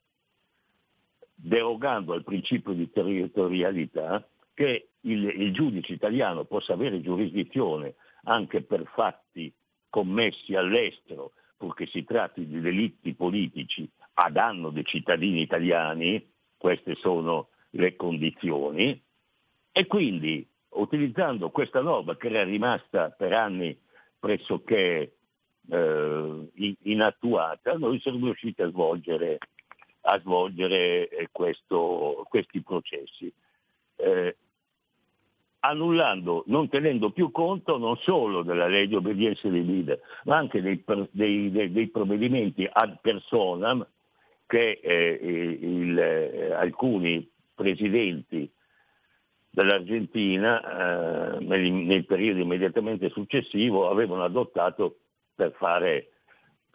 derogando 1.33 2.13
al 2.13 2.23
principio 2.23 2.73
di 2.73 2.91
territorialità, 2.91 4.27
che 4.53 4.89
il, 5.01 5.23
il 5.25 5.53
giudice 5.53 5.93
italiano 5.93 6.45
possa 6.45 6.73
avere 6.73 7.01
giurisdizione 7.01 7.95
anche 8.23 8.61
per 8.61 8.85
fatti 8.93 9.53
commessi 9.89 10.55
all'estero, 10.55 11.33
purché 11.57 11.85
si 11.87 12.03
tratti 12.03 12.45
di 12.45 12.59
delitti 12.59 13.13
politici 13.13 13.89
a 14.15 14.29
danno 14.29 14.69
dei 14.69 14.85
cittadini 14.85 15.41
italiani, 15.41 16.31
queste 16.57 16.95
sono 16.95 17.49
le 17.71 17.95
condizioni, 17.95 19.01
e 19.77 19.87
quindi 19.87 20.47
utilizzando 20.69 21.49
questa 21.49 21.81
norma 21.81 22.15
che 22.15 22.29
era 22.29 22.45
rimasta 22.45 23.09
per 23.09 23.33
anni 23.33 23.77
pressoché 24.17 25.15
eh, 25.69 26.75
inattuata, 26.83 27.73
noi 27.73 27.99
siamo 27.99 28.23
riusciti 28.23 28.61
a 28.61 28.69
svolgere, 28.69 29.37
a 30.03 30.17
svolgere 30.21 31.09
eh, 31.09 31.27
questo, 31.29 32.25
questi 32.29 32.61
processi. 32.61 33.29
Eh, 33.97 34.37
annullando, 35.59 36.45
non 36.47 36.69
tenendo 36.69 37.09
più 37.09 37.31
conto 37.31 37.77
non 37.77 37.97
solo 37.97 38.43
della 38.43 38.67
legge 38.67 38.87
di 38.87 38.95
obbedienza 38.95 39.49
dei 39.49 39.65
leader, 39.65 39.99
ma 40.23 40.37
anche 40.37 40.61
dei, 40.61 40.81
dei, 41.11 41.51
dei, 41.51 41.69
dei 41.69 41.87
provvedimenti 41.89 42.65
ad 42.71 42.97
personam 43.01 43.85
che 44.47 44.79
eh, 44.81 45.57
il, 45.59 45.99
eh, 45.99 46.53
alcuni 46.53 47.29
presidenti 47.53 48.49
dell'Argentina 49.55 51.37
eh, 51.37 51.39
nel, 51.45 51.71
nel, 51.71 52.05
periodo 52.05 52.41
immediatamente 52.41 53.09
successivo 53.09 53.89
avevano 53.89 54.23
adottato 54.23 54.97
per, 55.33 55.53
fare, 55.57 56.09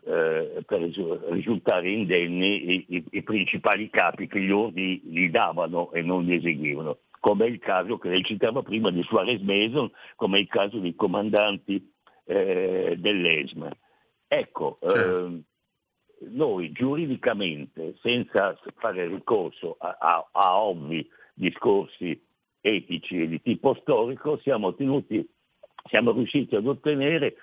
eh, 0.05 0.65
per 0.67 0.81
risultare 1.29 1.91
indenni 1.91 2.73
i, 2.73 2.85
i, 2.89 3.05
i, 3.11 3.23
principali 3.23 3.91
capi 3.91 4.27
che 4.27 4.41
gli 4.41 4.51
ordini 4.51 4.99
gli 5.05 5.29
davano 5.29 5.93
e 5.93 6.01
non 6.01 6.25
li 6.25 6.35
eseguivano 6.35 6.99
come 7.21 7.45
è 7.45 7.49
il 7.49 7.59
caso 7.59 7.99
che 7.99 8.09
lei 8.09 8.25
citava 8.25 8.63
prima 8.63 8.91
di 8.91 9.03
Suarez 9.03 9.43
Mason, 9.43 9.91
come 10.17 10.39
è 10.39 10.41
il 10.41 10.49
caso 10.49 10.79
dei 10.79 10.95
comandanti 10.95 11.93
eh, 12.25 12.97
dell'ESMA. 12.97 13.71
Ecco, 14.27 14.79
certo. 14.81 15.27
eh, 15.27 15.41
noi 16.31 16.73
giuridicamente, 16.73 17.97
senza 18.01 18.59
fare 18.77 19.07
ricorso 19.07 19.77
a, 19.79 19.99
a, 20.01 20.29
a, 20.33 20.63
ovvi 20.63 21.07
discorsi 21.35 22.19
etici 22.61 23.23
e 23.23 23.29
di 23.29 23.41
tipo 23.41 23.75
storico, 23.81 24.39
siamo, 24.39 24.75
tenuti, 24.75 25.27
siamo 25.89 26.13
riusciti 26.13 26.55
ad 26.57 26.67
ottenere 26.67 27.37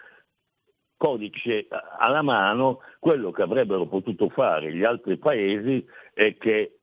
codice 0.97 1.67
alla 1.99 2.23
mano 2.23 2.79
quello 2.99 3.31
che 3.31 3.43
avrebbero 3.43 3.85
potuto 3.85 4.29
fare 4.29 4.73
gli 4.73 4.83
altri 4.83 5.17
paesi 5.17 5.85
e 6.13 6.37
che 6.37 6.79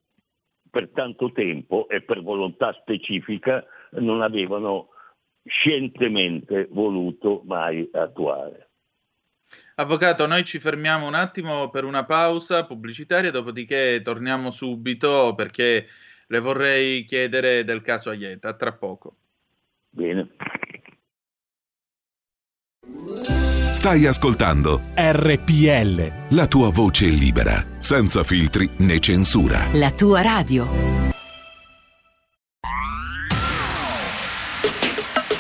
per 0.71 0.91
tanto 0.91 1.33
tempo 1.33 1.89
e 1.89 2.03
per 2.03 2.23
volontà 2.23 2.73
specifica 2.73 3.65
non 3.93 4.23
avevano 4.23 4.89
scientemente 5.45 6.69
voluto 6.71 7.43
mai 7.45 7.89
attuare. 7.93 8.71
Avvocato, 9.77 10.27
noi 10.27 10.45
ci 10.45 10.59
fermiamo 10.59 11.07
un 11.07 11.15
attimo 11.15 11.69
per 11.69 11.85
una 11.85 12.05
pausa 12.05 12.65
pubblicitaria, 12.65 13.31
dopodiché 13.31 14.01
torniamo 14.03 14.51
subito 14.51 15.35
perché 15.37 15.87
le 16.29 16.39
vorrei 16.41 17.05
chiedere 17.05 17.65
del 17.65 17.83
caso 17.83 18.11
Aieta. 18.11 18.55
Tra 18.55 18.73
poco. 18.73 19.17
Bene. 19.91 20.31
Stai 23.73 24.07
ascoltando 24.07 24.81
RPL. 24.95 26.35
La 26.35 26.47
tua 26.47 26.71
voce 26.71 27.07
libera, 27.07 27.63
senza 27.79 28.23
filtri 28.23 28.69
né 28.79 28.99
censura. 28.99 29.67
La 29.73 29.91
tua 29.93 30.23
radio. 30.23 31.04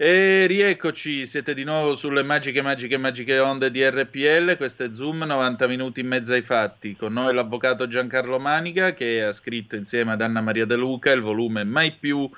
E 0.00 0.46
rieccoci, 0.46 1.26
siete 1.26 1.54
di 1.54 1.64
nuovo 1.64 1.96
sulle 1.96 2.22
magiche, 2.22 2.62
magiche, 2.62 2.96
magiche 2.96 3.40
onde 3.40 3.68
di 3.72 3.84
RPL. 3.84 4.56
Questo 4.56 4.84
è 4.84 4.90
Zoom, 4.92 5.24
90 5.24 5.66
minuti 5.66 5.98
in 5.98 6.06
mezzo 6.06 6.34
ai 6.34 6.42
fatti. 6.42 6.94
Con 6.94 7.14
noi 7.14 7.34
l'avvocato 7.34 7.88
Giancarlo 7.88 8.38
Manica 8.38 8.94
che 8.94 9.24
ha 9.24 9.32
scritto 9.32 9.74
insieme 9.74 10.12
ad 10.12 10.22
Anna 10.22 10.40
Maria 10.40 10.66
De 10.66 10.76
Luca 10.76 11.10
il 11.10 11.20
volume 11.20 11.64
Mai 11.64 11.96
più 11.98 12.30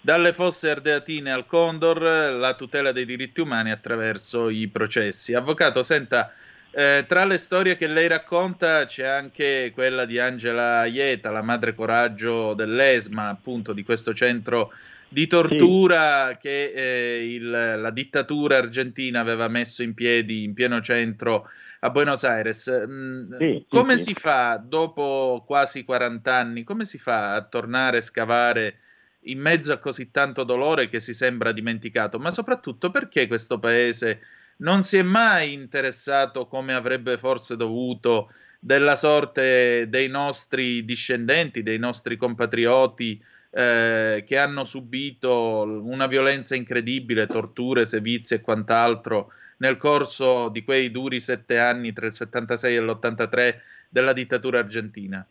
dalle 0.00 0.32
fosse 0.32 0.70
ardeatine 0.70 1.32
al 1.32 1.46
Condor, 1.46 2.00
la 2.00 2.54
tutela 2.54 2.92
dei 2.92 3.04
diritti 3.04 3.40
umani 3.40 3.72
attraverso 3.72 4.48
i 4.48 4.68
processi. 4.68 5.34
Avvocato, 5.34 5.82
senta, 5.82 6.32
eh, 6.70 7.04
tra 7.08 7.24
le 7.24 7.38
storie 7.38 7.76
che 7.76 7.88
lei 7.88 8.06
racconta 8.06 8.84
c'è 8.84 9.04
anche 9.04 9.72
quella 9.74 10.04
di 10.04 10.20
Angela 10.20 10.84
Ieta, 10.84 11.32
la 11.32 11.42
madre 11.42 11.74
coraggio 11.74 12.54
dell'ESMA, 12.54 13.28
appunto 13.28 13.72
di 13.72 13.82
questo 13.82 14.14
centro 14.14 14.72
di 15.08 15.26
tortura 15.26 16.30
sì. 16.32 16.38
che 16.42 16.64
eh, 16.74 17.34
il, 17.34 17.50
la 17.50 17.90
dittatura 17.90 18.58
argentina 18.58 19.20
aveva 19.20 19.48
messo 19.48 19.82
in 19.82 19.94
piedi 19.94 20.44
in 20.44 20.54
pieno 20.54 20.80
centro 20.80 21.48
a 21.80 21.90
Buenos 21.90 22.24
Aires. 22.24 22.70
Mm, 22.86 23.36
sì, 23.38 23.64
come 23.68 23.96
sì, 23.96 24.04
si 24.04 24.14
fa 24.14 24.62
dopo 24.62 25.44
quasi 25.46 25.84
40 25.84 26.34
anni, 26.34 26.64
come 26.64 26.84
si 26.84 26.98
fa 26.98 27.34
a 27.34 27.42
tornare 27.42 27.98
a 27.98 28.02
scavare 28.02 28.78
in 29.22 29.40
mezzo 29.40 29.72
a 29.72 29.78
così 29.78 30.10
tanto 30.10 30.44
dolore 30.44 30.88
che 30.88 31.00
si 31.00 31.14
sembra 31.14 31.52
dimenticato? 31.52 32.18
Ma 32.18 32.30
soprattutto 32.30 32.90
perché 32.90 33.26
questo 33.26 33.58
paese 33.58 34.20
non 34.58 34.82
si 34.82 34.96
è 34.96 35.02
mai 35.02 35.52
interessato 35.52 36.46
come 36.46 36.74
avrebbe 36.74 37.16
forse 37.18 37.56
dovuto 37.56 38.32
della 38.58 38.96
sorte 38.96 39.88
dei 39.88 40.08
nostri 40.08 40.84
discendenti, 40.84 41.62
dei 41.62 41.78
nostri 41.78 42.16
compatrioti 42.16 43.22
eh, 43.50 44.24
che 44.26 44.38
hanno 44.38 44.64
subito 44.64 45.62
una 45.62 46.06
violenza 46.06 46.54
incredibile, 46.54 47.26
torture, 47.26 47.86
sevizie 47.86 48.36
e 48.36 48.40
quant'altro 48.40 49.32
nel 49.58 49.76
corso 49.76 50.48
di 50.48 50.62
quei 50.62 50.90
duri 50.90 51.20
sette 51.20 51.58
anni 51.58 51.92
tra 51.92 52.06
il 52.06 52.12
76 52.12 52.76
e 52.76 52.80
l'83 52.80 53.54
della 53.88 54.12
dittatura 54.12 54.58
argentina? 54.58 55.26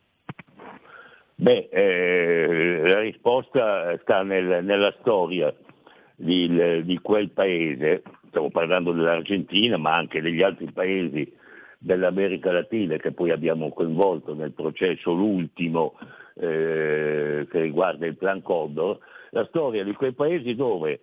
Beh, 1.40 1.70
eh, 1.72 2.82
la 2.84 3.00
risposta 3.02 3.96
sta 4.02 4.24
nel, 4.24 4.64
nella 4.64 4.94
storia 5.00 5.54
di, 6.16 6.84
di, 6.84 7.00
quel 7.00 7.30
paese, 7.30 8.02
stiamo 8.30 8.50
parlando 8.50 8.92
dell'Argentina, 8.92 9.78
ma 9.78 9.96
anche 9.96 10.20
degli 10.20 10.42
altri 10.42 10.72
paesi 10.72 11.32
dell'America 11.78 12.52
Latina 12.52 12.98
che 12.98 13.12
poi 13.12 13.30
abbiamo 13.30 13.70
coinvolto 13.70 14.34
nel 14.34 14.52
processo, 14.52 15.14
l'ultimo 15.14 15.94
eh, 16.40 17.48
che 17.50 17.60
riguarda 17.60 18.06
il 18.06 18.16
Plan 18.18 18.42
Condor, 18.42 18.98
la 19.32 19.46
storia 19.46 19.84
di 19.84 19.94
quei 19.94 20.14
paesi 20.14 20.56
dove, 20.56 21.02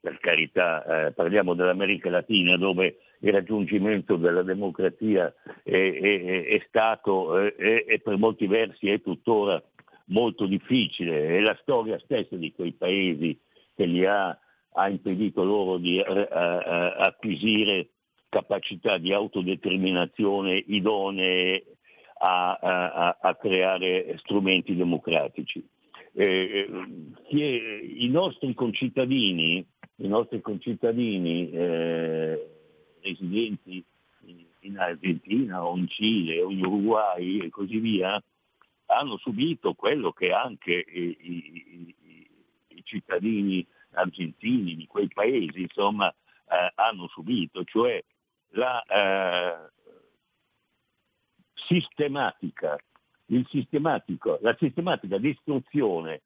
per 0.00 0.18
carità, 0.18 1.06
eh, 1.06 1.12
parliamo 1.12 1.54
dell'America 1.54 2.10
Latina, 2.10 2.56
dove 2.56 2.98
il 3.20 3.32
raggiungimento 3.32 4.16
della 4.16 4.42
democrazia 4.42 5.32
è, 5.62 5.70
è, 5.70 6.44
è 6.44 6.64
stato 6.66 7.38
e 7.38 8.00
per 8.02 8.16
molti 8.16 8.46
versi 8.46 8.90
è 8.90 9.00
tuttora 9.00 9.62
molto 10.06 10.46
difficile. 10.46 11.36
E 11.36 11.40
la 11.40 11.56
storia 11.60 11.98
stessa 12.00 12.36
di 12.36 12.52
quei 12.52 12.72
paesi 12.72 13.38
che 13.74 13.84
li 13.84 14.04
ha 14.04 14.36
ha 14.74 14.88
impedito 14.88 15.44
loro 15.44 15.78
di 15.78 15.98
eh, 15.98 16.04
eh, 16.04 16.28
acquisire 16.30 17.88
capacità 18.28 18.96
di 18.96 19.12
autodeterminazione 19.12 20.62
idonee 20.66 21.71
a, 22.24 22.52
a- 22.54 23.18
a 23.20 23.34
creare 23.34 24.16
strumenti 24.18 24.76
democratici. 24.76 25.62
Eh, 26.14 26.68
che 27.28 27.36
I 27.96 28.08
nostri 28.08 28.54
concittadini, 28.54 29.64
i 29.96 30.06
nostri 30.08 30.40
concittadini 30.40 31.50
eh, 31.50 32.48
residenti 33.00 33.84
in 34.60 34.78
Argentina 34.78 35.64
o 35.66 35.76
in 35.76 35.88
Cile 35.88 36.40
o 36.42 36.50
in 36.50 36.64
Uruguay 36.64 37.38
e 37.40 37.48
così 37.50 37.78
via, 37.78 38.22
hanno 38.86 39.16
subito 39.18 39.74
quello 39.74 40.12
che 40.12 40.32
anche 40.32 40.72
i, 40.86 41.16
i- 41.20 41.96
i- 41.98 42.26
i 42.68 42.82
cittadini 42.84 43.66
argentini 43.94 44.76
di 44.76 44.86
quei 44.86 45.08
paesi 45.08 45.62
insomma, 45.62 46.08
eh, 46.10 46.72
hanno 46.76 47.08
subito, 47.08 47.64
cioè 47.64 48.00
la 48.50 48.80
eh, 48.82 49.70
sistematica, 51.66 52.78
la 54.40 54.56
sistematica 54.58 55.18
distruzione 55.18 56.22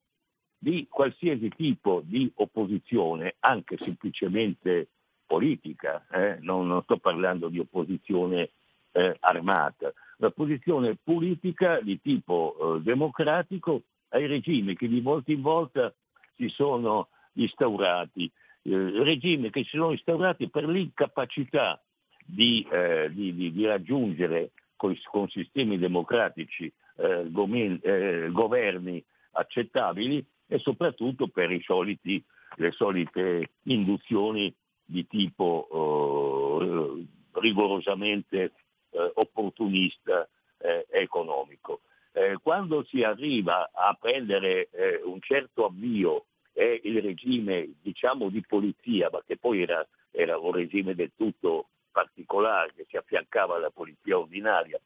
di 0.58 0.86
qualsiasi 0.88 1.48
tipo 1.50 2.02
di 2.04 2.30
opposizione, 2.36 3.36
anche 3.40 3.76
semplicemente 3.78 4.88
politica, 5.26 6.06
eh, 6.10 6.38
non, 6.40 6.66
non 6.66 6.82
sto 6.82 6.96
parlando 6.98 7.48
di 7.48 7.58
opposizione 7.58 8.50
eh, 8.92 9.16
armata, 9.20 9.92
l'opposizione 10.18 10.96
politica 11.02 11.80
di 11.80 12.00
tipo 12.00 12.76
eh, 12.76 12.80
democratico 12.80 13.82
ai 14.10 14.26
regimi 14.26 14.74
che 14.74 14.88
di 14.88 15.00
volta 15.00 15.32
in 15.32 15.42
volta 15.42 15.92
si 16.36 16.48
sono 16.48 17.08
instaurati, 17.34 18.30
eh, 18.62 19.02
regimi 19.02 19.50
che 19.50 19.62
si 19.64 19.76
sono 19.76 19.90
instaurati 19.90 20.48
per 20.48 20.66
l'incapacità 20.66 21.80
di, 22.24 22.66
eh, 22.70 23.10
di- 23.12 23.34
di- 23.34 23.52
di 23.52 23.66
raggiungere 23.66 24.52
coi- 24.76 25.00
con, 25.10 25.28
sistemi 25.28 25.78
democratici 25.78 26.72
eh, 26.96 27.30
gomen- 27.30 27.80
eh, 27.82 28.28
governi 28.30 29.02
accettabili 29.32 30.24
e 30.46 30.58
soprattutto 30.58 31.28
per 31.28 31.50
soliti- 31.62 32.22
le 32.56 32.70
solite 32.72 33.50
induzioni 33.64 34.54
di 34.84 35.06
tipo 35.06 36.60
eh, 36.60 37.06
rigorosamente 37.40 38.52
eh, 38.90 39.10
opportunista 39.14 40.28
eh, 40.58 40.86
economico. 40.90 41.80
Eh, 42.12 42.38
quando 42.42 42.84
si 42.84 43.02
arriva 43.02 43.70
a 43.72 43.94
prendere 44.00 44.70
un 45.04 45.20
certo 45.20 45.66
avvio 45.66 46.24
e 46.54 46.80
il 46.84 47.02
regime 47.02 47.74
diciamo 47.82 48.30
di 48.30 48.40
polizia, 48.40 49.10
ma 49.12 49.20
che 49.26 49.36
poi 49.36 49.60
era, 49.60 49.86
era 50.10 50.38
un 50.38 50.52
regime 50.52 50.94
del 50.94 51.12
tutto 51.14 51.68
particolare 51.96 52.74
che 52.76 52.84
si 52.90 52.98
affiancava 52.98 53.56
alla 53.56 53.70
polizia 53.70 54.18
ordinaria, 54.18 54.78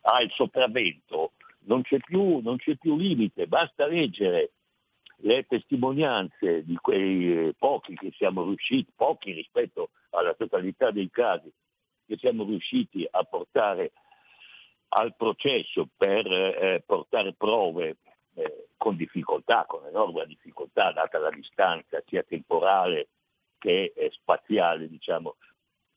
ha 0.00 0.22
il 0.22 0.30
sopravvento, 0.30 1.32
non 1.66 1.82
c'è 1.82 1.98
più, 1.98 2.38
non 2.38 2.56
c'è 2.56 2.76
più 2.76 2.96
limite, 2.96 3.46
basta 3.46 3.86
leggere 3.86 4.52
le 5.16 5.44
testimonianze 5.46 6.64
di 6.64 6.76
quei 6.76 7.54
pochi 7.58 7.94
che 7.96 8.12
siamo 8.16 8.44
riusciti, 8.44 8.90
pochi 8.96 9.32
rispetto 9.32 9.90
alla 10.10 10.32
totalità 10.32 10.90
dei 10.90 11.10
casi, 11.10 11.52
che 12.06 12.16
siamo 12.16 12.44
riusciti 12.44 13.06
a 13.10 13.24
portare 13.24 13.92
al 14.88 15.14
processo 15.16 15.86
per 15.94 16.26
eh, 16.26 16.82
portare 16.86 17.34
prove 17.34 17.98
eh, 18.36 18.68
con 18.78 18.96
difficoltà, 18.96 19.66
con 19.66 19.84
enorme 19.86 20.24
difficoltà, 20.24 20.92
data 20.92 21.18
la 21.18 21.30
distanza 21.30 22.02
sia 22.06 22.22
temporale 22.22 23.08
che 23.58 23.92
eh, 23.94 24.10
spaziale, 24.12 24.88
diciamo. 24.88 25.36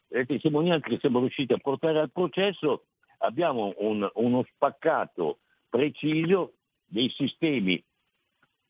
Le 0.09 0.25
testimonianze 0.25 0.89
che 0.89 0.99
siamo 0.99 1.19
riusciti 1.19 1.53
a 1.53 1.57
portare 1.57 1.99
al 1.99 2.11
processo. 2.11 2.85
Abbiamo 3.19 3.73
un- 3.79 4.09
uno 4.15 4.45
spaccato 4.53 5.39
preciso 5.69 6.53
dei 6.85 7.09
sistemi 7.09 7.83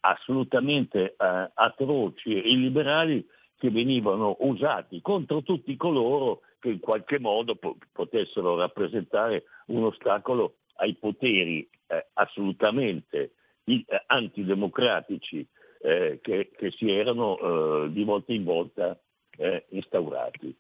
assolutamente 0.02 1.16
eh, 1.18 1.52
atroci 1.54 2.34
e 2.34 2.50
illiberali 2.50 3.26
che 3.58 3.70
venivano 3.72 4.38
usati 4.42 5.02
contro 5.02 5.42
tutti 5.42 5.76
coloro 5.76 6.42
che 6.60 6.70
in 6.70 6.80
qualche 6.80 7.20
modo 7.20 7.56
po- 7.56 7.78
potessero 7.92 8.56
rappresentare 8.56 9.44
un 9.68 9.84
ostacolo 9.86 10.58
ai 10.76 10.96
poteri 10.96 11.68
eh, 11.88 12.08
assolutamente 12.14 13.34
i- 13.66 13.84
eh, 13.88 14.04
antidemocratici 14.08 15.46
eh, 15.82 16.20
che, 16.22 16.52
che 16.56 16.72
si 16.72 16.90
erano 16.90 17.38
eh, 17.86 17.92
di 17.92 18.04
volta 18.04 18.34
in 18.34 18.44
volta 18.44 19.00
eh, 19.38 19.66
instaurati. 19.70 20.56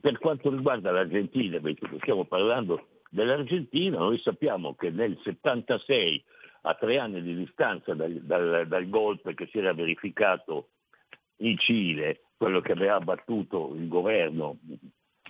Per 0.00 0.18
quanto 0.18 0.50
riguarda 0.50 0.90
l'Argentina, 0.90 1.58
che 1.60 1.76
stiamo 2.00 2.24
parlando 2.24 2.86
dell'Argentina, 3.10 3.98
noi 3.98 4.18
sappiamo 4.18 4.74
che 4.74 4.90
nel 4.90 5.18
76, 5.22 6.22
a 6.62 6.74
tre 6.74 6.98
anni 6.98 7.22
di 7.22 7.34
distanza 7.36 7.94
dal, 7.94 8.12
dal- 8.14 8.66
dal 8.66 8.88
golpe 8.88 9.34
che 9.34 9.46
si 9.50 9.58
era 9.58 9.72
verificato 9.72 10.68
in 11.38 11.56
Cile, 11.58 12.20
quello 12.36 12.60
che 12.60 12.72
aveva 12.72 12.98
battuto 13.00 13.72
il 13.74 13.88
governo 13.88 14.58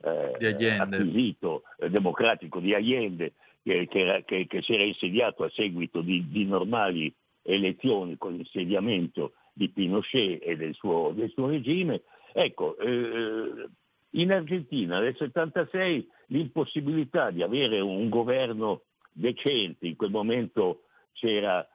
eh, 0.03 0.37
acquisito 0.81 1.63
eh, 1.79 1.91
democratico 1.91 2.61
di 2.61 2.75
Allende, 2.75 3.35
che, 3.63 3.87
che 3.89 3.99
era- 4.01 4.23
che- 4.23 4.47
che 4.47 4.63
si 4.63 4.75
era 4.75 4.85
insediato 4.85 5.45
a 5.45 5.51
seguito 5.51 6.01
di, 6.01 6.29
di 6.29 6.45
normali 6.47 7.13
elezioni 7.43 8.17
con 8.17 8.35
l'insediamento 8.35 9.33
di 9.53 9.69
Pinochet 9.71 10.41
e 10.45 10.57
del 10.57 10.75
suo, 10.75 11.13
del 11.15 11.31
suo 11.31 11.49
regime. 11.49 12.03
Ecco, 12.41 12.77
eh, 12.79 13.69
in 14.11 14.31
Argentina 14.31 15.01
nel 15.01 15.17
76 15.17 16.09
l'impossibilità 16.27 17.33
di 17.33 17.43
avere 17.43 17.81
un 17.81 18.09
governo 18.09 18.83
decente, 19.11 19.89
in 19.89 19.97
quel 19.97 20.13
momento 20.13 20.83
c'era 21.15 21.67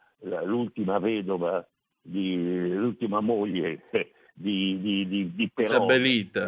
l'ultima 0.46 1.00
vedova, 1.00 1.68
di, 2.02 2.70
l'ultima 2.70 3.20
moglie 3.20 3.90
di, 4.34 4.80
di, 4.80 5.06
di, 5.06 5.36
di 5.36 5.52
Perón, 5.54 5.82
Isabelita. 5.82 6.46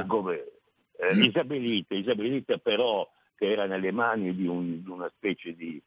eh, 0.98 1.14
Isabelita, 1.26 1.96
Isabelita 1.96 2.58
però 2.58 3.06
che 3.36 3.52
era 3.52 3.66
nelle 3.66 3.92
mani 3.92 4.34
di, 4.34 4.48
un- 4.48 4.82
di 4.82 4.90
una 4.90 5.12
specie 5.14 5.54
di, 5.54 5.82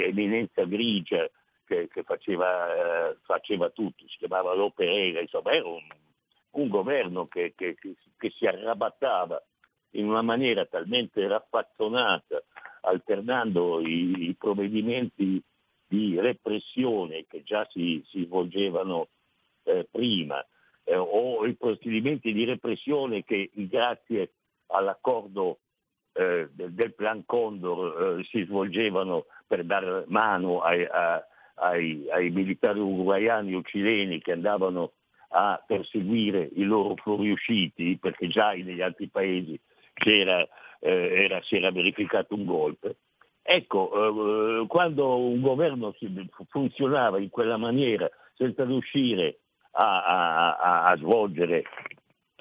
eminenza 0.00 0.64
grigia 0.64 1.28
che, 1.66 1.86
che 1.92 2.02
faceva, 2.02 3.10
eh, 3.10 3.16
faceva 3.24 3.68
tutto, 3.68 4.08
si 4.08 4.16
chiamava 4.16 4.54
Loperega, 4.54 5.20
insomma 5.20 5.52
era 5.52 5.68
un, 5.68 5.82
un 6.54 6.68
governo 6.68 7.26
che, 7.26 7.54
che- 7.56 7.76
che- 7.76 8.30
si 8.30 8.46
arrabattava 8.46 9.42
in 9.90 10.08
una 10.08 10.22
maniera 10.22 10.64
talmente 10.64 11.26
raffazzonata, 11.26 12.42
alternando 12.82 13.80
i, 13.80 14.28
i 14.28 14.34
provvedimenti 14.34 15.42
di 15.86 16.18
repressione 16.18 17.26
che 17.28 17.42
già 17.42 17.66
si, 17.70 18.02
si 18.06 18.24
svolgevano 18.24 19.08
eh, 19.64 19.86
prima, 19.90 20.44
eh, 20.84 20.96
o 20.96 21.44
i 21.46 21.54
procedimenti 21.54 22.32
di 22.32 22.44
repressione 22.44 23.22
che 23.24 23.50
grazie 23.52 24.32
all'accordo 24.68 25.58
eh, 26.14 26.48
del, 26.52 26.72
del 26.72 26.94
Plan 26.94 27.24
Condor 27.24 28.18
eh, 28.20 28.24
si 28.24 28.44
svolgevano 28.44 29.26
per 29.46 29.64
dar 29.64 30.04
mano 30.08 30.60
ai, 30.60 30.84
a- 30.84 31.24
ai- 31.56 32.06
ai 32.10 32.30
militari 32.30 32.78
uruguayani 32.80 33.54
o 33.54 33.62
cileni 33.62 34.20
che 34.20 34.32
andavano 34.32 34.92
a 35.34 35.62
perseguire 35.66 36.48
i 36.54 36.62
loro 36.62 36.94
fuoriusciti, 36.96 37.98
perché 38.00 38.28
già 38.28 38.52
negli 38.52 38.80
altri 38.80 39.08
paesi 39.08 39.58
eh, 40.04 40.48
era- 40.80 41.40
si 41.42 41.56
era 41.56 41.70
verificato 41.72 42.34
un 42.34 42.44
golpe. 42.44 42.96
Ecco, 43.42 44.62
eh, 44.62 44.66
quando 44.68 45.18
un 45.18 45.40
governo 45.40 45.94
funzionava 46.48 47.18
in 47.18 47.30
quella 47.30 47.56
maniera 47.56 48.08
senza 48.36 48.64
riuscire 48.64 49.38
a, 49.72 50.04
a- 50.04 50.56
a- 50.56 50.84
a 50.90 50.96
svolgere 50.98 51.64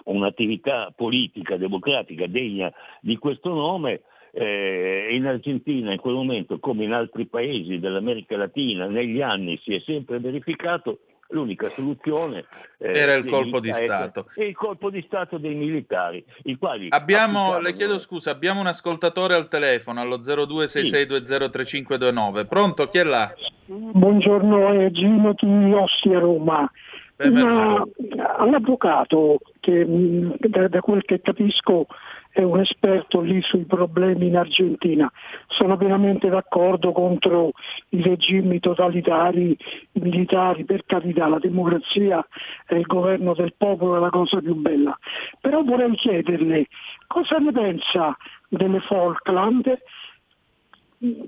un'attività 0.05 0.93
politica 0.95 1.57
democratica 1.57 2.27
degna 2.27 2.71
di 3.01 3.17
questo 3.17 3.53
nome, 3.53 4.01
eh, 4.31 5.09
in 5.11 5.25
Argentina 5.25 5.91
in 5.91 5.99
quel 5.99 6.15
momento, 6.15 6.59
come 6.59 6.83
in 6.83 6.93
altri 6.93 7.25
paesi 7.27 7.79
dell'America 7.79 8.35
Latina, 8.37 8.87
negli 8.87 9.21
anni 9.21 9.57
si 9.63 9.73
è 9.75 9.79
sempre 9.79 10.19
verificato 10.19 10.99
l'unica 11.29 11.71
soluzione 11.75 12.45
eh, 12.77 12.91
Era 12.99 13.13
il 13.13 13.25
colpo 13.25 13.59
di 13.59 13.71
Stato. 13.73 14.27
e 14.35 14.45
il 14.47 14.55
colpo 14.55 14.89
di 14.89 15.01
Stato 15.07 15.37
dei 15.37 15.55
militari, 15.55 16.23
i 16.43 16.57
quali 16.57 16.87
Abbiamo, 16.89 17.59
le 17.59 17.73
chiedo 17.73 17.97
scusa, 17.97 18.31
abbiamo 18.31 18.59
un 18.59 18.67
ascoltatore 18.67 19.33
al 19.35 19.47
telefono 19.47 20.01
allo 20.01 20.17
0266203529. 20.17 22.45
Pronto? 22.47 22.87
Chi 22.89 22.97
è 22.99 23.03
là? 23.03 23.33
Buongiorno, 23.65 24.79
è 24.79 24.91
Gino 24.91 25.33
di 25.37 25.73
Ostia 25.73 26.19
Roma. 26.19 26.69
Benvenuto. 27.15 27.91
Una- 27.97 28.35
all'avvocato, 28.37 29.39
che 29.59 29.85
mh, 29.85 30.35
da, 30.39 30.67
da 30.67 30.79
quel 30.81 31.03
che 31.03 31.21
capisco 31.21 31.85
è 32.33 32.41
un 32.41 32.59
esperto 32.59 33.21
lì 33.21 33.39
sui 33.43 33.63
problemi 33.65 34.25
in 34.25 34.37
Argentina. 34.37 35.09
Sono 35.49 35.77
pienamente 35.77 36.29
d'accordo 36.29 36.91
contro 36.91 37.51
i 37.89 38.01
regimi 38.01 38.59
totalitari, 38.59 39.55
militari, 39.93 40.65
per 40.65 40.83
carità 40.85 41.27
la 41.27 41.37
democrazia 41.37 42.25
è 42.65 42.73
il 42.73 42.87
governo 42.87 43.35
del 43.35 43.53
popolo, 43.55 43.97
è 43.97 43.99
la 43.99 44.09
cosa 44.09 44.39
più 44.39 44.55
bella. 44.55 44.97
Però 45.39 45.63
vorrei 45.63 45.93
chiederle 45.95 46.67
cosa 47.05 47.37
ne 47.37 47.51
pensa 47.51 48.17
delle 48.49 48.79
Falkland, 48.79 49.77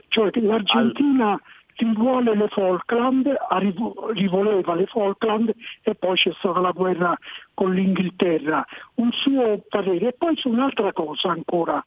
cioè 0.07 0.31
che 0.31 0.41
l'Argentina 0.41 1.39
rivuole 1.75 2.35
le 2.35 2.47
Falkland, 2.47 3.35
rivoleva 4.13 4.75
le 4.75 4.85
Falkland 4.85 5.53
e 5.83 5.95
poi 5.95 6.15
c'è 6.15 6.31
stata 6.37 6.59
la 6.59 6.71
guerra 6.71 7.17
con 7.53 7.73
l'Inghilterra. 7.73 8.65
Un 8.95 9.11
suo 9.11 9.63
parere. 9.67 10.07
E 10.07 10.13
poi 10.13 10.35
su 10.37 10.49
un'altra 10.49 10.93
cosa 10.93 11.29
ancora, 11.29 11.83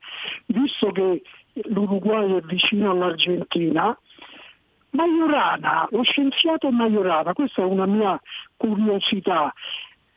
visto 0.47 0.91
che 0.91 1.23
l'Uruguay 1.65 2.37
è 2.37 2.41
vicino 2.43 2.91
all'Argentina, 2.91 3.97
Majorana, 4.91 5.87
lo 5.91 6.03
scienziato 6.03 6.71
Majorana, 6.71 7.35
questa 7.35 7.61
è 7.61 7.65
una 7.65 7.85
mia 7.85 8.19
curiosità, 8.57 9.53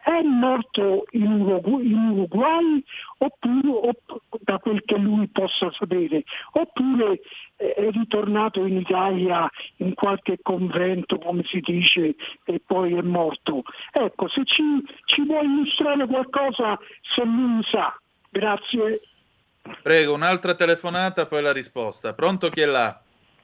è 0.04 0.22
morto 0.24 1.06
in 1.12 1.42
Uruguay 1.42 2.84
oppure, 3.18 3.96
da 4.40 4.58
quel 4.58 4.82
che 4.84 4.98
lui 4.98 5.28
possa 5.28 5.72
sapere, 5.72 6.24
oppure 6.54 7.22
è 7.56 7.90
ritornato 7.92 8.66
in 8.66 8.78
Italia 8.78 9.50
in 9.78 9.94
qualche 9.94 10.40
convento, 10.42 11.18
come 11.20 11.44
si 11.46 11.60
dice, 11.60 12.16
e 12.46 12.62
poi 12.66 12.96
è 12.96 13.02
morto. 13.02 13.64
Ecco, 13.92 14.28
se 14.28 14.44
ci, 14.46 14.64
ci 15.06 15.24
vuoi 15.26 15.46
illustrare 15.46 16.08
qualcosa, 16.08 16.78
se 17.02 17.24
lui 17.24 17.62
sa. 17.64 17.96
Grazie. 18.30 19.02
Prego, 19.84 20.14
un'altra 20.14 20.56
telefonata, 20.56 21.28
poi 21.28 21.42
la 21.42 21.54
risposta. 21.54 22.14
Pronto 22.14 22.50
chi 22.50 22.62
è 22.62 22.66
là? 22.66 23.00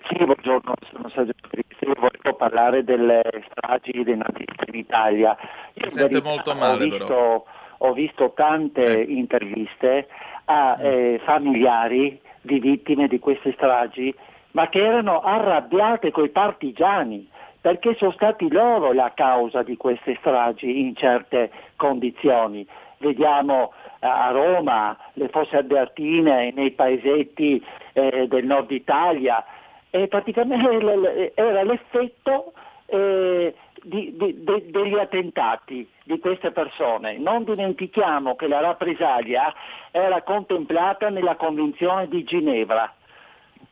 Sì, 0.06 0.24
buongiorno, 0.24 0.74
sono 0.92 1.10
Sergio 1.10 1.34
Cristi, 1.50 1.86
volevo 1.86 2.36
parlare 2.38 2.84
delle 2.84 3.22
stragi 3.50 4.04
dei 4.04 4.16
nazisti 4.16 4.66
in 4.68 4.76
Italia. 4.76 5.38
Si 5.74 5.90
sente 5.90 6.22
molto 6.22 6.56
male 6.56 6.84
ho 6.84 6.88
visto, 6.88 7.06
però. 7.06 7.46
Ho 7.80 7.94
visto 7.94 8.32
tante 8.36 9.04
interviste 9.04 10.08
a 10.46 10.78
eh, 10.82 11.22
familiari 11.24 12.20
di 12.42 12.60
vittime 12.60 13.08
di 13.08 13.20
queste 13.20 13.52
stragi, 13.54 14.14
ma 14.52 14.70
che 14.70 14.84
erano 14.84 15.22
arrabbiate 15.22 16.12
coi 16.12 16.30
partigiani, 16.30 17.30
perché 17.60 17.96
sono 17.96 18.12
stati 18.12 18.50
loro 18.50 18.94
la 18.94 19.12
causa 19.14 19.62
di 19.62 19.78
queste 19.78 20.16
stragi 20.20 20.80
in 20.80 20.96
certe 20.96 21.52
condizioni. 21.76 22.66
Vediamo 23.00 23.74
a 24.00 24.32
Roma, 24.32 24.98
le 25.14 25.28
fosse 25.30 25.58
albertine, 25.58 26.52
nei 26.56 26.72
paesetti 26.72 27.64
eh, 27.94 28.28
del 28.28 28.46
nord 28.46 28.72
Italia, 28.72 29.44
e 29.90 30.08
praticamente 30.08 31.32
era 31.36 31.64
l'effetto 31.64 32.54
eh, 32.88 33.54
di, 33.84 34.16
di, 34.18 34.44
de, 34.44 34.66
degli 34.70 34.98
attentati 34.98 35.88
di 36.04 36.20
queste 36.20 36.52
persone. 36.52 37.18
Non 37.18 37.44
dimentichiamo 37.44 38.36
che 38.36 38.48
la 38.48 38.60
rappresaglia 38.60 39.54
era 39.92 40.22
contemplata 40.22 41.10
nella 41.10 41.36
Convenzione 41.36 42.08
di 42.08 42.24
Ginevra. 42.24 42.94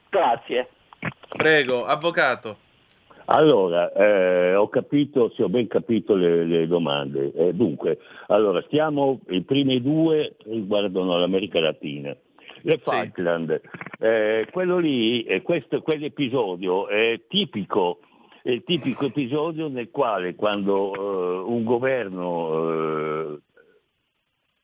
Grazie. 0.09 0.69
Prego, 1.29 1.85
avvocato. 1.85 2.57
Allora, 3.27 3.91
eh, 3.91 4.53
ho 4.53 4.69
capito, 4.69 5.31
se 5.35 5.43
ho 5.43 5.49
ben 5.49 5.67
capito 5.67 6.13
le, 6.13 6.45
le 6.45 6.67
domande. 6.67 7.31
Eh, 7.33 7.53
dunque, 7.53 7.97
allora, 8.27 8.61
stiamo, 8.67 9.19
i 9.29 9.41
primi 9.41 9.81
due 9.81 10.35
riguardano 10.45 11.17
l'America 11.17 11.59
Latina. 11.59 12.15
Le 12.65 12.79
Falkland, 12.79 13.61
eh, 13.99 14.47
quello 14.51 14.79
lì, 14.79 15.23
eh, 15.23 15.43
questo, 15.43 15.83
quell'episodio 15.83 16.87
è 16.87 17.21
tipico, 17.27 17.99
è 18.41 18.49
il 18.49 18.63
tipico 18.63 19.05
episodio 19.05 19.67
nel 19.67 19.91
quale 19.91 20.33
quando 20.33 20.95
eh, 20.95 21.43
un 21.43 21.63
governo 21.63 23.33
eh, 23.33 23.39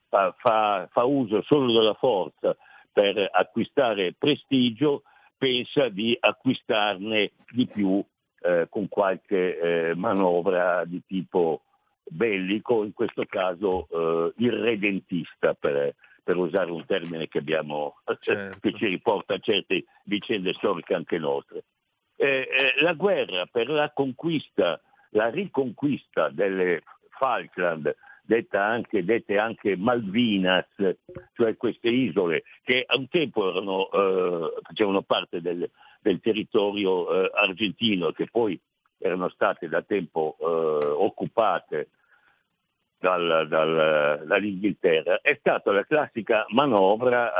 fa, 0.09 0.33
fa, 0.39 0.89
fa 0.91 1.03
uso 1.03 1.43
solo 1.43 1.71
della 1.71 1.93
forza 1.93 2.57
per 2.91 3.29
acquistare 3.31 4.15
prestigio, 4.17 5.03
pensa 5.37 5.87
di 5.89 6.17
acquistarne 6.19 7.33
di 7.51 7.67
più 7.67 8.03
eh, 8.41 8.65
con 8.67 8.87
qualche 8.87 9.59
eh, 9.89 9.93
manovra 9.93 10.85
di 10.85 11.03
tipo 11.05 11.61
bellico, 12.03 12.83
in 12.83 12.93
questo 12.93 13.25
caso 13.25 13.87
eh, 13.91 14.33
irredentista 14.37 15.53
per, 15.53 15.93
per 16.23 16.37
usare 16.37 16.71
un 16.71 16.85
termine 16.85 17.27
che, 17.27 17.39
abbiamo, 17.39 17.95
Certo. 18.19 18.59
che 18.61 18.73
ci 18.73 18.87
riporta 18.87 19.35
a 19.35 19.39
certe 19.39 19.85
vicende 20.05 20.53
storiche 20.53 20.93
anche 20.93 21.17
nostre. 21.17 21.63
Eh, 22.15 22.47
eh, 22.49 22.81
la 22.81 22.93
guerra 22.93 23.45
per 23.47 23.69
la 23.69 23.91
conquista, 23.91 24.79
la 25.11 25.29
riconquista 25.29 26.29
delle 26.29 26.83
Falkland, 27.09 27.95
detta 28.21 28.63
anche, 28.63 29.03
dette 29.03 29.37
anche 29.37 29.75
Malvinas, 29.75 30.67
cioè 31.33 31.57
queste 31.57 31.89
isole 31.89 32.43
che 32.63 32.83
a 32.85 32.95
un 32.95 33.07
tempo 33.07 33.49
erano, 33.49 33.89
eh, 33.89 34.53
facevano 34.61 35.01
parte 35.01 35.41
del, 35.41 35.69
del 35.99 36.19
territorio 36.19 37.25
eh, 37.25 37.31
argentino, 37.33 38.11
che 38.11 38.27
poi 38.29 38.59
erano 38.99 39.29
state 39.29 39.67
da 39.67 39.81
tempo 39.81 40.37
eh, 40.39 40.45
occupate 40.45 41.89
dal- 43.01 43.47
dal- 43.49 44.23
dall'Inghilterra, 44.25 45.19
è 45.21 45.35
stata 45.39 45.71
la 45.71 45.83
classica 45.83 46.45
manovra 46.49 47.33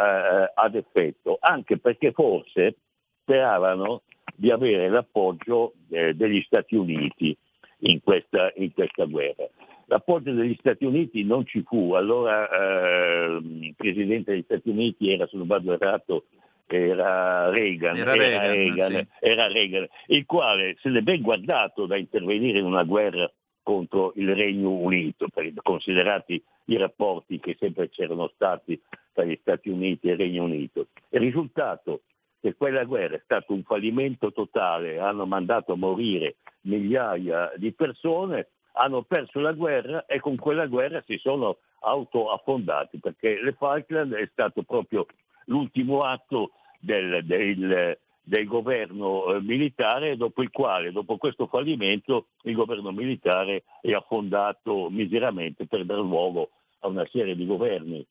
eh, 0.45 0.51
ad 0.55 0.75
effetto, 0.75 1.37
anche 1.39 1.77
perché 1.77 2.11
forse 2.11 2.75
speravano 3.21 4.01
di 4.35 4.49
avere 4.49 4.89
l'appoggio 4.89 5.73
eh, 5.89 6.13
degli 6.15 6.41
Stati 6.41 6.75
Uniti 6.75 7.37
in 7.79 8.01
questa, 8.01 8.51
in 8.55 8.73
questa 8.73 9.05
guerra. 9.05 9.47
L'appoggio 9.85 10.31
degli 10.31 10.55
Stati 10.59 10.85
Uniti 10.85 11.23
non 11.23 11.45
ci 11.45 11.63
fu, 11.63 11.93
allora 11.93 12.49
eh, 12.49 13.39
il 13.41 13.73
Presidente 13.75 14.31
degli 14.31 14.43
Stati 14.43 14.69
Uniti 14.69 15.11
era, 15.11 15.27
se 15.27 15.37
non 15.37 15.47
vado 15.47 15.73
errato, 15.73 16.25
era 16.65 17.49
Reagan, 17.49 17.97
Era 17.97 18.13
Reagan, 18.13 18.91
sì. 18.91 19.07
era 19.19 19.47
Reagan, 19.47 19.87
il 20.07 20.25
quale 20.25 20.77
se 20.79 20.89
n'è 20.89 21.01
ben 21.01 21.21
guardato 21.21 21.85
da 21.85 21.97
intervenire 21.97 22.59
in 22.59 22.65
una 22.65 22.83
guerra 22.83 23.29
contro 23.63 24.13
il 24.15 24.33
Regno 24.33 24.71
Unito, 24.71 25.27
considerati 25.61 26.41
i 26.65 26.77
rapporti 26.77 27.39
che 27.39 27.55
sempre 27.59 27.89
c'erano 27.89 28.31
stati 28.33 28.79
tra 29.13 29.23
gli 29.23 29.37
Stati 29.41 29.69
Uniti 29.69 30.07
e 30.07 30.11
il 30.11 30.17
Regno 30.17 30.43
Unito. 30.43 30.87
Il 31.09 31.19
risultato 31.19 32.01
è 32.39 32.47
che 32.47 32.55
quella 32.55 32.83
guerra 32.83 33.15
è 33.15 33.21
stato 33.23 33.53
un 33.53 33.63
fallimento 33.63 34.31
totale, 34.31 34.99
hanno 34.99 35.25
mandato 35.25 35.73
a 35.73 35.77
morire 35.77 36.37
migliaia 36.61 37.51
di 37.55 37.71
persone, 37.71 38.47
hanno 38.73 39.03
perso 39.03 39.39
la 39.39 39.51
guerra 39.51 40.05
e 40.05 40.19
con 40.19 40.37
quella 40.37 40.65
guerra 40.65 41.03
si 41.05 41.17
sono 41.17 41.57
autoaffondati, 41.81 42.99
perché 42.99 43.41
le 43.41 43.53
Falkland 43.53 44.13
è 44.13 44.27
stato 44.31 44.63
proprio 44.63 45.05
l'ultimo 45.45 46.03
atto 46.03 46.51
del, 46.79 47.23
del- 47.25 47.97
del 48.23 48.45
governo 48.45 49.33
eh, 49.33 49.41
militare, 49.41 50.15
dopo 50.15 50.41
il 50.41 50.51
quale, 50.51 50.91
dopo 50.91 51.17
questo 51.17 51.47
fallimento, 51.47 52.27
il 52.43 52.55
governo 52.55 52.91
militare 52.91 53.63
è 53.81 53.93
affondato 53.93 54.89
miseramente 54.89 55.65
per 55.65 55.85
dar 55.85 55.99
luogo 55.99 56.51
a 56.79 56.87
una 56.87 57.07
serie 57.11 57.35
di 57.35 57.45
governi 57.45 58.05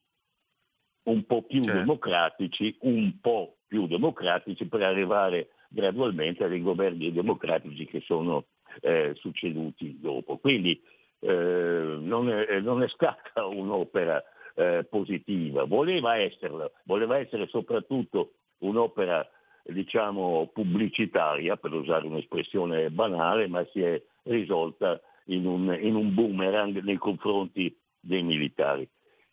un 1.03 1.25
po' 1.25 1.43
più 1.43 1.61
democratici, 1.63 2.77
un 2.81 3.19
po' 3.21 3.57
più 3.67 3.87
democratici 3.87 4.67
per 4.67 4.83
arrivare 4.83 5.51
gradualmente 5.69 6.45
a 6.45 6.49
dei 6.49 6.61
governi 6.61 7.13
democratici 7.13 7.87
che 7.87 8.01
sono 8.01 8.47
eh, 8.81 9.13
succeduti 9.15 9.99
dopo. 10.01 10.39
Quindi 10.39 10.81
eh, 11.21 11.97
non, 12.01 12.31
è, 12.31 12.61
non 12.61 12.83
è 12.83 12.89
stata 12.89 13.47
un'opera 13.47 14.23
eh, 14.55 14.87
positiva, 14.89 15.65
voleva 15.65 16.17
esserla, 16.17 16.71
voleva 16.85 17.19
essere 17.19 17.47
soprattutto 17.47 18.33
un'opera 18.59 19.27
diciamo 19.73 20.51
pubblicitaria, 20.53 21.57
per 21.57 21.73
usare 21.73 22.07
un'espressione 22.07 22.91
banale, 22.91 23.47
ma 23.49 23.65
si 23.73 23.81
è 23.81 24.01
risolta 24.25 25.01
in 25.27 25.47
un, 25.47 25.77
in 25.81 25.95
un 25.95 26.15
boomerang 26.15 26.81
nei 26.83 26.97
confronti 26.97 27.77
dei 27.99 28.23
militari. 28.23 28.89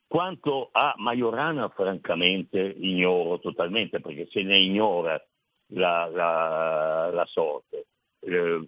Quanto 0.07 0.69
a 0.71 0.93
Majorana, 0.97 1.67
francamente, 1.69 2.75
ignoro 2.77 3.39
totalmente 3.39 3.99
perché 3.99 4.27
se 4.31 4.41
ne 4.41 4.57
ignora 4.57 5.21
la, 5.73 6.07
la- 6.07 7.09
la 7.11 7.25
sorte. 7.25 7.87
Eh, 8.19 8.67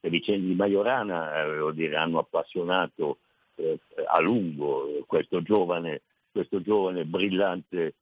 le 0.00 0.10
vicende 0.10 0.46
di 0.46 0.54
Majorana 0.54 1.42
eh, 1.42 1.72
dire, 1.72 1.96
hanno 1.96 2.18
appassionato 2.18 3.18
eh, 3.56 3.78
a 4.06 4.20
lungo 4.20 5.04
questo 5.06 5.42
giovane, 5.42 6.02
questo 6.30 6.60
giovane 6.60 7.04
brillante 7.04 7.94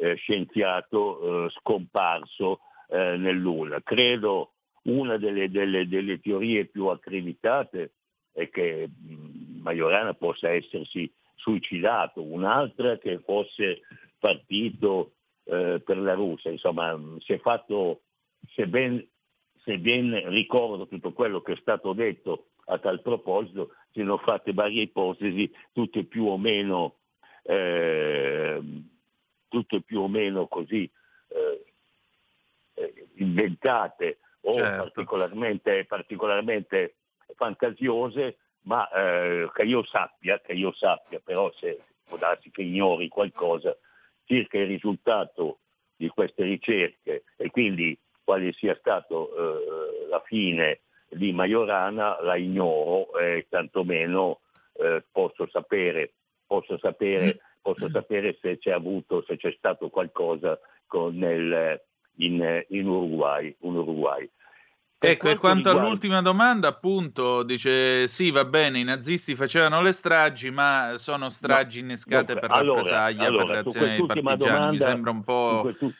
eh, 0.00 0.14
scienziato 0.14 1.46
eh, 1.46 1.50
scomparso 1.50 2.60
eh, 2.88 3.16
nel. 3.16 3.80
Credo 3.84 4.52
una 4.84 5.18
delle, 5.18 5.50
delle- 5.50 5.86
delle 5.86 6.20
teorie 6.20 6.64
più 6.64 6.86
accreditate 6.86 7.92
è 8.32 8.48
che 8.48 8.88
mh, 8.88 9.60
Majorana 9.60 10.14
possa 10.14 10.48
essersi 10.48 11.12
suicidato, 11.34 12.22
un'altra 12.22 12.96
che 12.98 13.18
fosse 13.18 13.80
partito 14.18 15.12
eh, 15.44 15.82
per 15.84 15.98
la 15.98 16.14
Russia, 16.14 16.50
insomma 16.50 16.98
si 17.18 17.32
è 17.32 17.38
fatto, 17.38 18.02
se 18.54 18.66
ben, 18.66 19.06
se 19.64 19.78
ben 19.78 20.30
ricordo 20.30 20.86
tutto 20.86 21.12
quello 21.12 21.40
che 21.40 21.52
è 21.52 21.56
stato 21.56 21.92
detto 21.92 22.46
a 22.66 22.78
tal 22.78 23.02
proposito, 23.02 23.74
si 23.92 24.00
sono 24.00 24.18
fatte 24.18 24.52
varie 24.52 24.82
ipotesi, 24.82 25.50
tutte 25.72 26.04
più 26.04 26.26
o 26.26 26.38
meno, 26.38 26.96
eh, 27.42 28.60
tutte 29.50 29.82
più 29.82 30.00
o 30.00 30.08
meno 30.08 30.46
così 30.46 30.90
eh, 31.28 31.64
eh 32.74 33.06
inventate 33.16 34.20
o 34.42 34.54
Certo. 34.54 34.82
particolarmente, 34.84 35.84
particolarmente 35.84 36.94
fantasiose, 37.36 38.38
ma 38.62 38.88
eh, 38.90 39.50
che 39.52 39.62
io 39.64 39.84
sappia, 39.84 40.40
che 40.40 40.52
io 40.52 40.72
sappia, 40.72 41.20
però 41.22 41.52
se 41.52 41.78
può 42.04 42.16
darsi 42.16 42.50
che 42.50 42.62
ignori 42.62 43.08
qualcosa 43.08 43.76
circa 44.24 44.58
il 44.58 44.66
risultato 44.66 45.58
di 45.96 46.08
queste 46.08 46.44
ricerche 46.44 47.24
e 47.36 47.50
quindi 47.50 47.98
quale 48.24 48.52
sia 48.52 48.76
stato 48.76 49.28
eh, 49.36 50.08
la 50.08 50.22
fine 50.24 50.80
di 51.08 51.32
Majorana 51.32 52.20
la 52.22 52.36
ignoro 52.36 53.18
e 53.18 53.46
tantomeno 53.48 54.40
eh, 54.74 55.04
posso 55.10 55.48
sapere, 55.50 56.12
posso 56.46 56.78
sapere, 56.78 57.40
posso 57.60 57.88
sapere 57.90 58.38
se 58.40 58.58
c'è 58.58 58.70
avuto, 58.70 59.22
se 59.26 59.36
c'è 59.36 59.54
stato 59.56 59.88
qualcosa 59.88 60.58
con 60.86 61.16
nel- 61.16 61.80
in, 62.16 62.64
in 62.68 62.86
Uruguay, 62.88 63.54
in 63.60 63.74
Uruguay. 63.76 64.28
Per 64.98 65.08
Ecco, 65.10 65.30
e 65.30 65.36
quanto 65.38 65.68
riguarda- 65.68 65.80
all'ultima 65.88 66.20
domanda, 66.20 66.68
appunto, 66.68 67.42
dice 67.42 68.06
sì, 68.06 68.30
va 68.30 68.44
bene, 68.44 68.80
i 68.80 68.84
nazisti 68.84 69.34
facevano 69.34 69.80
le 69.80 69.92
stragi, 69.92 70.50
ma 70.50 70.92
sono 70.96 71.30
stragi 71.30 71.78
innescate 71.78 72.32
Dunque, 72.34 72.40
per 72.48 72.50
allora, 72.50 72.74
rappresaglia, 72.74 73.26
allora, 73.26 73.44
per 73.46 73.70
su 73.70 73.78
reazione 73.78 73.96
dei 73.96 74.06
partigiani. 74.06 74.36
Mi 74.36 74.76
domanda- 74.76 74.86
sembra 74.86 75.10
un 75.10 75.18
Su, 75.18 75.24
po'... 75.24 75.60
questu- 75.62 75.94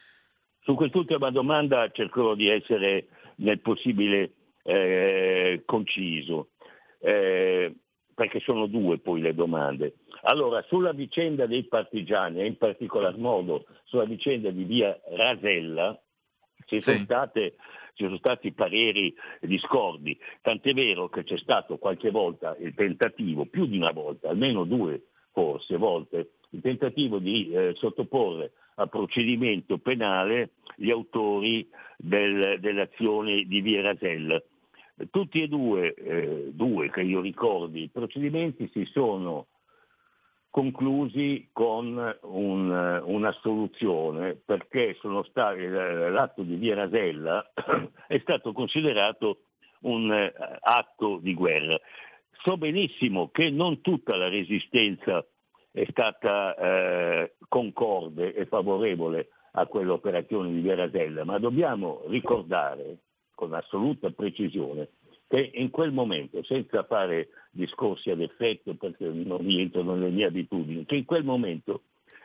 su 0.61 0.75
quest'ultima 0.75 1.31
domanda 1.31 1.91
cercherò 1.91 2.35
di 2.35 2.49
essere 2.51 3.07
nel 3.37 3.61
possibile 3.61 4.33
eh, 4.65 5.63
conciso, 5.65 6.51
eh, 7.01 7.75
perché 8.15 8.41
sono 8.41 8.67
due 8.67 8.99
poi 8.99 9.23
le 9.23 9.35
domande. 9.35 9.95
Allora, 10.23 10.63
sulla 10.69 10.93
vicenda 10.93 11.47
dei 11.47 11.65
partigiani 11.65 12.41
e 12.41 12.47
in 12.47 12.57
particolar 12.57 13.17
modo 13.17 13.65
sulla 13.85 14.05
vicenda 14.05 14.51
di 14.51 14.65
via 14.65 14.99
Rasella, 15.11 15.99
ci 16.67 16.81
sono, 16.81 16.99
state- 17.05 17.55
ci 17.95 18.05
sono 18.05 18.19
stati 18.19 18.53
pareri 18.53 19.15
discordi, 19.41 20.17
tant'è 20.43 20.73
vero 20.75 21.09
che 21.09 21.25
c'è 21.25 21.39
stato 21.39 21.79
qualche 21.79 22.11
volta 22.11 22.57
il 22.61 22.75
tentativo, 22.75 23.47
più 23.47 23.67
di 23.67 23.77
una 23.77 23.93
volta, 23.93 24.29
almeno 24.29 24.65
due 24.65 25.05
forse 25.33 25.77
volte, 25.77 26.33
il 26.51 26.61
tentativo 26.61 27.19
di 27.19 27.51
eh, 27.53 27.73
sottoporre 27.77 28.53
a 28.77 28.87
procedimento 28.87 29.79
penale 29.79 30.51
gli 30.77 30.91
autori 30.91 31.69
del- 31.97 32.59
dell'azione 32.61 33.45
di 33.45 33.61
Via 33.61 33.83
Rasella. 33.83 34.43
Tutti 35.11 35.41
e 35.43 35.49
due, 35.49 35.95
eh, 35.95 36.51
due 36.53 36.91
che 36.91 37.03
io 37.03 37.21
ricordi, 37.21 37.85
i 37.85 37.89
procedimenti 37.89 38.69
si 38.73 38.85
sono 38.87 39.47
conclusi 40.51 41.49
con 41.53 42.19
un- 42.23 43.03
una 43.05 43.33
soluzione 43.41 44.35
perché 44.35 44.97
stati, 45.29 45.67
l'atto 45.67 46.43
di 46.43 46.57
Via 46.57 46.75
Rasella 46.75 47.53
è 48.09 48.19
stato 48.19 48.53
considerato 48.53 49.43
un 49.83 50.13
eh, 50.13 50.33
atto 50.61 51.19
di 51.23 51.35
guerra. 51.35 51.79
So 52.43 52.57
benissimo 52.57 53.31
che 53.31 53.51
non 53.51 53.81
tutta 53.81 54.17
la 54.17 54.29
resistenza 54.29 55.25
è 55.71 55.87
stata 55.91 56.55
eh, 56.57 57.35
concorde 57.49 58.35
e 58.35 58.47
favorevole 58.47 59.29
a 59.53 59.67
quell'operazione 59.67 60.51
di 60.51 60.61
Via 60.61 60.75
Rasella, 60.75 61.25
ma 61.25 61.39
dobbiamo 61.39 62.03
ricordare 62.09 62.99
con 63.35 63.55
assoluta 63.55 64.11
precisione 64.11 64.89
che 65.31 65.49
in 65.55 65.71
quel 65.71 65.93
momento, 65.93 66.43
senza 66.43 66.83
fare 66.83 67.29
discorsi 67.53 68.11
ad 68.11 68.21
effetto 68.21 68.75
perché 68.75 69.07
non 69.07 69.39
rientrano 69.39 69.95
nelle 69.95 70.11
mie 70.11 70.25
abitudini, 70.25 70.85
che 70.85 70.97
in 70.97 71.05
quel 71.05 71.23
momento 71.23 71.83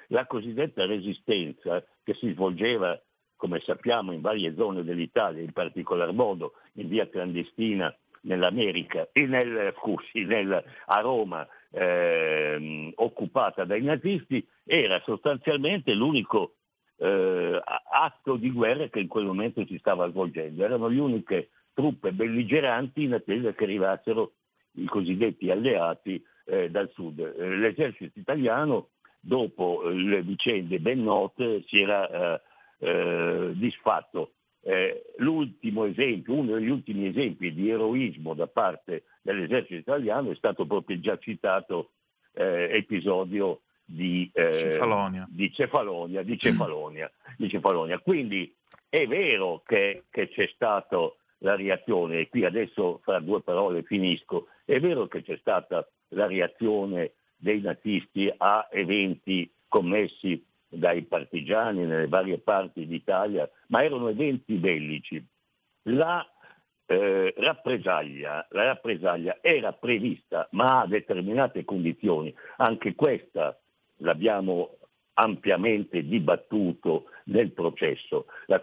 la 0.07 0.25
cosiddetta 0.25 0.87
resistenza 0.87 1.85
che 2.03 2.15
si 2.15 2.31
svolgeva, 2.31 2.99
come 3.35 3.59
sappiamo, 3.59 4.11
in 4.11 4.21
varie 4.21 4.55
zone 4.55 4.83
dell'Italia, 4.83 5.43
in 5.43 5.51
particolar 5.51 6.11
modo 6.13 6.53
in 6.73 6.87
via 6.87 7.07
clandestina 7.07 7.95
nell'America, 8.21 9.07
e 9.11 9.27
nel, 9.27 9.71
scusi, 9.77 10.23
nel- 10.23 10.63
a 10.87 10.99
Roma, 11.01 11.47
ehm, 11.69 12.91
occupata 12.95 13.65
dai 13.65 13.83
nazisti, 13.83 14.43
era 14.63 14.99
sostanzialmente 15.05 15.93
l'unico 15.93 16.55
eh, 16.97 17.61
atto 17.91 18.35
di 18.35 18.49
guerra 18.49 18.87
che 18.87 18.99
in 18.99 19.07
quel 19.07 19.25
momento 19.25 19.63
si 19.67 19.77
stava 19.77 20.09
svolgendo. 20.09 20.63
Erano 20.63 20.87
le 20.87 20.99
uniche 20.99 21.49
truppe 21.75 22.13
belligeranti 22.13 23.03
in 23.03 23.13
attesa 23.13 23.53
che 23.53 23.65
arrivassero 23.65 24.31
i 24.77 24.85
cosiddetti 24.85 25.51
alleati 25.51 26.23
eh, 26.45 26.71
dal 26.71 26.89
sud. 26.91 27.19
Eh, 27.19 27.55
L'esercito 27.57 28.17
italiano, 28.17 28.89
dopo 29.19 29.83
eh, 29.83 29.93
le 29.93 30.21
vicende 30.23 30.79
ben 30.79 31.03
note, 31.03 31.63
si 31.67 31.79
era 31.79 32.09
eh, 32.09 32.41
eh, 32.79 33.51
disfatto. 33.53 34.31
L'ultimo 35.17 35.85
esempio, 35.85 36.33
uno 36.33 36.55
degli 36.55 36.69
ultimi 36.69 37.05
esempi 37.05 37.53
di 37.53 37.69
eroismo 37.69 38.33
da 38.33 38.47
parte 38.47 39.03
dell'esercito 39.21 39.75
italiano 39.75 40.31
è 40.31 40.35
stato 40.35 40.65
proprio 40.65 40.95
il 40.95 41.03
già 41.03 41.19
citato 41.19 41.91
episodio 42.33 43.61
di, 43.85 44.27
Cefalonia. 44.33 45.27
di 45.29 45.53
Cefalonia, 45.53 46.23
di 46.23 46.39
Cefalonia, 46.39 47.11
di 47.37 47.47
Cefalonia. 47.47 47.99
Quindi 47.99 48.51
è 48.89 49.05
vero 49.05 49.61
che, 49.63 50.05
che 50.09 50.29
c'è 50.29 50.49
stata 50.55 51.13
la 51.39 51.55
reazione, 51.55 52.19
e 52.19 52.29
qui 52.29 52.45
adesso 52.45 52.99
fra 53.03 53.19
due 53.19 53.41
parole 53.41 53.83
finisco, 53.83 54.47
è 54.63 54.79
vero 54.79 55.07
che 55.07 55.21
c'è 55.21 55.37
stata 55.37 55.87
la 56.09 56.27
reazione 56.27 57.13
dei 57.35 57.61
nazisti 57.61 58.31
a 58.35 58.67
eventi 58.71 59.51
commessi 59.67 60.43
dai 60.67 61.03
partigiani 61.03 61.85
nelle 61.85 62.07
varie 62.07 62.39
parti 62.39 62.87
d'Italia, 62.87 63.49
ma 63.67 63.83
erano 63.83 64.09
eventi 64.09 64.55
bellici. 64.55 65.23
La 65.83 66.27
eh, 66.87 67.33
rappresaglia, 67.37 68.45
la 68.51 68.63
rappresaglia 68.63 69.37
era 69.41 69.73
prevista, 69.73 70.47
ma 70.51 70.81
a 70.81 70.87
determinate 70.87 71.65
condizioni. 71.65 72.33
Anche 72.57 72.95
questa 72.95 73.57
l'abbiamo 73.97 74.77
ampiamente 75.15 76.05
dibattuto 76.05 77.05
nel 77.25 77.51
processo. 77.51 78.25
La, 78.45 78.59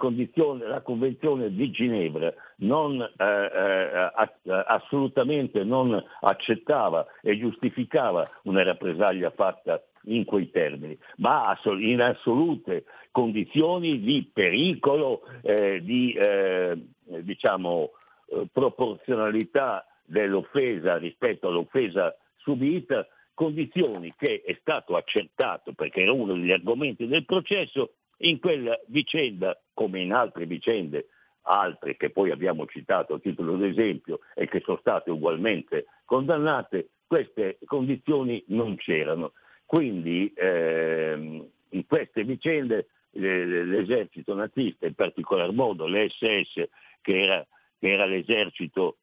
la 0.67 0.81
Convenzione 0.81 1.55
di 1.55 1.71
Ginevra 1.71 2.33
non, 2.57 3.01
eh, 3.01 3.25
eh, 3.25 4.65
assolutamente 4.67 5.65
non 5.65 6.03
accettava 6.21 7.07
e 7.21 7.39
giustificava 7.39 8.29
una 8.45 8.63
rappresaglia 8.63 9.31
fatta 9.31 9.83
in 10.07 10.25
quei 10.25 10.51
termini, 10.51 10.99
ma 11.19 11.57
in 11.79 12.01
assolute 12.01 12.85
condizioni 13.11 14.01
di 14.01 14.29
pericolo, 14.33 15.23
eh, 15.43 15.81
di 15.83 16.13
eh, 16.13 16.77
diciamo, 17.21 17.91
eh, 18.27 18.47
proporzionalità 18.53 19.87
dell'offesa 20.05 20.97
rispetto 20.97 21.49
all'offesa 21.49 22.15
subita, 22.39 23.07
condizioni 23.35 24.13
che 24.17 24.43
è 24.45 24.57
stato 24.61 24.97
accertato, 24.97 25.73
perché 25.73 26.03
era 26.03 26.13
uno 26.13 26.35
degli 26.35 26.53
argomenti 26.53 27.07
del 27.07 27.25
processo, 27.25 27.95
in 28.19 28.39
quella 28.39 28.79
vicenda, 28.87 29.61
come 29.75 30.01
in 30.01 30.13
altre 30.13 30.47
vicende, 30.47 31.09
altre 31.43 31.97
che 31.97 32.11
poi 32.11 32.31
abbiamo 32.31 32.67
citato 32.67 33.15
a 33.15 33.19
titolo 33.19 33.57
d'esempio 33.57 34.21
e 34.35 34.47
che 34.47 34.61
sono 34.61 34.79
state 34.79 35.11
ugualmente 35.11 35.87
condannate, 36.05 36.91
queste 37.07 37.59
condizioni 37.65 38.43
non 38.49 38.77
c'erano. 38.77 39.33
Quindi 39.67 40.33
ehm, 40.37 41.47
in 41.71 41.87
queste 41.87 42.25
vicende 42.25 42.89
eh, 43.13 43.45
l'esercito 43.45 44.35
nazista, 44.35 44.87
in 44.87 44.95
particolar 44.95 45.51
modo 45.53 45.87
l'SS, 45.87 46.69
che 47.01 47.23
era, 47.23 47.47
che 47.79 47.91
era 47.91 48.05
l'esercito 48.05 48.99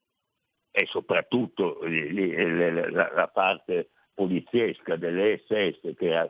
e 0.72 0.85
soprattutto 0.85 1.80
la 1.84 3.30
parte 3.34 3.89
poliziesca 4.19 4.97
delle 4.97 5.41
SS, 5.45 5.95
che 5.95 6.09
era 6.09 6.29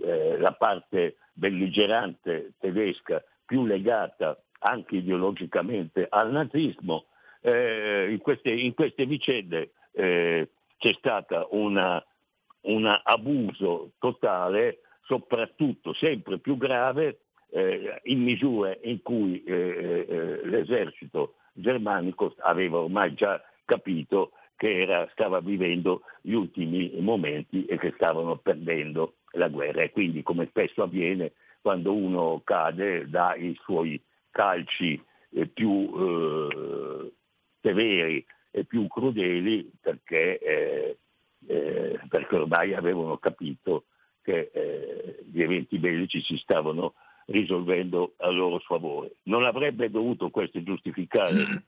eh, 0.00 0.38
la 0.38 0.52
parte 0.52 1.16
belligerante 1.34 2.52
tedesca 2.58 3.22
più 3.44 3.66
legata 3.66 4.42
anche 4.60 4.96
ideologicamente 4.96 6.06
al 6.08 6.32
nazismo, 6.32 7.04
eh, 7.42 8.06
in, 8.10 8.18
queste, 8.20 8.50
in 8.50 8.72
queste 8.72 9.04
vicende 9.04 9.72
eh, 9.92 10.48
c'è 10.78 10.92
stato 10.94 11.48
un 11.50 13.00
abuso 13.04 13.90
totale, 13.98 14.78
soprattutto 15.04 15.92
sempre 15.92 16.38
più 16.38 16.56
grave, 16.56 17.18
eh, 17.50 18.00
in 18.04 18.22
misure 18.22 18.80
in 18.84 19.02
cui 19.02 19.44
eh, 19.44 20.06
eh, 20.08 20.40
l'esercito 20.46 21.34
germanico 21.52 22.34
aveva 22.38 22.78
ormai 22.78 23.12
già 23.12 23.40
capito 23.66 24.32
che 24.56 24.80
era, 24.80 25.08
stava 25.12 25.40
vivendo 25.40 26.02
gli 26.22 26.32
ultimi 26.32 26.90
momenti 26.98 27.64
e 27.66 27.78
che 27.78 27.92
stavano 27.94 28.36
perdendo 28.36 29.16
la 29.32 29.48
guerra 29.48 29.82
e 29.82 29.90
quindi 29.90 30.22
come 30.22 30.46
spesso 30.46 30.82
avviene 30.82 31.32
quando 31.60 31.92
uno 31.92 32.40
cade 32.42 33.08
dà 33.08 33.34
i 33.34 33.56
suoi 33.62 34.02
calci 34.30 35.00
eh, 35.30 35.46
più 35.46 35.92
eh, 35.94 37.12
severi 37.60 38.24
e 38.50 38.64
più 38.64 38.86
crudeli 38.86 39.70
perché, 39.80 40.38
eh, 40.38 40.98
eh, 41.46 42.00
perché 42.08 42.36
ormai 42.36 42.72
avevano 42.72 43.18
capito 43.18 43.84
che 44.22 44.50
eh, 44.52 45.24
gli 45.30 45.42
eventi 45.42 45.78
bellici 45.78 46.22
si 46.22 46.36
stavano 46.38 46.94
risolvendo 47.26 48.14
a 48.18 48.30
loro 48.30 48.58
sfavore. 48.60 49.16
Non 49.24 49.44
avrebbe 49.44 49.90
dovuto 49.90 50.30
questo 50.30 50.62
giustificare 50.62 51.64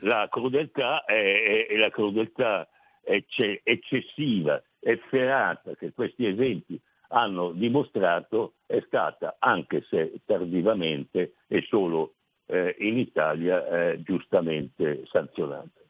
la 0.00 0.28
crudeltà 0.30 1.04
e, 1.04 1.66
e 1.68 1.76
la 1.76 1.90
crudeltà 1.90 2.68
ecce- 3.02 3.60
eccessiva, 3.64 4.62
efferata 4.80 5.74
che 5.74 5.92
questi 5.92 6.26
esempi 6.26 6.80
hanno 7.08 7.52
dimostrato 7.52 8.54
è 8.66 8.82
stata, 8.86 9.36
anche 9.38 9.84
se 9.88 10.20
tardivamente 10.24 11.34
e 11.46 11.64
solo 11.68 12.14
eh, 12.46 12.74
in 12.78 12.98
Italia, 12.98 13.66
eh, 13.66 14.02
giustamente 14.02 15.04
sanzionata. 15.06 15.80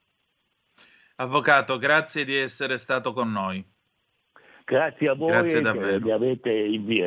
Avvocato, 1.16 1.78
grazie 1.78 2.24
di 2.24 2.34
essere 2.34 2.78
stato 2.78 3.12
con 3.12 3.30
noi. 3.30 3.64
Grazie 4.64 5.08
a 5.08 5.14
voi 5.14 5.30
Grazie 5.30 5.60
che 5.60 6.00
mi 6.00 6.10
avete 6.10 6.50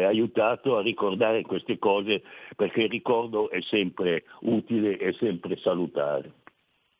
aiutato 0.06 0.78
a 0.78 0.82
ricordare 0.82 1.42
queste 1.42 1.80
cose 1.80 2.22
perché 2.56 2.84
il 2.84 2.90
ricordo 2.90 3.50
è 3.50 3.62
sempre 3.62 4.26
utile 4.42 4.98
e 4.98 5.14
sempre 5.14 5.58
salutare. 5.58 6.32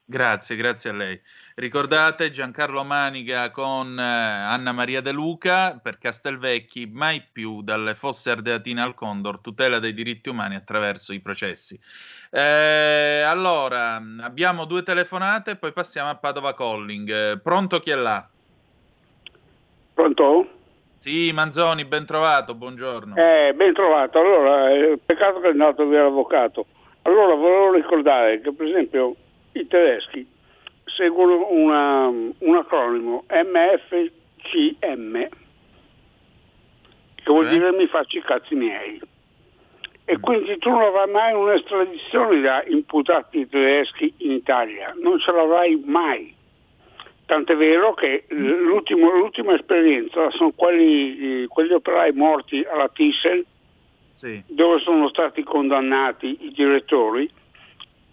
Grazie, 0.08 0.56
grazie 0.56 0.92
a 0.92 0.94
lei. 0.94 1.20
Ricordate 1.56 2.30
Giancarlo 2.30 2.84
Maniga 2.84 3.50
con 3.50 3.98
eh, 3.98 4.04
Anna 4.04 4.72
Maria 4.72 5.02
De 5.02 5.12
Luca 5.12 5.80
per 5.82 5.98
Castelvecchi, 5.98 6.86
mai 6.86 7.24
più 7.32 7.64
dalle 7.64 7.96
fosse 7.96 8.30
ardeatine 8.30 8.84
al 8.84 8.94
Condor, 8.94 9.40
tutela 9.40 9.80
dei 9.80 9.96
diritti 9.96 10.30
umani 10.30 10.54
attraverso 10.54 11.12
i 11.12 11.22
processi. 11.22 11.80
Eh, 12.30 13.24
allora, 13.26 14.00
abbiamo 14.22 14.66
due 14.66 14.84
telefonate, 14.84 15.56
poi 15.56 15.72
passiamo 15.74 16.12
a 16.12 16.16
Padova 16.16 16.54
Calling. 16.54 17.10
Eh, 17.10 17.40
pronto 17.40 17.80
chi 17.80 17.90
è 17.90 17.96
là? 17.96 18.30
Pronto? 19.92 20.50
Sì, 21.00 21.32
Manzoni, 21.34 21.84
ben 21.86 22.06
trovato, 22.06 22.54
buongiorno. 22.54 23.16
Eh, 23.16 23.54
ben 23.56 23.74
trovato. 23.74 24.20
Allora, 24.20 24.70
eh, 24.70 25.00
peccato 25.04 25.40
che 25.40 25.48
è 25.48 25.52
andato 25.52 25.88
via 25.88 26.04
l'avvocato. 26.04 26.68
Allora, 27.04 27.34
volevo 27.34 27.74
ricordare 27.74 28.42
che, 28.42 28.54
per 28.54 28.68
esempio, 28.68 29.16
i 29.56 29.68
tedeschi 29.68 30.28
seguono 30.86 31.48
una- 31.50 32.08
un 32.08 32.56
acronimo 32.56 33.24
MFCM, 33.30 35.14
che 37.16 37.32
vuol 37.32 37.50
dire 37.50 37.72
mi 37.72 37.88
faccio 37.88 38.18
i 38.18 38.22
cazzi 38.22 38.54
miei. 38.56 39.00
E 40.08 40.20
quindi 40.20 40.58
tu 40.60 40.70
non 40.70 40.82
avrai 40.82 41.10
mai 41.10 41.34
un'estradizione 41.34 42.40
da 42.42 42.64
imputati 42.68 43.48
tedeschi 43.48 44.14
in 44.18 44.32
Italia, 44.34 44.94
non 45.02 45.18
ce 45.20 45.32
l'avrai 45.32 45.82
mai. 45.84 46.34
Tant'è 47.26 47.56
vero 47.56 47.96
che 47.96 48.26
l'ultimo- 48.28 49.10
l'ultima 49.10 49.56
esperienza 49.56 50.30
sono 50.32 50.52
quelli, 50.52 51.46
quegli 51.48 51.72
operai 51.72 52.12
morti 52.12 52.64
alla 52.70 52.88
Thyssen, 52.90 53.44
Sì. 54.14 54.44
dove 54.46 54.78
sono 54.80 55.08
stati 55.10 55.42
condannati 55.42 56.38
i 56.46 56.52
direttori, 56.52 57.28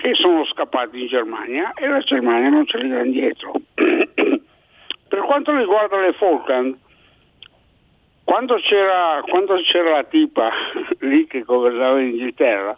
che 0.02 0.14
sono 0.14 0.44
scappati 0.44 1.00
in 1.00 1.06
Germania 1.06 1.74
e 1.74 1.86
la 1.86 2.00
Germania 2.00 2.48
non 2.48 2.66
ce 2.66 2.78
li 2.78 2.88
dà 2.88 3.04
indietro. 3.04 3.52
per 3.72 5.20
quanto 5.20 5.56
riguarda 5.56 6.00
le 6.00 6.12
Falkland, 6.14 6.76
quando 8.24 8.56
c'era, 8.56 9.22
quando 9.22 9.54
c'era 9.62 9.90
la 9.92 10.02
tipa 10.02 10.50
lì 10.98 11.28
che 11.28 11.42
governava 11.42 12.00
in 12.00 12.08
Inghilterra, 12.08 12.76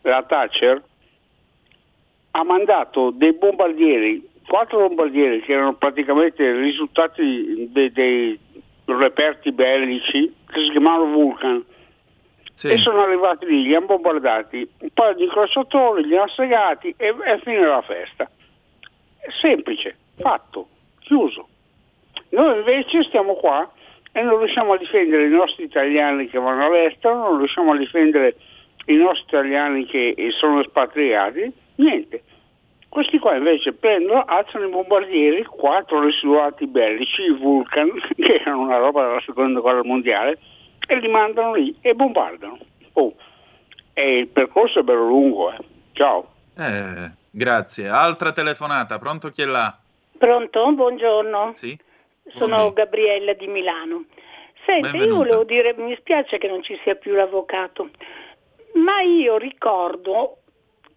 la 0.00 0.22
Thatcher, 0.22 0.82
ha 2.30 2.44
mandato 2.44 3.10
dei 3.10 3.34
bombardieri, 3.34 4.26
quattro 4.46 4.88
bombardieri 4.88 5.42
che 5.42 5.52
erano 5.52 5.74
praticamente 5.74 6.50
risultati 6.50 7.68
dei, 7.70 7.92
dei 7.92 8.38
reperti 8.86 9.52
bellici 9.52 10.32
che 10.46 10.60
si 10.62 10.70
chiamavano 10.70 11.12
Vulcan 11.12 11.62
e 12.62 12.78
sono 12.78 13.02
arrivati 13.02 13.44
lì, 13.44 13.62
li 13.62 13.74
hanno 13.74 13.86
bombardati, 13.86 14.68
un 14.78 14.88
paio 14.94 15.14
di 15.14 15.24
incrociatori, 15.24 16.04
li 16.06 16.16
hanno 16.16 16.28
segati 16.28 16.94
e, 16.96 17.14
e 17.24 17.38
fine 17.40 17.66
la 17.66 17.82
festa. 17.82 18.30
È 19.18 19.28
semplice, 19.40 19.96
fatto, 20.16 20.68
chiuso. 21.00 21.48
Noi 22.30 22.58
invece 22.58 23.02
stiamo 23.04 23.34
qua 23.34 23.70
e 24.12 24.22
non 24.22 24.38
riusciamo 24.38 24.72
a 24.72 24.78
difendere 24.78 25.26
i 25.26 25.30
nostri 25.30 25.64
italiani 25.64 26.28
che 26.28 26.38
vanno 26.38 26.64
all'estero, 26.64 27.14
non 27.14 27.38
riusciamo 27.38 27.72
a 27.72 27.76
difendere 27.76 28.36
i 28.86 28.94
nostri 28.94 29.24
italiani 29.28 29.84
che 29.84 30.14
sono 30.30 30.60
espatriati, 30.60 31.52
niente. 31.76 32.22
Questi 32.88 33.18
qua 33.18 33.34
invece 33.36 33.74
prendono, 33.74 34.24
alzano 34.24 34.66
i 34.66 34.70
bombardieri, 34.70 35.44
quattro 35.44 36.00
residuati 36.00 36.66
bellici, 36.66 37.22
i 37.22 37.32
Vulcan, 37.32 37.90
che 38.16 38.40
erano 38.40 38.62
una 38.62 38.78
roba 38.78 39.06
della 39.06 39.20
seconda 39.20 39.60
guerra 39.60 39.84
mondiale, 39.84 40.38
e 40.86 40.98
li 40.98 41.08
mandano 41.08 41.54
lì 41.54 41.76
e 41.80 41.94
bombardano. 41.94 42.58
Oh, 42.94 43.14
e 43.92 44.18
il 44.18 44.28
percorso 44.28 44.80
è 44.80 44.82
bello 44.82 45.06
lungo, 45.06 45.52
eh. 45.52 45.58
Ciao. 45.92 46.32
Eh, 46.56 47.10
grazie. 47.30 47.88
Altra 47.88 48.32
telefonata, 48.32 48.98
pronto 48.98 49.30
chi 49.30 49.42
è 49.42 49.46
là? 49.46 49.76
Pronto? 50.16 50.72
Buongiorno. 50.72 51.52
Sì. 51.56 51.78
Sono 52.34 52.72
Gabriella 52.72 53.34
di 53.34 53.46
Milano. 53.46 54.04
Senti, 54.64 54.86
io 54.86 54.92
Benvenuta. 54.92 55.16
volevo 55.16 55.44
dire, 55.44 55.74
mi 55.76 55.94
spiace 55.96 56.38
che 56.38 56.48
non 56.48 56.62
ci 56.62 56.78
sia 56.82 56.96
più 56.96 57.14
l'avvocato, 57.14 57.90
ma 58.74 59.00
io 59.02 59.36
ricordo 59.36 60.38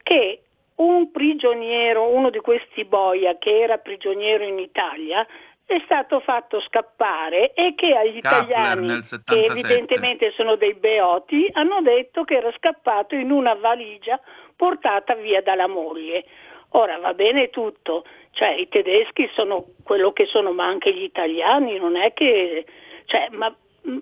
che 0.01 0.41
un 0.75 1.11
prigioniero, 1.11 2.07
uno 2.07 2.29
di 2.29 2.39
questi 2.39 2.83
boia 2.85 3.37
che 3.37 3.59
era 3.59 3.77
prigioniero 3.77 4.43
in 4.43 4.57
Italia, 4.57 5.25
è 5.69 5.79
stato 5.85 6.19
fatto 6.21 6.59
scappare 6.61 7.53
e 7.53 7.75
che 7.75 7.95
agli 7.95 8.21
Kappler 8.21 8.43
italiani, 8.43 8.87
che 8.87 9.03
77. 9.03 9.51
evidentemente 9.51 10.31
sono 10.31 10.55
dei 10.55 10.73
beoti, 10.73 11.47
hanno 11.51 11.79
detto 11.83 12.23
che 12.23 12.37
era 12.37 12.51
scappato 12.57 13.13
in 13.13 13.29
una 13.29 13.53
valigia 13.53 14.19
portata 14.55 15.13
via 15.13 15.43
dalla 15.43 15.67
moglie. 15.67 16.25
Ora 16.69 16.97
va 16.97 17.13
bene 17.13 17.51
tutto, 17.51 18.03
cioè 18.31 18.49
i 18.55 18.67
tedeschi 18.67 19.29
sono 19.33 19.67
quello 19.83 20.11
che 20.11 20.25
sono, 20.25 20.53
ma 20.53 20.65
anche 20.65 20.91
gli 20.91 21.03
italiani, 21.03 21.77
non 21.77 21.95
è 21.95 22.13
che... 22.13 22.65
Cioè, 23.05 23.27
ma, 23.29 23.55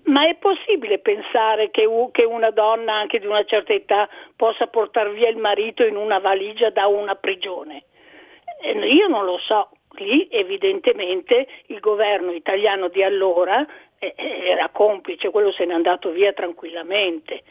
ma 0.06 0.26
è 0.26 0.35
possibile 0.35 0.99
pensare 0.99 1.69
che, 1.69 1.85
che 2.14 2.23
una 2.23 2.52
donna 2.52 2.94
anche 2.94 3.19
di 3.19 3.26
una 3.26 3.44
certa 3.44 3.73
età 3.73 4.07
possa 4.38 4.68
portare 4.68 5.11
via 5.11 5.27
il 5.27 5.38
marito 5.38 5.84
in 5.84 5.98
una 5.98 6.19
valigia 6.19 6.69
da 6.69 6.88
una 6.88 7.15
prigione? 7.15 7.84
Eh, 8.61 8.72
Io 8.72 9.07
non 9.07 9.26
lo 9.26 9.38
so, 9.38 9.69
lì 10.05 10.27
evidentemente 10.31 11.47
il 11.67 11.79
governo 11.79 12.31
italiano 12.31 12.87
di 12.89 13.03
allora 13.03 13.65
eh, 13.99 14.13
eh, 14.15 14.49
era 14.49 14.69
complice, 14.69 15.29
quello 15.31 15.51
se 15.51 15.65
n'è 15.65 15.73
andato 15.73 16.11
via 16.11 16.33
tranquillamente. 16.33 17.43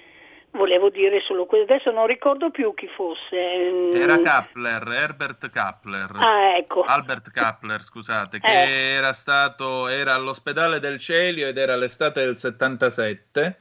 Volevo 0.53 0.89
dire 0.89 1.21
solo 1.21 1.45
questo, 1.45 1.71
adesso 1.73 1.91
non 1.91 2.07
ricordo 2.07 2.51
più 2.51 2.73
chi 2.73 2.87
fosse. 2.89 3.37
mm, 3.71 3.95
Era 3.97 4.19
Kappler, 4.23 4.89
Herbert 4.89 5.51
Kappler. 5.51 6.11
Ah, 6.15 6.57
ecco. 6.57 6.83
Albert 6.83 7.31
Kappler, 7.31 7.83
scusate, 7.83 8.41
che 8.41 8.47
Eh. 8.65 8.95
era 8.95 9.13
stato 9.13 9.87
era 9.89 10.15
all'ospedale 10.15 10.81
del 10.81 10.99
Celio 10.99 11.47
ed 11.47 11.59
era 11.59 11.77
l'estate 11.77 12.25
del 12.25 12.39
77 12.39 13.59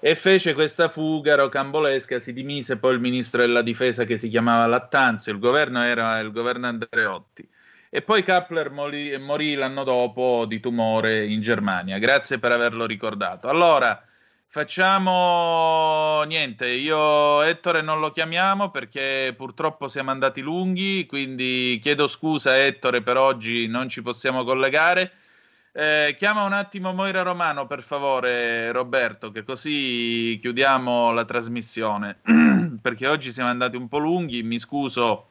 e 0.00 0.14
fece 0.16 0.52
questa 0.54 0.88
fuga 0.88 1.36
rocambolesca, 1.36 2.18
si 2.18 2.32
dimise 2.32 2.76
poi 2.78 2.94
il 2.94 3.00
ministro 3.00 3.40
della 3.42 3.62
difesa 3.62 4.04
che 4.04 4.16
si 4.16 4.28
chiamava 4.28 4.66
Lattanzio, 4.66 5.32
il 5.32 5.38
governo 5.38 5.82
era 5.82 6.18
il 6.18 6.32
governo 6.32 6.66
Andreotti. 6.66 7.48
E 7.88 8.02
poi 8.02 8.22
Kappler 8.22 8.70
morì, 8.70 9.16
morì 9.18 9.54
l'anno 9.54 9.84
dopo 9.84 10.44
di 10.46 10.60
tumore 10.60 11.24
in 11.26 11.40
Germania. 11.40 11.98
Grazie 11.98 12.38
per 12.38 12.52
averlo 12.52 12.84
ricordato. 12.84 13.48
Allora, 13.48 14.04
facciamo 14.48 16.22
niente. 16.24 16.66
Io 16.68 17.42
Ettore 17.42 17.82
non 17.82 18.00
lo 18.00 18.10
chiamiamo 18.10 18.70
perché 18.70 19.34
purtroppo 19.36 19.86
siamo 19.86 20.10
andati 20.10 20.40
lunghi, 20.40 21.06
quindi 21.06 21.78
chiedo 21.80 22.08
scusa 22.08 22.56
Ettore 22.64 23.02
per 23.02 23.16
oggi 23.18 23.68
non 23.68 23.88
ci 23.88 24.02
possiamo 24.02 24.44
collegare. 24.44 25.12
Eh, 25.72 26.14
chiama 26.18 26.42
un 26.44 26.54
attimo 26.54 26.92
Moira 26.94 27.20
Romano 27.20 27.66
per 27.66 27.82
favore 27.82 28.72
Roberto, 28.72 29.30
che 29.30 29.44
così 29.44 30.38
chiudiamo 30.40 31.12
la 31.12 31.26
trasmissione, 31.26 32.20
perché 32.80 33.06
oggi 33.06 33.30
siamo 33.30 33.50
andati 33.50 33.76
un 33.76 33.86
po' 33.86 33.98
lunghi, 33.98 34.42
mi 34.42 34.58
scuso 34.58 35.28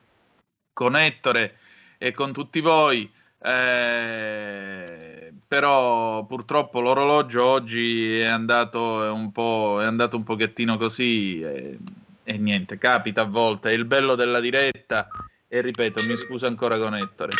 con 0.72 0.96
Ettore 0.96 1.58
e 1.98 2.12
con 2.12 2.34
tutti 2.34 2.60
voi, 2.62 3.10
eh, 3.42 5.34
però 5.48 6.26
purtroppo 6.26 6.82
l'orologio 6.82 7.44
oggi 7.46 8.20
è 8.20 8.26
andato 8.26 9.14
un 9.14 9.32
po', 9.32 9.80
è 9.82 9.86
andato 9.86 10.16
un 10.16 10.24
pochettino 10.24 10.78
così 10.78 11.42
e, 11.42 11.78
e 12.24 12.38
niente, 12.38 12.78
capita 12.78 13.22
a 13.22 13.26
volte, 13.26 13.70
è 13.70 13.74
il 13.74 13.86
bello 13.86 14.16
della 14.16 14.40
diretta 14.40 15.08
e 15.48 15.62
ripeto, 15.62 16.04
mi 16.04 16.18
scuso 16.18 16.48
ancora 16.48 16.78
con 16.78 16.96
Ettore. 16.96 17.34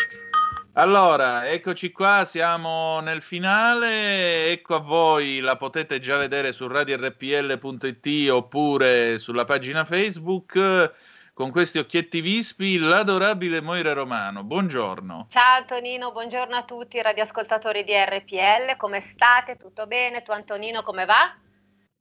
Allora, 0.78 1.48
eccoci 1.48 1.90
qua, 1.90 2.26
siamo 2.26 3.00
nel 3.00 3.22
finale, 3.22 4.50
ecco 4.50 4.74
a 4.74 4.80
voi, 4.80 5.40
la 5.40 5.56
potete 5.56 6.00
già 6.00 6.18
vedere 6.18 6.52
su 6.52 6.66
radiorpl.it 6.68 8.30
oppure 8.30 9.16
sulla 9.16 9.46
pagina 9.46 9.86
Facebook 9.86 10.92
con 11.36 11.50
questi 11.50 11.76
occhietti 11.76 12.22
vispi, 12.22 12.78
l'adorabile 12.78 13.60
Moira 13.60 13.92
Romano. 13.92 14.42
Buongiorno. 14.42 15.26
Ciao 15.28 15.58
Antonino, 15.58 16.10
buongiorno 16.10 16.56
a 16.56 16.64
tutti 16.64 16.96
i 16.96 17.02
radioascoltatori 17.02 17.84
di 17.84 17.92
RPL, 17.92 18.78
come 18.78 19.02
state? 19.02 19.58
Tutto 19.58 19.86
bene? 19.86 20.22
Tu 20.22 20.30
Antonino 20.30 20.82
come 20.82 21.04
va? 21.04 21.36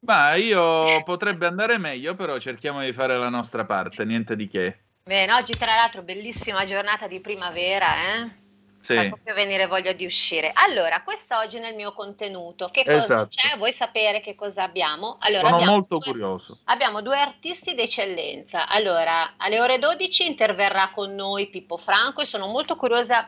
Ma 0.05 0.35
io 0.35 1.03
potrebbe 1.03 1.47
andare 1.47 1.77
meglio, 1.77 2.15
però 2.15 2.37
cerchiamo 2.39 2.79
di 2.79 2.93
fare 2.93 3.17
la 3.17 3.27
nostra 3.27 3.65
parte, 3.65 4.05
niente 4.05 4.37
di 4.37 4.47
che. 4.47 4.83
Bene, 5.03 5.33
oggi 5.33 5.51
tra 5.57 5.75
l'altro 5.75 6.01
bellissima 6.01 6.65
giornata 6.65 7.05
di 7.09 7.19
primavera, 7.19 7.87
eh? 7.87 8.43
Sì. 8.85 8.93
Fa 8.93 9.07
proprio 9.07 9.33
venire 9.33 9.65
voglia 9.65 9.93
di 9.93 10.05
uscire. 10.05 10.51
Allora, 10.53 11.01
quest'oggi 11.01 11.57
nel 11.57 11.73
mio 11.73 11.91
contenuto, 11.91 12.69
che 12.69 12.85
cosa 12.85 12.97
Esatto. 12.97 13.29
c'è? 13.29 13.57
Vuoi 13.57 13.73
sapere 13.73 14.21
che 14.21 14.35
cosa 14.35 14.61
abbiamo? 14.61 15.17
Allora, 15.21 15.45
Sono 15.45 15.55
abbiamo 15.55 15.71
molto 15.71 15.97
due- 15.97 16.11
curioso. 16.11 16.59
Abbiamo 16.65 17.01
due 17.01 17.17
artisti 17.17 17.73
d'eccellenza. 17.73 18.67
Allora, 18.67 19.33
alle 19.37 19.59
ore 19.59 19.79
12 19.79 20.27
interverrà 20.27 20.91
con 20.93 21.15
noi 21.15 21.47
Pippo 21.47 21.77
Franco 21.77 22.21
e 22.21 22.25
sono 22.25 22.45
molto 22.45 22.75
curiosa 22.75 23.27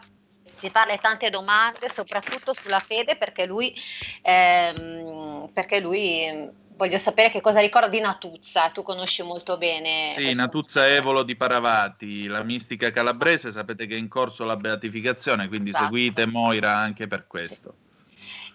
di 0.60 0.70
farle 0.70 1.00
tante 1.00 1.32
domande, 1.32 1.90
soprattutto 1.90 2.54
sulla 2.54 2.80
fede, 2.80 3.16
perché 3.16 3.46
lui, 3.48 3.74
ehm, 4.22 5.50
perché 5.54 5.80
lui 5.80 6.50
voglio 6.78 6.98
sapere 6.98 7.32
che 7.32 7.42
cosa 7.42 7.60
ricorda 7.60 7.90
di 7.90 8.00
Natuzza. 8.00 8.70
Tu 8.70 8.84
conosci 8.84 9.24
molto 9.24 9.58
bene. 9.58 10.12
Sì, 10.16 10.34
Natuzza 10.34 10.88
Evolo 10.88 11.24
di 11.24 11.36
Paravati, 11.36 12.28
la 12.28 12.44
mistica 12.44 12.92
calabrese, 12.92 13.52
sapete 13.52 13.86
che 13.88 13.96
è 13.96 13.98
in 13.98 14.08
corso 14.08 14.46
la 14.46 14.56
beatificazione, 14.56 15.48
quindi 15.48 15.70
Esatto. 15.70 15.86
seguite 15.86 16.26
Moira 16.26 16.78
anche 16.78 17.08
per 17.08 17.28
questo. 17.28 17.74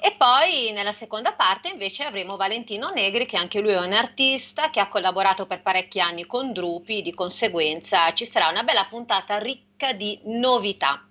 E 0.05 0.17
poi 0.17 0.73
nella 0.73 0.93
seconda 0.93 1.33
parte 1.33 1.69
invece 1.69 2.03
avremo 2.03 2.37
Valentino 2.37 2.89
Negri, 2.89 3.27
che 3.27 3.37
anche 3.37 3.61
lui 3.61 3.71
è 3.71 3.79
un 3.79 3.93
artista 3.93 4.71
che 4.71 4.81
ha 4.81 4.89
collaborato 4.89 5.47
per 5.47 5.63
parecchi 5.63 6.01
anni 6.01 6.27
con 6.27 6.53
Drupi, 6.53 7.03
di 7.03 7.15
conseguenza 7.15 8.13
ci 8.13 8.25
sarà 8.25 8.49
una 8.49 8.65
bella 8.65 8.87
puntata 8.89 9.39
ricca 9.39 9.93
di 9.93 10.19
novità. 10.25 11.07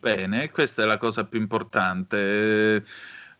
Bene, 0.00 0.50
questa 0.50 0.82
è 0.82 0.86
la 0.86 0.98
cosa 0.98 1.26
più 1.26 1.38
importante. 1.38 2.84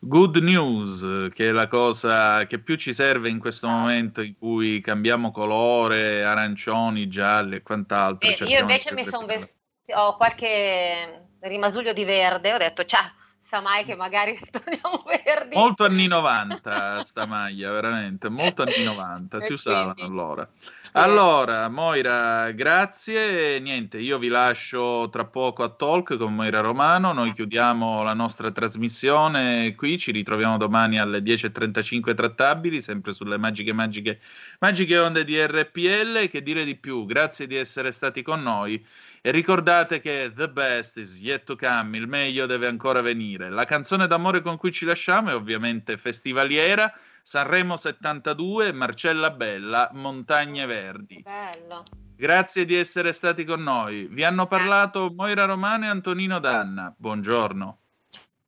Eh, 0.00 0.06
Good 0.06 0.36
news, 0.36 1.30
che 1.34 1.48
è 1.48 1.52
la 1.52 1.66
cosa 1.66 2.46
che 2.46 2.58
più 2.60 2.76
ci 2.76 2.94
serve 2.94 3.28
in 3.28 3.38
questo 3.38 3.66
momento 3.66 4.22
in 4.22 4.36
cui 4.38 4.80
cambiamo 4.80 5.30
colore, 5.30 6.24
arancioni, 6.24 7.08
gialli 7.08 7.56
e 7.56 7.62
quant'altro. 7.62 8.18
Bene, 8.18 8.32
io 8.32 8.36
cerchiamo 8.36 8.66
di 8.66 8.72
invece 8.72 8.94
mi 8.94 9.04
sono 9.04 9.26
vestita, 9.26 10.04
ho 10.04 10.16
qualche 10.16 11.26
rimasuglio 11.40 11.92
di 11.92 12.04
verde, 12.04 12.54
ho 12.54 12.58
detto 12.58 12.84
ciao, 12.84 13.10
sa 13.48 13.60
mai 13.60 13.84
che 13.84 13.96
magari 13.96 14.38
torniamo 14.50 15.04
verdi. 15.04 15.56
Molto 15.56 15.84
anni 15.84 16.06
90 16.06 17.02
sta 17.04 17.26
maglia, 17.26 17.72
veramente, 17.72 18.28
molto 18.28 18.62
anni 18.62 18.84
90, 18.84 19.40
si 19.40 19.50
E 19.52 19.54
usavano 19.54 20.04
allora. 20.04 20.48
Allora, 20.92 21.68
Moira, 21.68 22.50
grazie. 22.52 23.60
Niente, 23.60 23.98
io 23.98 24.18
vi 24.18 24.28
lascio 24.28 25.08
tra 25.10 25.24
poco 25.26 25.62
a 25.62 25.68
Talk 25.68 26.16
con 26.16 26.34
Moira 26.34 26.60
Romano. 26.60 27.12
Noi 27.12 27.34
chiudiamo 27.34 28.02
la 28.02 28.14
nostra 28.14 28.50
trasmissione 28.50 29.74
qui. 29.74 29.98
Ci 29.98 30.12
ritroviamo 30.12 30.56
domani 30.56 30.98
alle 30.98 31.20
10.35 31.20 32.14
trattabili, 32.14 32.80
sempre 32.80 33.12
sulle 33.12 33.36
magiche, 33.36 33.72
magiche, 33.72 34.20
magiche 34.60 34.98
onde 34.98 35.24
di 35.24 35.38
RPL. 35.38 36.28
Che 36.30 36.42
dire 36.42 36.64
di 36.64 36.74
più? 36.74 37.04
Grazie 37.04 37.46
di 37.46 37.56
essere 37.56 37.92
stati 37.92 38.22
con 38.22 38.42
noi. 38.42 38.84
E 39.20 39.30
ricordate 39.30 40.00
che 40.00 40.32
the 40.34 40.48
best 40.48 40.96
is 40.96 41.20
yet 41.20 41.44
to 41.44 41.54
come, 41.56 41.98
il 41.98 42.06
meglio 42.08 42.46
deve 42.46 42.66
ancora 42.66 43.02
venire. 43.02 43.50
La 43.50 43.66
canzone 43.66 44.06
d'amore 44.06 44.40
con 44.40 44.56
cui 44.56 44.72
ci 44.72 44.84
lasciamo 44.84 45.30
è 45.30 45.34
ovviamente 45.34 45.96
Festivaliera, 45.98 46.92
Sanremo 47.28 47.76
72, 47.76 48.72
Marcella 48.72 49.30
Bella, 49.30 49.90
Montagne 49.92 50.64
Verdi. 50.64 51.20
Bello. 51.20 51.82
Grazie 52.16 52.64
di 52.64 52.74
essere 52.74 53.12
stati 53.12 53.44
con 53.44 53.62
noi. 53.62 54.06
Vi 54.06 54.24
hanno 54.24 54.46
parlato 54.46 55.12
Moira 55.14 55.44
Romano 55.44 55.84
e 55.84 55.88
Antonino 55.88 56.38
Danna. 56.38 56.90
Buongiorno. 56.96 57.80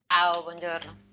Ciao, 0.07 0.43
buongiorno. 0.43 1.10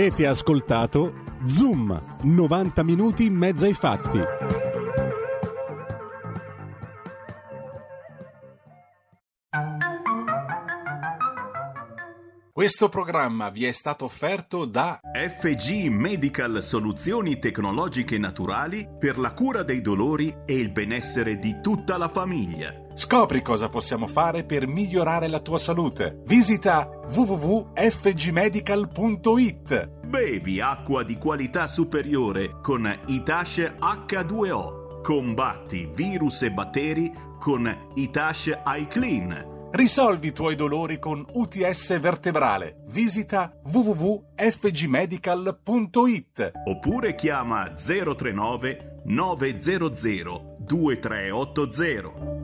Avete 0.00 0.26
ascoltato 0.26 1.24
Zoom, 1.44 2.16
90 2.22 2.82
minuti 2.84 3.26
in 3.26 3.34
mezzo 3.34 3.66
ai 3.66 3.74
fatti. 3.74 4.18
Questo 12.50 12.88
programma 12.88 13.50
vi 13.50 13.66
è 13.66 13.72
stato 13.72 14.06
offerto 14.06 14.64
da 14.64 15.00
FG 15.02 15.88
Medical 15.90 16.62
Soluzioni 16.62 17.38
Tecnologiche 17.38 18.16
Naturali 18.16 18.88
per 18.98 19.18
la 19.18 19.34
cura 19.34 19.62
dei 19.62 19.82
dolori 19.82 20.34
e 20.46 20.54
il 20.54 20.72
benessere 20.72 21.38
di 21.38 21.58
tutta 21.60 21.98
la 21.98 22.08
famiglia. 22.08 22.89
Scopri 23.00 23.40
cosa 23.40 23.70
possiamo 23.70 24.06
fare 24.06 24.44
per 24.44 24.66
migliorare 24.66 25.26
la 25.26 25.40
tua 25.40 25.58
salute. 25.58 26.20
Visita 26.26 26.86
www.fgmedical.it. 27.10 29.90
Bevi 30.04 30.60
acqua 30.60 31.02
di 31.02 31.16
qualità 31.16 31.66
superiore 31.66 32.60
con 32.60 32.86
Itash 33.06 33.76
H2O. 33.80 35.00
Combatti 35.00 35.88
virus 35.94 36.42
e 36.42 36.52
batteri 36.52 37.10
con 37.38 37.74
Itash 37.94 38.54
iClean. 38.66 39.68
Risolvi 39.70 40.26
i 40.26 40.32
tuoi 40.32 40.54
dolori 40.54 40.98
con 40.98 41.24
UTS 41.26 41.98
vertebrale. 42.00 42.84
Visita 42.88 43.50
www.fgmedical.it. 43.64 46.52
Oppure 46.66 47.14
chiama 47.14 47.72
039 47.72 49.00
900 49.06 50.56
2380. 50.66 52.39